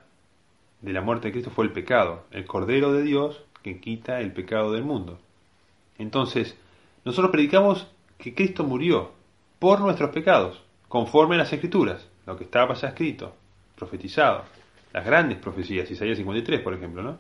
de 0.81 0.93
la 0.93 1.01
muerte 1.01 1.29
de 1.29 1.33
Cristo 1.33 1.51
fue 1.51 1.64
el 1.64 1.73
pecado, 1.73 2.25
el 2.31 2.47
Cordero 2.47 2.93
de 2.93 3.03
Dios 3.03 3.45
que 3.62 3.80
quita 3.80 4.20
el 4.20 4.32
pecado 4.32 4.72
del 4.72 4.84
mundo. 4.84 5.18
Entonces, 5.98 6.56
nosotros 7.04 7.30
predicamos 7.30 7.86
que 8.18 8.34
Cristo 8.34 8.64
murió 8.64 9.12
por 9.58 9.80
nuestros 9.80 10.11
pecados, 10.11 10.62
conforme 10.88 11.34
a 11.34 11.38
las 11.38 11.52
Escrituras, 11.52 12.06
lo 12.26 12.36
que 12.36 12.44
estaba 12.44 12.74
ya 12.74 12.88
escrito, 12.88 13.34
profetizado, 13.76 14.44
las 14.92 15.04
grandes 15.04 15.38
profecías, 15.38 15.90
Isaías 15.90 16.18
53, 16.18 16.61
por 16.61 16.74
ejemplo, 16.74 17.02
¿no? 17.02 17.18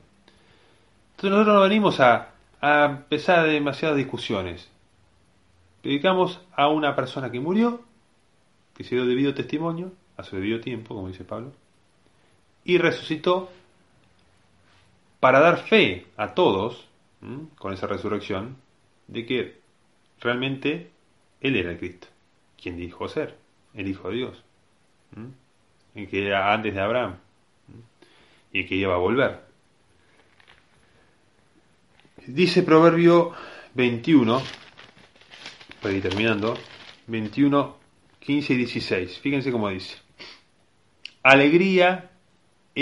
Entonces 1.12 1.30
nosotros 1.30 1.54
no 1.54 1.62
venimos 1.62 2.00
a, 2.00 2.30
a 2.60 2.84
empezar 2.86 3.46
demasiadas 3.46 3.96
discusiones. 3.96 4.70
Predicamos 5.82 6.40
a 6.54 6.68
una 6.68 6.94
persona 6.96 7.30
que 7.30 7.40
murió, 7.40 7.82
que 8.74 8.84
se 8.84 8.94
dio 8.94 9.06
debido 9.06 9.34
testimonio, 9.34 9.92
a 10.16 10.22
su 10.22 10.36
debido 10.36 10.60
tiempo, 10.60 10.94
como 10.94 11.08
dice 11.08 11.24
Pablo, 11.24 11.52
y 12.64 12.78
resucitó 12.78 13.50
para 15.20 15.40
dar 15.40 15.58
fe 15.58 16.06
a 16.16 16.34
todos, 16.34 16.86
con 17.58 17.74
esa 17.74 17.86
resurrección, 17.86 18.56
de 19.06 19.26
que 19.26 19.60
realmente 20.20 20.90
Él 21.40 21.56
era 21.56 21.70
el 21.70 21.78
Cristo, 21.78 22.08
quien 22.60 22.76
dijo 22.76 23.06
ser, 23.08 23.36
el 23.74 23.88
Hijo 23.88 24.08
de 24.08 24.16
Dios, 24.16 24.42
el 25.94 26.08
que 26.08 26.26
era 26.26 26.52
antes 26.52 26.74
de 26.74 26.80
Abraham, 26.80 27.16
y 28.52 28.64
que 28.64 28.74
iba 28.74 28.94
a 28.94 28.98
volver. 28.98 29.40
Dice 32.26 32.62
Proverbio 32.62 33.32
21, 33.74 34.42
para 35.82 35.94
ir 35.94 36.02
terminando, 36.02 36.56
21, 37.06 37.76
15 38.20 38.52
y 38.52 38.56
16. 38.56 39.18
Fíjense 39.18 39.52
cómo 39.52 39.68
dice. 39.68 39.98
Alegría 41.22 42.09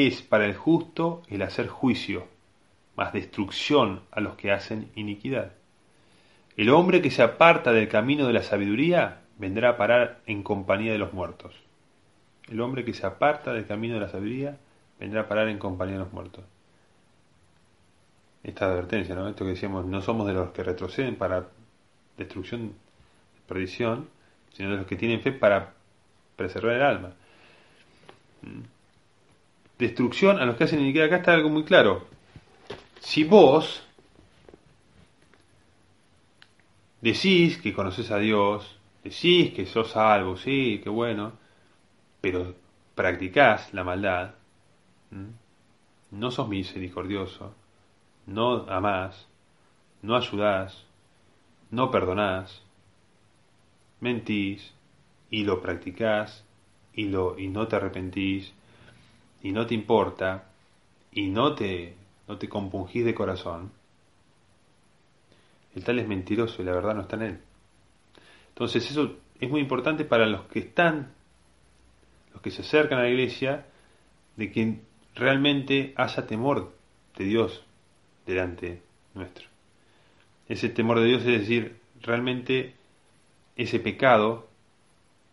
es 0.06 0.22
para 0.22 0.44
el 0.44 0.54
justo 0.54 1.22
el 1.28 1.42
hacer 1.42 1.68
juicio, 1.68 2.26
más 2.96 3.12
destrucción 3.12 4.02
a 4.10 4.20
los 4.20 4.36
que 4.36 4.52
hacen 4.52 4.90
iniquidad. 4.94 5.52
El 6.56 6.70
hombre 6.70 7.00
que 7.02 7.10
se 7.10 7.22
aparta 7.22 7.72
del 7.72 7.88
camino 7.88 8.26
de 8.26 8.32
la 8.32 8.42
sabiduría 8.42 9.22
vendrá 9.38 9.70
a 9.70 9.76
parar 9.76 10.20
en 10.26 10.42
compañía 10.42 10.92
de 10.92 10.98
los 10.98 11.12
muertos. 11.12 11.54
El 12.48 12.60
hombre 12.60 12.84
que 12.84 12.94
se 12.94 13.06
aparta 13.06 13.52
del 13.52 13.66
camino 13.66 13.94
de 13.94 14.00
la 14.00 14.08
sabiduría 14.08 14.58
vendrá 14.98 15.22
a 15.22 15.28
parar 15.28 15.48
en 15.48 15.58
compañía 15.58 15.94
de 15.94 16.00
los 16.00 16.12
muertos. 16.12 16.44
Esta 18.42 18.66
advertencia, 18.66 19.14
¿no? 19.14 19.28
Esto 19.28 19.44
que 19.44 19.50
decíamos, 19.50 19.86
no 19.86 20.00
somos 20.00 20.26
de 20.26 20.32
los 20.32 20.50
que 20.50 20.64
retroceden 20.64 21.16
para 21.16 21.48
destrucción, 22.16 22.72
perdición, 23.46 24.08
sino 24.52 24.70
de 24.70 24.76
los 24.78 24.86
que 24.86 24.96
tienen 24.96 25.20
fe 25.20 25.32
para 25.32 25.74
preservar 26.36 26.74
el 26.74 26.82
alma. 26.82 27.12
¿Mm? 28.42 28.77
Destrucción 29.78 30.38
a 30.38 30.44
los 30.44 30.56
que 30.56 30.64
hacen 30.64 30.80
iniquidad. 30.80 31.06
Acá 31.06 31.16
está 31.16 31.32
algo 31.34 31.50
muy 31.50 31.64
claro. 31.64 32.06
Si 33.00 33.24
vos 33.24 33.82
decís 37.00 37.58
que 37.58 37.72
conoces 37.72 38.10
a 38.10 38.18
Dios, 38.18 38.78
decís 39.04 39.52
que 39.54 39.66
sos 39.66 39.92
salvo, 39.92 40.36
sí, 40.36 40.80
qué 40.82 40.90
bueno, 40.90 41.32
pero 42.20 42.54
practicás 42.94 43.72
la 43.72 43.84
maldad, 43.84 44.34
no 46.10 46.30
sos 46.30 46.48
misericordioso, 46.48 47.54
no 48.26 48.68
amás, 48.68 49.28
no 50.02 50.16
ayudás, 50.16 50.84
no 51.70 51.90
perdonás, 51.90 52.62
mentís 54.00 54.74
y 55.30 55.44
lo 55.44 55.60
practicás 55.60 56.44
y, 56.92 57.08
lo, 57.08 57.38
y 57.38 57.48
no 57.48 57.68
te 57.68 57.76
arrepentís 57.76 58.52
y 59.42 59.52
no 59.52 59.66
te 59.66 59.74
importa 59.74 60.50
y 61.12 61.28
no 61.28 61.54
te, 61.54 61.94
no 62.26 62.38
te 62.38 62.48
compungís 62.48 63.04
de 63.04 63.14
corazón, 63.14 63.72
el 65.74 65.84
tal 65.84 65.98
es 65.98 66.08
mentiroso 66.08 66.62
y 66.62 66.64
la 66.64 66.72
verdad 66.72 66.94
no 66.94 67.02
está 67.02 67.16
en 67.16 67.22
él. 67.22 67.38
Entonces 68.48 68.90
eso 68.90 69.16
es 69.40 69.48
muy 69.50 69.60
importante 69.60 70.04
para 70.04 70.26
los 70.26 70.42
que 70.46 70.58
están, 70.60 71.12
los 72.32 72.42
que 72.42 72.50
se 72.50 72.62
acercan 72.62 72.98
a 72.98 73.02
la 73.02 73.10
iglesia, 73.10 73.66
de 74.36 74.50
que 74.50 74.80
realmente 75.14 75.94
haya 75.96 76.26
temor 76.26 76.72
de 77.16 77.24
Dios 77.24 77.64
delante 78.26 78.82
nuestro. 79.14 79.46
Ese 80.48 80.68
temor 80.68 81.00
de 81.00 81.06
Dios 81.06 81.20
es 81.22 81.40
decir, 81.40 81.76
realmente 82.00 82.74
ese 83.56 83.80
pecado 83.80 84.48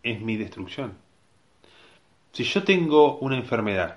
es 0.02 0.20
mi 0.20 0.36
destrucción. 0.36 0.98
Si 2.36 2.44
yo 2.44 2.62
tengo 2.64 3.16
una 3.20 3.34
enfermedad, 3.38 3.96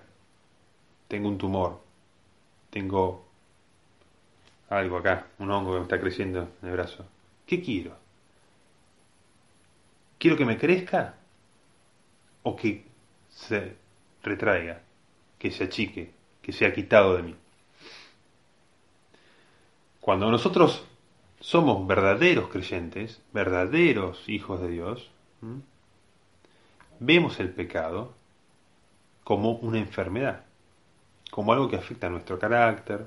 tengo 1.10 1.28
un 1.28 1.38
tumor, 1.38 1.82
tengo 2.70 3.28
algo 4.70 4.96
acá, 4.96 5.28
un 5.40 5.52
hongo 5.52 5.74
que 5.74 5.80
me 5.80 5.84
está 5.84 6.00
creciendo 6.00 6.48
en 6.62 6.70
el 6.70 6.76
brazo, 6.76 7.06
¿qué 7.46 7.62
quiero? 7.62 7.98
¿Quiero 10.18 10.38
que 10.38 10.46
me 10.46 10.58
crezca 10.58 11.16
o 12.44 12.56
que 12.56 12.86
se 13.30 13.76
retraiga? 14.24 14.84
que 15.38 15.52
se 15.52 15.66
achique, 15.66 16.14
que 16.42 16.54
sea 16.54 16.74
quitado 16.74 17.18
de 17.18 17.24
mí. 17.24 17.36
Cuando 20.00 20.32
nosotros 20.32 20.86
somos 21.42 21.86
verdaderos 21.86 22.48
creyentes, 22.48 23.22
verdaderos 23.34 24.30
hijos 24.30 24.62
de 24.62 24.70
Dios, 24.70 25.12
vemos 27.02 27.38
el 27.42 27.50
pecado 27.50 28.18
como 29.30 29.52
una 29.52 29.78
enfermedad, 29.78 30.42
como 31.30 31.54
algo 31.54 31.70
que 31.70 31.76
afecta 31.76 32.08
a 32.08 32.10
nuestro 32.10 32.40
carácter, 32.40 33.06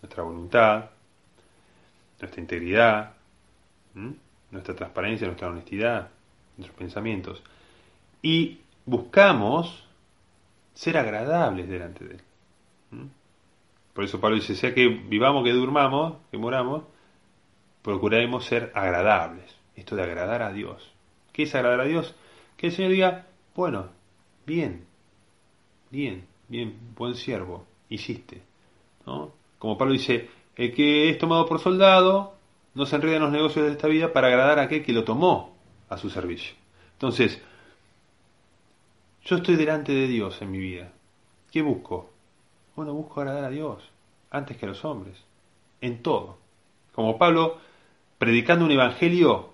nuestra 0.00 0.22
voluntad, 0.22 0.86
nuestra 2.18 2.40
integridad, 2.40 3.12
nuestra 4.50 4.74
transparencia, 4.74 5.26
nuestra 5.26 5.48
honestidad, 5.48 6.08
nuestros 6.56 6.78
pensamientos. 6.78 7.42
Y 8.22 8.60
buscamos 8.86 9.86
ser 10.72 10.96
agradables 10.96 11.68
delante 11.68 12.06
de 12.06 12.14
Él. 12.14 12.22
Por 13.92 14.04
eso 14.04 14.18
Pablo 14.18 14.36
dice, 14.36 14.54
sea 14.54 14.72
que 14.72 14.88
vivamos, 14.88 15.44
que 15.44 15.52
durmamos, 15.52 16.14
que 16.30 16.38
moramos, 16.38 16.84
procuraremos 17.82 18.46
ser 18.46 18.72
agradables. 18.74 19.54
Esto 19.76 19.94
de 19.94 20.04
agradar 20.04 20.40
a 20.40 20.54
Dios. 20.54 20.90
¿Qué 21.34 21.42
es 21.42 21.54
agradar 21.54 21.82
a 21.82 21.84
Dios? 21.84 22.14
Que 22.56 22.68
el 22.68 22.72
Señor 22.72 22.92
diga, 22.92 23.26
bueno, 23.54 23.88
bien, 24.46 24.88
bien, 25.90 26.26
bien, 26.48 26.76
buen 26.96 27.14
siervo, 27.14 27.66
hiciste. 27.88 28.42
¿no? 29.06 29.32
Como 29.58 29.76
Pablo 29.76 29.92
dice, 29.92 30.28
el 30.56 30.74
que 30.74 31.10
es 31.10 31.18
tomado 31.18 31.46
por 31.46 31.60
soldado 31.60 32.34
no 32.74 32.86
se 32.86 32.96
enreda 32.96 33.16
en 33.16 33.22
los 33.22 33.32
negocios 33.32 33.66
de 33.66 33.72
esta 33.72 33.88
vida 33.88 34.12
para 34.12 34.28
agradar 34.28 34.58
a 34.58 34.62
aquel 34.62 34.84
que 34.84 34.92
lo 34.92 35.04
tomó 35.04 35.54
a 35.88 35.98
su 35.98 36.08
servicio. 36.08 36.54
Entonces, 36.92 37.42
yo 39.24 39.36
estoy 39.36 39.56
delante 39.56 39.92
de 39.92 40.06
Dios 40.06 40.40
en 40.40 40.50
mi 40.50 40.58
vida. 40.58 40.92
¿Qué 41.50 41.62
busco? 41.62 42.10
Bueno, 42.76 42.94
busco 42.94 43.20
agradar 43.20 43.44
a 43.44 43.50
Dios 43.50 43.82
antes 44.30 44.56
que 44.56 44.66
a 44.66 44.68
los 44.68 44.84
hombres, 44.84 45.16
en 45.80 46.02
todo. 46.02 46.38
Como 46.92 47.18
Pablo 47.18 47.58
predicando 48.18 48.64
un 48.64 48.70
evangelio 48.70 49.50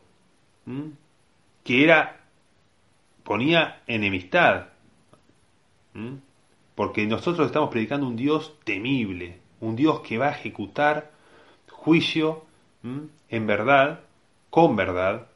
que 1.64 1.84
era 1.84 2.20
ponía 3.22 3.82
enemistad, 3.86 4.68
porque 6.76 7.06
nosotros 7.06 7.46
estamos 7.46 7.70
predicando 7.70 8.06
un 8.06 8.14
Dios 8.14 8.54
temible, 8.62 9.40
un 9.60 9.74
Dios 9.74 10.00
que 10.00 10.18
va 10.18 10.28
a 10.28 10.32
ejecutar 10.32 11.10
juicio 11.68 12.44
en 12.82 13.46
verdad, 13.46 14.00
con 14.50 14.76
verdad, 14.76 15.26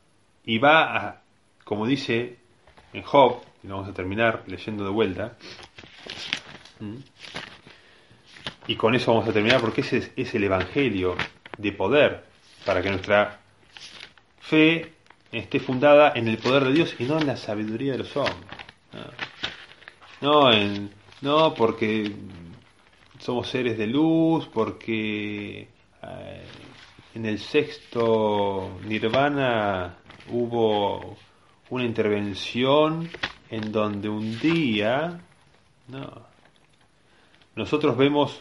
y 0.45 0.59
va 0.59 0.97
a, 0.97 1.23
como 1.65 1.87
dice 1.87 2.37
en 2.93 3.03
Job, 3.03 3.41
y 3.63 3.67
lo 3.67 3.77
vamos 3.77 3.91
a 3.91 3.95
terminar 3.95 4.45
leyendo 4.47 4.85
de 4.85 4.91
vuelta. 4.91 5.37
Y 8.67 8.77
con 8.77 8.95
eso 8.95 9.13
vamos 9.13 9.29
a 9.29 9.33
terminar 9.33 9.61
porque 9.61 9.81
ese 9.81 10.13
es 10.15 10.35
el 10.35 10.45
Evangelio 10.45 11.17
de 11.59 11.73
poder 11.73 12.25
para 12.65 12.83
que 12.83 12.91
nuestra 12.91 13.41
fe 14.41 14.93
esté 15.33 15.61
fundada 15.61 16.13
en 16.15 16.29
el 16.29 16.39
poder 16.39 16.65
de 16.65 16.73
Dios 16.73 16.95
y 16.99 17.05
no 17.05 17.19
en 17.19 17.27
la 17.27 17.37
sabiduría 17.37 17.93
de 17.93 17.99
los 17.99 18.17
hombres. 18.17 18.51
No, 20.21 20.53
en, 20.53 20.91
no 21.23 21.55
porque 21.55 22.15
somos 23.19 23.49
seres 23.49 23.77
de 23.77 23.87
luz, 23.87 24.47
porque 24.47 25.69
eh, 26.03 26.47
en 27.15 27.27
el 27.27 27.39
sexto 27.39 28.79
nirvana 28.85 29.97
hubo 30.31 31.17
una 31.71 31.85
intervención 31.85 33.09
en 33.51 33.73
donde 33.73 34.09
un 34.09 34.39
día, 34.39 35.21
no, 35.89 36.27
nosotros 37.57 37.97
vemos 37.97 38.41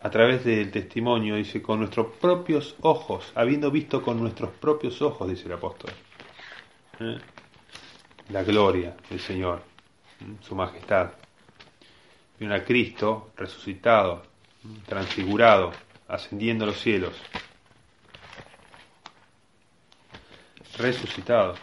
a 0.00 0.10
través 0.10 0.44
del 0.44 0.70
testimonio, 0.70 1.36
dice, 1.36 1.60
con 1.60 1.80
nuestros 1.80 2.14
propios 2.16 2.76
ojos, 2.80 3.32
habiendo 3.34 3.70
visto 3.70 4.00
con 4.02 4.20
nuestros 4.20 4.50
propios 4.52 5.02
ojos, 5.02 5.28
dice 5.28 5.46
el 5.46 5.52
apóstol, 5.52 5.90
¿eh? 7.00 7.18
la 8.30 8.42
gloria 8.42 8.96
del 9.10 9.20
Señor, 9.20 9.62
su 10.40 10.54
majestad. 10.54 11.12
Vieron 12.38 12.56
a 12.56 12.64
Cristo 12.64 13.32
resucitado, 13.36 14.22
transfigurado, 14.86 15.72
ascendiendo 16.06 16.64
a 16.64 16.68
los 16.68 16.80
cielos, 16.80 17.14
resucitado. 20.76 21.54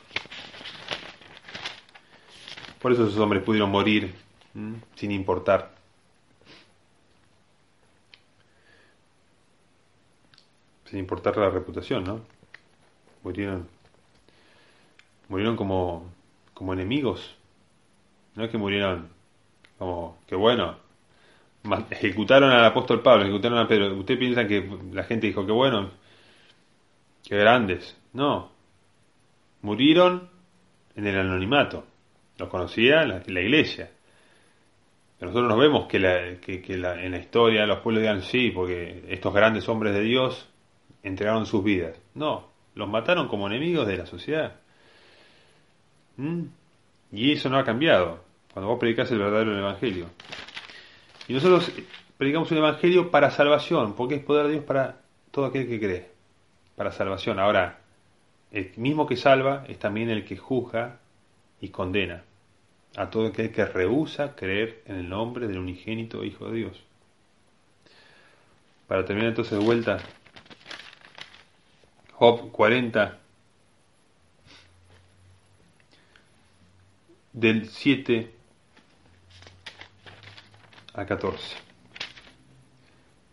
Por 2.82 2.92
eso 2.92 3.08
esos 3.08 3.18
hombres 3.18 3.44
pudieron 3.44 3.72
morir 3.72 4.14
sin 4.96 5.12
importar. 5.12 5.74
Sin 10.86 11.00
importar 11.00 11.36
la 11.38 11.50
reputación, 11.50 12.04
¿no? 12.04 12.22
Murieron, 13.24 13.68
murieron 15.30 15.56
como, 15.56 16.12
como 16.54 16.74
enemigos. 16.74 17.36
No 18.36 18.44
es 18.44 18.52
que 18.52 18.58
murieron 18.58 19.15
como, 19.78 20.18
que 20.28 20.36
bueno, 20.36 20.78
ejecutaron 21.90 22.52
al 22.52 22.66
apóstol 22.66 23.02
Pablo, 23.02 23.24
ejecutaron 23.24 23.60
a 23.60 23.68
Pedro. 23.68 23.96
¿Usted 23.98 24.18
piensa 24.18 24.48
que 24.48 24.68
la 24.92 25.04
gente 25.04 25.28
dijo 25.28 25.46
que 25.46 25.52
bueno, 25.52 25.92
que 27.24 27.38
grandes? 27.38 28.00
No. 28.14 28.52
Murieron 29.62 30.30
en 30.96 31.08
el 31.08 31.20
anonimato. 31.20 31.86
Los 32.38 32.50
conocía 32.50 33.06
la, 33.06 33.42
iglesia. 33.42 33.90
Pero 35.18 35.32
nosotros 35.32 35.50
nos 35.50 35.60
vemos 35.60 35.88
que, 35.88 36.00
la, 36.00 36.40
que, 36.40 36.62
en 36.68 37.12
la 37.12 37.18
historia 37.18 37.66
los 37.66 37.80
pueblos 37.80 38.02
digan 38.02 38.22
sí, 38.22 38.52
porque 38.52 39.06
estos 39.10 39.34
grandes 39.34 39.68
hombres 39.70 39.94
de 39.94 40.02
Dios 40.02 40.50
entregaron 41.04 41.46
sus 41.46 41.64
vidas. 41.64 42.00
No, 42.14 42.50
los 42.76 42.90
mataron 42.90 43.28
como 43.28 43.48
enemigos 43.48 43.88
de 43.88 43.98
la 43.98 44.06
sociedad. 44.06 44.60
¿Mm? 46.18 46.44
Y 47.14 47.32
eso 47.32 47.50
no 47.50 47.58
ha 47.58 47.64
cambiado 47.64 48.26
cuando 48.56 48.70
vos 48.70 48.80
predicás 48.80 49.12
el 49.12 49.20
verdadero 49.20 49.58
Evangelio. 49.58 50.06
Y 51.28 51.34
nosotros 51.34 51.70
predicamos 52.18 52.50
un 52.52 52.60
Evangelio 52.60 53.12
para 53.12 53.30
salvación, 53.30 53.96
porque 53.98 54.16
es 54.16 54.24
poder 54.24 54.46
de 54.46 54.54
Dios 54.54 54.64
para 54.64 55.02
todo 55.32 55.48
aquel 55.48 55.68
que 55.68 55.78
cree, 55.78 56.10
para 56.78 56.94
salvación. 56.94 57.38
Ahora, 57.38 57.80
el 58.54 58.72
mismo 58.78 59.08
que 59.08 59.18
salva 59.18 59.66
es 59.68 59.78
también 59.78 60.10
el 60.10 60.24
que 60.24 60.38
juzga 60.38 61.00
y 61.60 61.68
condena 61.68 62.24
a 62.96 63.10
todo 63.10 63.28
aquel 63.28 63.52
que 63.52 63.66
rehúsa 63.66 64.38
creer 64.38 64.84
en 64.86 64.96
el 64.96 65.10
nombre 65.10 65.50
del 65.50 65.58
unigénito 65.58 66.24
Hijo 66.24 66.50
de 66.50 66.56
Dios. 66.56 66.82
Para 68.88 69.04
terminar 69.04 69.32
entonces 69.32 69.60
de 69.60 69.66
vuelta, 69.66 70.00
Job 72.14 72.52
40, 72.54 73.20
del 77.34 77.68
7 77.68 78.35
a 80.96 81.06
14. 81.06 81.58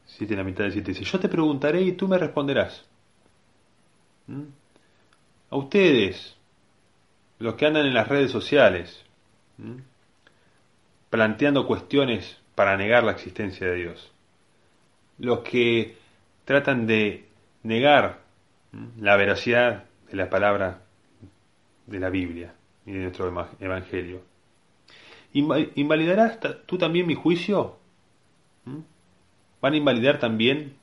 7 0.07 0.33
en 0.33 0.39
la 0.39 0.45
mitad 0.45 0.65
del 0.65 0.73
7 0.73 0.93
dice, 0.93 1.05
yo 1.05 1.19
te 1.19 1.29
preguntaré 1.29 1.81
y 1.83 1.93
tú 1.93 2.09
me 2.09 2.19
responderás. 2.19 2.85
¿Mm? 4.27 4.43
A 5.51 5.57
ustedes, 5.57 6.37
los 7.39 7.55
que 7.55 7.67
andan 7.67 7.87
en 7.87 7.95
las 7.95 8.09
redes 8.09 8.31
sociales, 8.31 9.05
¿Mm? 9.59 9.77
planteando 11.11 11.67
cuestiones 11.67 12.39
para 12.55 12.77
negar 12.77 13.05
la 13.05 13.13
existencia 13.13 13.67
de 13.67 13.75
Dios. 13.75 14.13
Los 15.19 15.41
que 15.41 15.97
tratan 16.45 16.87
de 16.87 17.29
negar 17.63 18.21
¿Mm? 18.73 19.03
la 19.03 19.17
veracidad 19.17 19.85
de 20.11 20.17
la 20.17 20.29
palabra 20.29 20.83
de 21.87 21.99
la 21.99 22.11
Biblia 22.11 22.55
y 22.87 22.93
de 22.93 22.99
nuestro 23.01 23.29
Evangelio. 23.61 24.32
¿Invalidarás 25.33 26.39
tú 26.67 26.79
también 26.79 27.07
mi 27.07 27.15
juicio? 27.15 27.77
¿Van 29.61 29.73
a 29.73 29.77
invalidar 29.77 30.19
también 30.19 30.75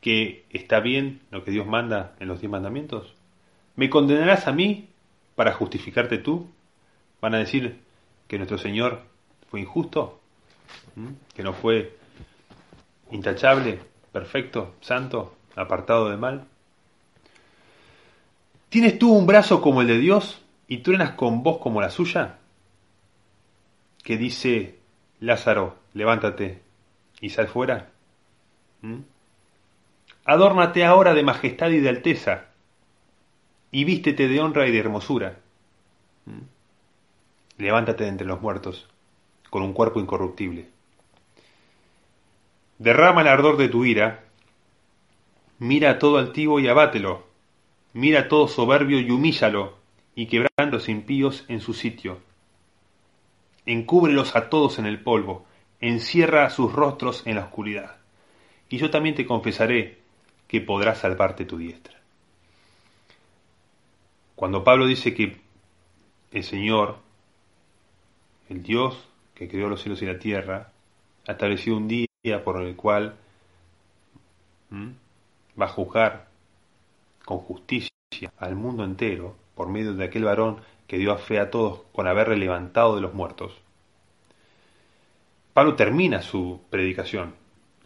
que 0.00 0.44
está 0.50 0.80
bien 0.80 1.20
lo 1.30 1.44
que 1.44 1.50
Dios 1.50 1.66
manda 1.66 2.14
en 2.20 2.28
los 2.28 2.40
diez 2.40 2.50
mandamientos? 2.50 3.14
¿Me 3.76 3.88
condenarás 3.88 4.48
a 4.48 4.52
mí 4.52 4.88
para 5.34 5.52
justificarte 5.54 6.18
tú? 6.18 6.48
¿Van 7.20 7.34
a 7.34 7.38
decir 7.38 7.78
que 8.28 8.36
nuestro 8.36 8.58
Señor 8.58 9.02
fue 9.50 9.60
injusto? 9.60 10.20
¿Que 11.34 11.42
no 11.42 11.52
fue 11.52 11.96
intachable, 13.10 13.80
perfecto, 14.12 14.74
santo, 14.80 15.34
apartado 15.56 16.10
de 16.10 16.16
mal? 16.16 16.44
¿Tienes 18.68 18.98
tú 18.98 19.12
un 19.12 19.26
brazo 19.26 19.62
como 19.62 19.82
el 19.82 19.86
de 19.86 19.98
Dios 19.98 20.42
y 20.66 20.78
truenas 20.78 21.12
con 21.12 21.42
voz 21.42 21.58
como 21.58 21.80
la 21.80 21.90
suya? 21.90 22.38
Que 24.02 24.16
dice, 24.16 24.78
Lázaro, 25.20 25.76
levántate 25.94 26.60
y 27.20 27.30
sal 27.30 27.48
fuera? 27.48 27.90
¿Mm? 28.80 29.00
Adórnate 30.24 30.84
ahora 30.84 31.14
de 31.14 31.22
majestad 31.22 31.70
y 31.70 31.80
de 31.80 31.88
alteza, 31.88 32.46
y 33.70 33.84
vístete 33.84 34.28
de 34.28 34.40
honra 34.40 34.66
y 34.66 34.72
de 34.72 34.78
hermosura. 34.78 35.38
¿Mm? 36.26 37.62
Levántate 37.62 38.04
de 38.04 38.10
entre 38.10 38.26
los 38.26 38.40
muertos, 38.40 38.88
con 39.50 39.62
un 39.62 39.72
cuerpo 39.72 40.00
incorruptible. 40.00 40.68
Derrama 42.78 43.22
el 43.22 43.28
ardor 43.28 43.56
de 43.56 43.68
tu 43.68 43.84
ira, 43.84 44.24
mira 45.60 45.90
a 45.90 45.98
todo 46.00 46.18
altivo 46.18 46.58
y 46.58 46.66
abátelo, 46.66 47.24
mira 47.92 48.20
a 48.20 48.28
todo 48.28 48.48
soberbio 48.48 48.98
y 48.98 49.10
humíllalo, 49.10 49.78
y 50.16 50.26
quebrando 50.26 50.78
los 50.78 50.88
impíos 50.88 51.44
en 51.48 51.60
su 51.60 51.72
sitio 51.72 52.18
encúbrelos 53.66 54.34
a 54.36 54.48
todos 54.48 54.78
en 54.78 54.86
el 54.86 55.00
polvo, 55.00 55.46
encierra 55.80 56.50
sus 56.50 56.72
rostros 56.72 57.26
en 57.26 57.36
la 57.36 57.44
oscuridad. 57.44 57.96
Y 58.68 58.78
yo 58.78 58.90
también 58.90 59.14
te 59.14 59.26
confesaré 59.26 59.98
que 60.48 60.60
podrás 60.60 60.98
salvarte 60.98 61.44
tu 61.44 61.58
diestra. 61.58 62.00
Cuando 64.34 64.64
Pablo 64.64 64.86
dice 64.86 65.14
que 65.14 65.40
el 66.32 66.44
Señor, 66.44 66.98
el 68.48 68.62
Dios 68.62 69.08
que 69.34 69.48
creó 69.48 69.68
los 69.68 69.82
cielos 69.82 70.02
y 70.02 70.06
la 70.06 70.18
tierra, 70.18 70.72
ha 71.26 71.32
establecido 71.32 71.76
un 71.76 71.88
día 71.88 72.08
por 72.44 72.60
el 72.62 72.76
cual 72.76 73.16
va 75.60 75.66
a 75.66 75.68
juzgar 75.68 76.28
con 77.24 77.38
justicia 77.38 77.90
al 78.38 78.54
mundo 78.54 78.84
entero 78.84 79.36
por 79.54 79.68
medio 79.68 79.94
de 79.94 80.04
aquel 80.04 80.24
varón 80.24 80.60
que 80.92 80.98
dio 80.98 81.10
a 81.10 81.16
fe 81.16 81.38
a 81.38 81.50
todos 81.50 81.84
con 81.90 82.06
haberle 82.06 82.36
levantado 82.36 82.96
de 82.96 83.00
los 83.00 83.14
muertos. 83.14 83.58
Pablo 85.54 85.74
termina 85.74 86.20
su 86.20 86.60
predicación 86.68 87.34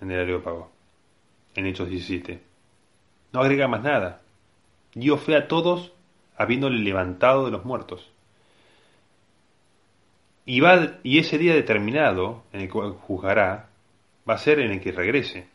en 0.00 0.10
el 0.10 0.22
Areópago, 0.22 0.72
en 1.54 1.66
Hechos 1.66 1.88
17. 1.88 2.42
No 3.32 3.38
agrega 3.42 3.68
más 3.68 3.84
nada. 3.84 4.22
Dio 4.92 5.18
fe 5.18 5.36
a 5.36 5.46
todos 5.46 5.92
habiéndole 6.36 6.80
levantado 6.80 7.44
de 7.44 7.52
los 7.52 7.64
muertos. 7.64 8.10
Y, 10.44 10.58
va, 10.58 10.98
y 11.04 11.20
ese 11.20 11.38
día 11.38 11.54
determinado 11.54 12.42
en 12.52 12.62
el 12.62 12.68
cual 12.68 12.90
juzgará 12.90 13.68
va 14.28 14.34
a 14.34 14.38
ser 14.38 14.58
en 14.58 14.72
el 14.72 14.80
que 14.80 14.90
regrese. 14.90 15.46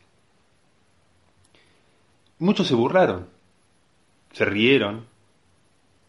Muchos 2.38 2.66
se 2.66 2.74
burlaron, 2.74 3.28
se 4.32 4.46
rieron, 4.46 5.06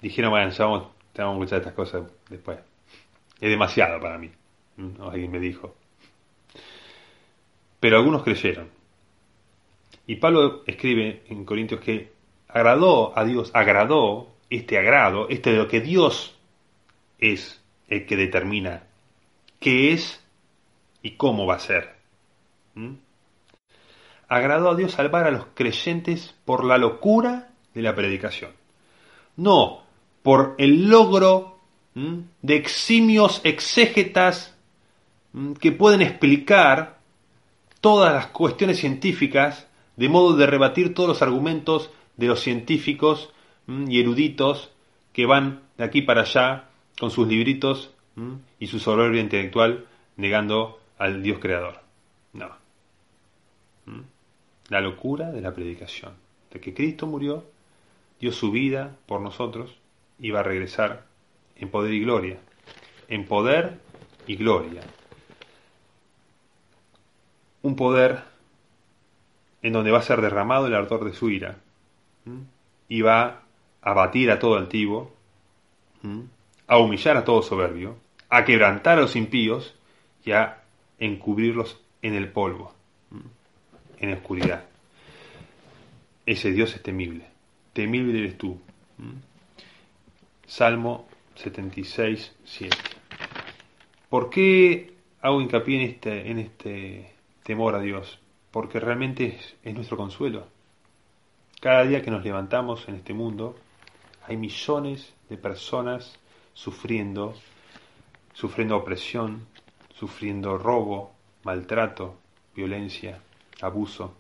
dijeron, 0.02 0.32
bueno, 0.32 0.50
ya 0.50 0.64
vamos, 0.64 0.93
tenemos 1.14 1.38
que 1.38 1.44
escuchar 1.44 1.60
estas 1.60 1.74
cosas 1.74 2.12
después. 2.30 2.60
Es 3.40 3.50
demasiado 3.50 4.00
para 4.00 4.18
mí. 4.18 4.32
Alguien 5.00 5.32
me 5.32 5.40
dijo. 5.40 5.76
Pero 7.80 7.98
algunos 7.98 8.24
creyeron. 8.24 8.70
Y 10.08 10.16
Pablo 10.16 10.64
escribe 10.66 11.24
en 11.28 11.46
Corintios 11.46 11.80
que 11.80 12.12
agradó 12.48 13.18
a 13.18 13.24
Dios, 13.24 13.52
agradó 13.54 14.34
este 14.50 14.78
agrado, 14.78 15.30
este 15.30 15.52
de 15.52 15.58
lo 15.58 15.68
que 15.68 15.82
Dios 15.82 16.38
es 17.20 17.64
el 17.88 18.06
que 18.06 18.18
determina 18.18 18.84
qué 19.60 19.94
es 19.94 20.24
y 21.02 21.12
cómo 21.12 21.46
va 21.46 21.56
a 21.56 21.60
ser. 21.60 21.96
Agradó 24.28 24.72
a 24.72 24.76
Dios 24.76 24.94
salvar 24.94 25.28
a 25.28 25.32
los 25.32 25.46
creyentes 25.54 26.36
por 26.46 26.66
la 26.66 26.78
locura 26.78 27.50
de 27.74 27.82
la 27.82 27.96
predicación. 27.96 28.52
No 29.36 29.84
por 30.24 30.56
el 30.58 30.90
logro 30.90 31.60
de 31.94 32.56
eximios 32.56 33.42
exégetas 33.44 34.58
que 35.60 35.72
pueden 35.72 36.02
explicar 36.02 37.00
todas 37.82 38.14
las 38.14 38.28
cuestiones 38.28 38.80
científicas 38.80 39.68
de 39.96 40.10
modo 40.10 40.36
de 40.36 40.48
rebatir 40.48 40.96
todos 40.96 41.10
los 41.10 41.22
argumentos 41.22 41.92
de 42.18 42.28
los 42.28 42.40
científicos 42.40 43.32
y 43.68 44.00
eruditos 44.00 44.72
que 45.12 45.26
van 45.26 45.62
de 45.78 45.84
aquí 45.84 46.02
para 46.02 46.22
allá 46.22 46.70
con 47.00 47.12
sus 47.12 47.28
libritos 47.28 47.94
y 48.60 48.68
su 48.68 48.80
soberbia 48.80 49.22
intelectual 49.22 49.86
negando 50.18 50.80
al 50.98 51.22
Dios 51.22 51.40
creador. 51.40 51.82
No. 52.34 52.50
La 54.70 54.82
locura 54.82 55.32
de 55.32 55.42
la 55.42 55.54
predicación, 55.54 56.14
de 56.52 56.60
que 56.60 56.74
Cristo 56.74 57.06
murió, 57.06 57.46
dio 58.20 58.32
su 58.32 58.52
vida 58.52 58.96
por 59.06 59.22
nosotros 59.22 59.76
va 60.32 60.42
a 60.42 60.44
regresar 60.44 61.06
en 61.56 61.70
poder 61.70 61.94
y 61.94 62.02
gloria. 62.02 62.38
En 63.08 63.26
poder 63.26 63.80
y 64.28 64.36
gloria. 64.36 64.82
Un 67.62 67.76
poder 67.76 68.24
en 69.62 69.74
donde 69.74 69.92
va 69.92 70.00
a 70.00 70.04
ser 70.04 70.22
derramado 70.22 70.68
el 70.68 70.76
ardor 70.76 71.06
de 71.06 71.14
su 71.14 71.30
ira 71.30 71.58
y 72.90 73.02
va 73.02 73.44
a 73.82 73.94
batir 73.94 74.32
a 74.32 74.40
todo 74.40 74.58
altivo, 74.58 75.14
a 76.68 76.78
humillar 76.78 77.18
a 77.18 77.24
todo 77.24 77.42
soberbio, 77.42 77.98
a 78.30 78.44
quebrantar 78.44 78.98
a 78.98 79.02
los 79.02 79.16
impíos 79.16 79.74
y 80.26 80.32
a 80.32 80.64
encubrirlos 81.00 81.82
en 82.02 82.16
el 82.16 82.30
polvo, 82.30 82.74
en 84.00 84.12
la 84.12 84.18
oscuridad. 84.18 84.66
Ese 86.26 86.52
Dios 86.52 86.74
es 86.76 86.84
temible, 86.84 87.26
temible 87.74 88.20
eres 88.20 88.38
tú. 88.38 88.60
Salmo 90.46 91.08
76, 91.36 92.36
7. 92.44 92.78
¿Por 94.10 94.30
qué 94.30 94.94
hago 95.22 95.42
hincapié 95.42 95.78
en 95.78 95.90
este, 95.90 96.32
en 96.32 96.40
este 96.40 97.16
temor 97.44 97.76
a 97.76 97.80
Dios? 97.80 98.20
Porque 98.52 98.80
realmente 98.80 99.40
es 99.64 99.74
nuestro 99.74 99.98
consuelo. 99.98 100.48
Cada 101.60 101.84
día 101.84 102.02
que 102.02 102.12
nos 102.12 102.24
levantamos 102.24 102.88
en 102.88 102.96
este 102.96 103.14
mundo, 103.14 103.56
hay 104.28 104.38
millones 104.38 105.14
de 105.30 105.38
personas 105.38 106.20
sufriendo, 106.54 107.34
sufriendo 108.34 108.78
opresión, 108.78 109.48
sufriendo 109.94 110.58
robo, 110.58 111.14
maltrato, 111.44 112.18
violencia, 112.56 113.22
abuso. 113.62 114.16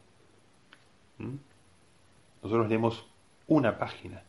¿Mm? 1.17 1.35
Nosotros 2.41 2.69
leemos 2.69 3.05
una 3.47 3.77
página, 3.77 4.23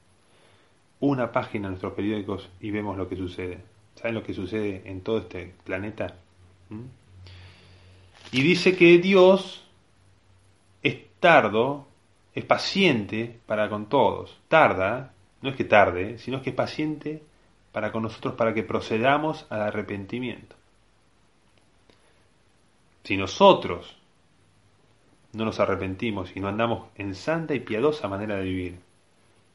una 1.04 1.32
página 1.32 1.66
en 1.66 1.72
nuestros 1.72 1.94
periódicos 1.94 2.48
y 2.60 2.70
vemos 2.70 2.96
lo 2.96 3.08
que 3.08 3.16
sucede. 3.16 3.58
¿Saben 3.94 4.14
lo 4.14 4.22
que 4.22 4.34
sucede 4.34 4.82
en 4.86 5.02
todo 5.02 5.18
este 5.18 5.54
planeta? 5.64 6.16
¿Mm? 6.68 6.82
Y 8.32 8.42
dice 8.42 8.76
que 8.76 8.98
Dios 8.98 9.64
es 10.82 10.96
tardo 11.20 11.86
es 12.34 12.44
paciente 12.44 13.38
para 13.46 13.68
con 13.68 13.88
todos. 13.88 14.36
Tarda, 14.48 15.12
no 15.40 15.50
es 15.50 15.56
que 15.56 15.64
tarde, 15.64 16.18
sino 16.18 16.42
que 16.42 16.50
es 16.50 16.56
paciente 16.56 17.22
para 17.72 17.92
con 17.92 18.02
nosotros 18.02 18.34
para 18.34 18.54
que 18.54 18.62
procedamos 18.62 19.46
al 19.50 19.62
arrepentimiento. 19.62 20.56
Si 23.04 23.16
nosotros 23.16 23.96
no 25.32 25.44
nos 25.44 25.60
arrepentimos 25.60 26.34
y 26.36 26.40
no 26.40 26.48
andamos 26.48 26.88
en 26.96 27.14
santa 27.14 27.54
y 27.54 27.60
piadosa 27.60 28.08
manera 28.08 28.36
de 28.36 28.44
vivir, 28.44 28.78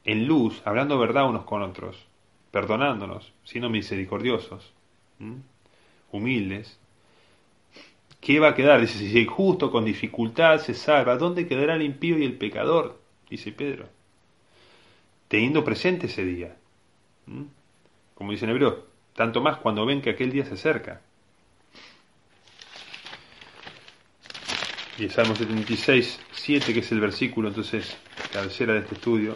en 0.04 0.26
luz, 0.26 0.62
hablando 0.64 0.98
verdad 0.98 1.28
unos 1.28 1.44
con 1.44 1.62
otros, 1.62 2.06
perdonándonos, 2.50 3.32
siendo 3.44 3.68
misericordiosos, 3.70 4.72
humildes, 6.12 6.80
¿Qué 8.20 8.38
va 8.38 8.48
a 8.48 8.54
quedar? 8.54 8.80
Dice, 8.80 8.98
si 8.98 9.18
el 9.18 9.26
justo 9.26 9.70
con 9.70 9.84
dificultad 9.84 10.58
se 10.58 10.74
salva, 10.74 11.16
¿dónde 11.16 11.46
quedará 11.46 11.74
el 11.74 11.82
impío 11.82 12.18
y 12.18 12.24
el 12.24 12.34
pecador? 12.34 13.00
Dice 13.30 13.50
Pedro. 13.50 13.88
Teniendo 15.28 15.64
presente 15.64 16.06
ese 16.06 16.24
día. 16.24 16.56
Como 18.14 18.32
dice 18.32 18.44
en 18.44 18.50
hebreo, 18.50 18.86
tanto 19.14 19.40
más 19.40 19.56
cuando 19.58 19.86
ven 19.86 20.02
que 20.02 20.10
aquel 20.10 20.30
día 20.30 20.44
se 20.44 20.54
acerca. 20.54 21.00
Y 24.98 25.04
el 25.04 25.10
Salmo 25.10 25.34
76, 25.34 26.20
7, 26.32 26.74
que 26.74 26.80
es 26.80 26.92
el 26.92 27.00
versículo, 27.00 27.48
entonces, 27.48 27.96
cabecera 28.30 28.74
de 28.74 28.80
este 28.80 28.96
estudio. 28.96 29.34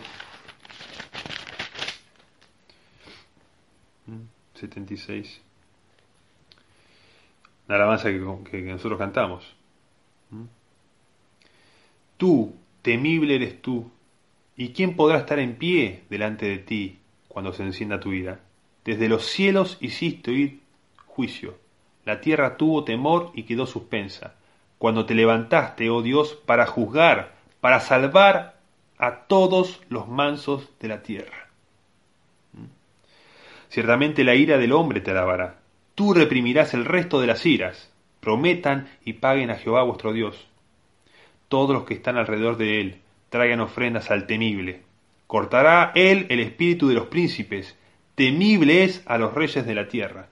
76. 4.54 5.40
¿Mm? 5.40 5.44
la 7.66 7.76
alabanza 7.76 8.10
que, 8.10 8.62
nosotros 8.62 8.98
cantamos. 8.98 9.44
¿Mm? 10.30 10.44
Tú, 12.16 12.54
temible 12.82 13.36
eres 13.36 13.60
tú, 13.62 13.90
¿y 14.56 14.70
quién 14.70 14.96
podrá 14.96 15.18
estar 15.18 15.38
en 15.38 15.56
pie 15.56 16.04
delante 16.10 16.46
de 16.46 16.58
ti 16.58 16.98
cuando 17.28 17.52
se 17.52 17.62
encienda 17.62 18.00
tu 18.00 18.12
ira? 18.12 18.40
Desde 18.84 19.08
los 19.08 19.24
cielos 19.24 19.78
hiciste 19.80 20.30
oír 20.30 20.60
juicio, 21.06 21.58
la 22.04 22.20
tierra 22.20 22.56
tuvo 22.56 22.84
temor 22.84 23.32
y 23.34 23.44
quedó 23.44 23.66
suspensa, 23.66 24.34
cuando 24.78 25.06
te 25.06 25.14
levantaste, 25.14 25.88
oh 25.88 26.02
Dios, 26.02 26.34
para 26.44 26.66
juzgar, 26.66 27.34
para 27.60 27.80
salvar 27.80 28.60
a 28.98 29.26
todos 29.26 29.80
los 29.88 30.06
mansos 30.08 30.68
de 30.80 30.88
la 30.88 31.02
tierra. 31.02 31.43
Ciertamente 33.74 34.22
la 34.22 34.36
ira 34.36 34.56
del 34.56 34.70
hombre 34.70 35.00
te 35.00 35.10
alabará, 35.10 35.58
Tú 35.96 36.14
reprimirás 36.14 36.74
el 36.74 36.84
resto 36.84 37.20
de 37.20 37.26
las 37.26 37.44
iras. 37.44 37.92
Prometan 38.20 38.88
y 39.04 39.14
paguen 39.14 39.50
a 39.50 39.56
Jehová 39.56 39.82
vuestro 39.82 40.12
Dios. 40.12 40.46
Todos 41.48 41.74
los 41.74 41.82
que 41.82 41.94
están 41.94 42.16
alrededor 42.16 42.56
de 42.56 42.80
él 42.80 43.00
traigan 43.30 43.58
ofrendas 43.58 44.12
al 44.12 44.28
temible. 44.28 44.82
Cortará 45.26 45.90
él 45.96 46.28
el 46.30 46.38
espíritu 46.38 46.86
de 46.86 46.94
los 46.94 47.06
príncipes. 47.06 47.76
Temible 48.14 48.84
es 48.84 49.02
a 49.06 49.18
los 49.18 49.34
reyes 49.34 49.66
de 49.66 49.74
la 49.74 49.88
tierra. 49.88 50.28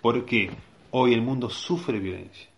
Porque 0.00 0.52
hoy 0.92 1.12
el 1.12 1.22
mundo 1.22 1.50
sufre 1.50 1.98
violencia. 1.98 2.48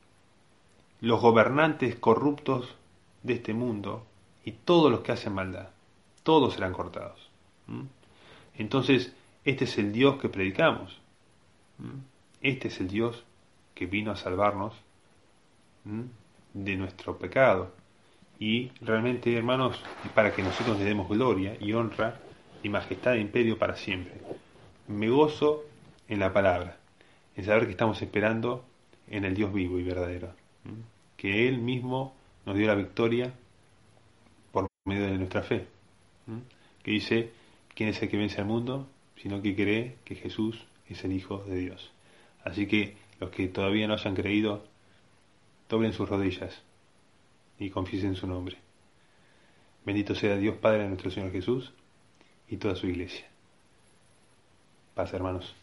Los 1.01 1.23
gobernantes 1.23 1.97
corruptos 1.97 2.77
de 3.23 3.33
este 3.33 3.55
mundo 3.55 4.05
y 4.45 4.53
todos 4.53 4.91
los 4.91 5.01
que 5.01 5.13
hacen 5.13 5.33
maldad, 5.33 5.71
todos 6.23 6.53
serán 6.53 6.75
cortados. 6.75 7.31
¿Mm? 7.67 7.85
Entonces, 8.59 9.16
este 9.47 9.65
es 9.65 9.79
el 9.79 9.93
Dios 9.93 10.21
que 10.21 10.29
predicamos. 10.29 11.01
Este 12.43 12.67
es 12.67 12.81
el 12.81 12.89
Dios 12.89 13.25
que 13.75 13.87
vino 13.87 14.11
a 14.11 14.17
salvarnos 14.17 14.75
de 16.53 16.77
nuestro 16.77 17.17
pecado. 17.17 17.73
Y 18.41 18.73
realmente, 18.81 19.35
hermanos, 19.37 19.81
para 20.15 20.35
que 20.35 20.43
nosotros 20.43 20.79
le 20.79 20.85
demos 20.85 21.09
gloria 21.09 21.57
y 21.61 21.73
honra 21.73 22.21
y 22.63 22.69
majestad 22.69 23.15
e 23.15 23.21
imperio 23.21 23.57
para 23.57 23.77
siempre. 23.77 24.21
Me 24.89 25.09
gozo 25.09 25.63
en 26.09 26.19
la 26.19 26.33
palabra, 26.33 26.77
en 27.37 27.45
saber 27.45 27.67
que 27.67 27.71
estamos 27.71 28.03
esperando 28.03 28.65
en 29.09 29.25
el 29.25 29.35
Dios 29.35 29.53
vivo 29.53 29.79
y 29.79 29.85
verdadero. 29.85 30.35
Que 31.17 31.49
Él 31.49 31.59
mismo 31.59 32.17
nos 32.45 32.57
dio 32.57 32.67
la 32.67 32.75
victoria 32.75 33.33
por 34.51 34.67
medio 34.85 35.07
de 35.07 35.19
nuestra 35.19 35.43
fe. 35.43 35.69
Que 36.83 36.91
dice, 36.91 37.31
¿quién 37.77 37.91
es 37.91 38.03
el 38.03 38.09
que 38.09 38.17
vence 38.17 38.41
al 38.41 38.49
mundo? 38.49 38.89
Sino 39.23 39.43
que 39.43 39.55
cree 39.55 39.97
que 40.05 40.15
Jesús 40.15 40.65
es 40.89 41.05
el 41.05 41.13
Hijo 41.13 41.45
de 41.45 41.57
Dios. 41.57 41.93
Así 42.45 42.67
que 42.67 42.97
los 43.19 43.31
que 43.31 43.49
todavía 43.49 43.89
no 43.89 43.95
hayan 43.95 44.15
creído, 44.15 44.65
doblen 45.69 45.93
sus 45.93 46.09
rodillas 46.09 46.63
y 47.59 47.71
confiesen 47.71 48.15
su 48.15 48.27
nombre. 48.27 48.57
Bendito 49.85 50.15
sea 50.15 50.37
Dios 50.37 50.57
Padre 50.57 50.83
de 50.83 50.89
nuestro 50.89 51.11
Señor 51.11 51.33
Jesús 51.33 51.73
y 52.49 52.57
toda 52.57 52.75
su 52.77 52.87
iglesia. 52.87 53.27
Paz, 54.95 55.13
hermanos. 55.13 55.55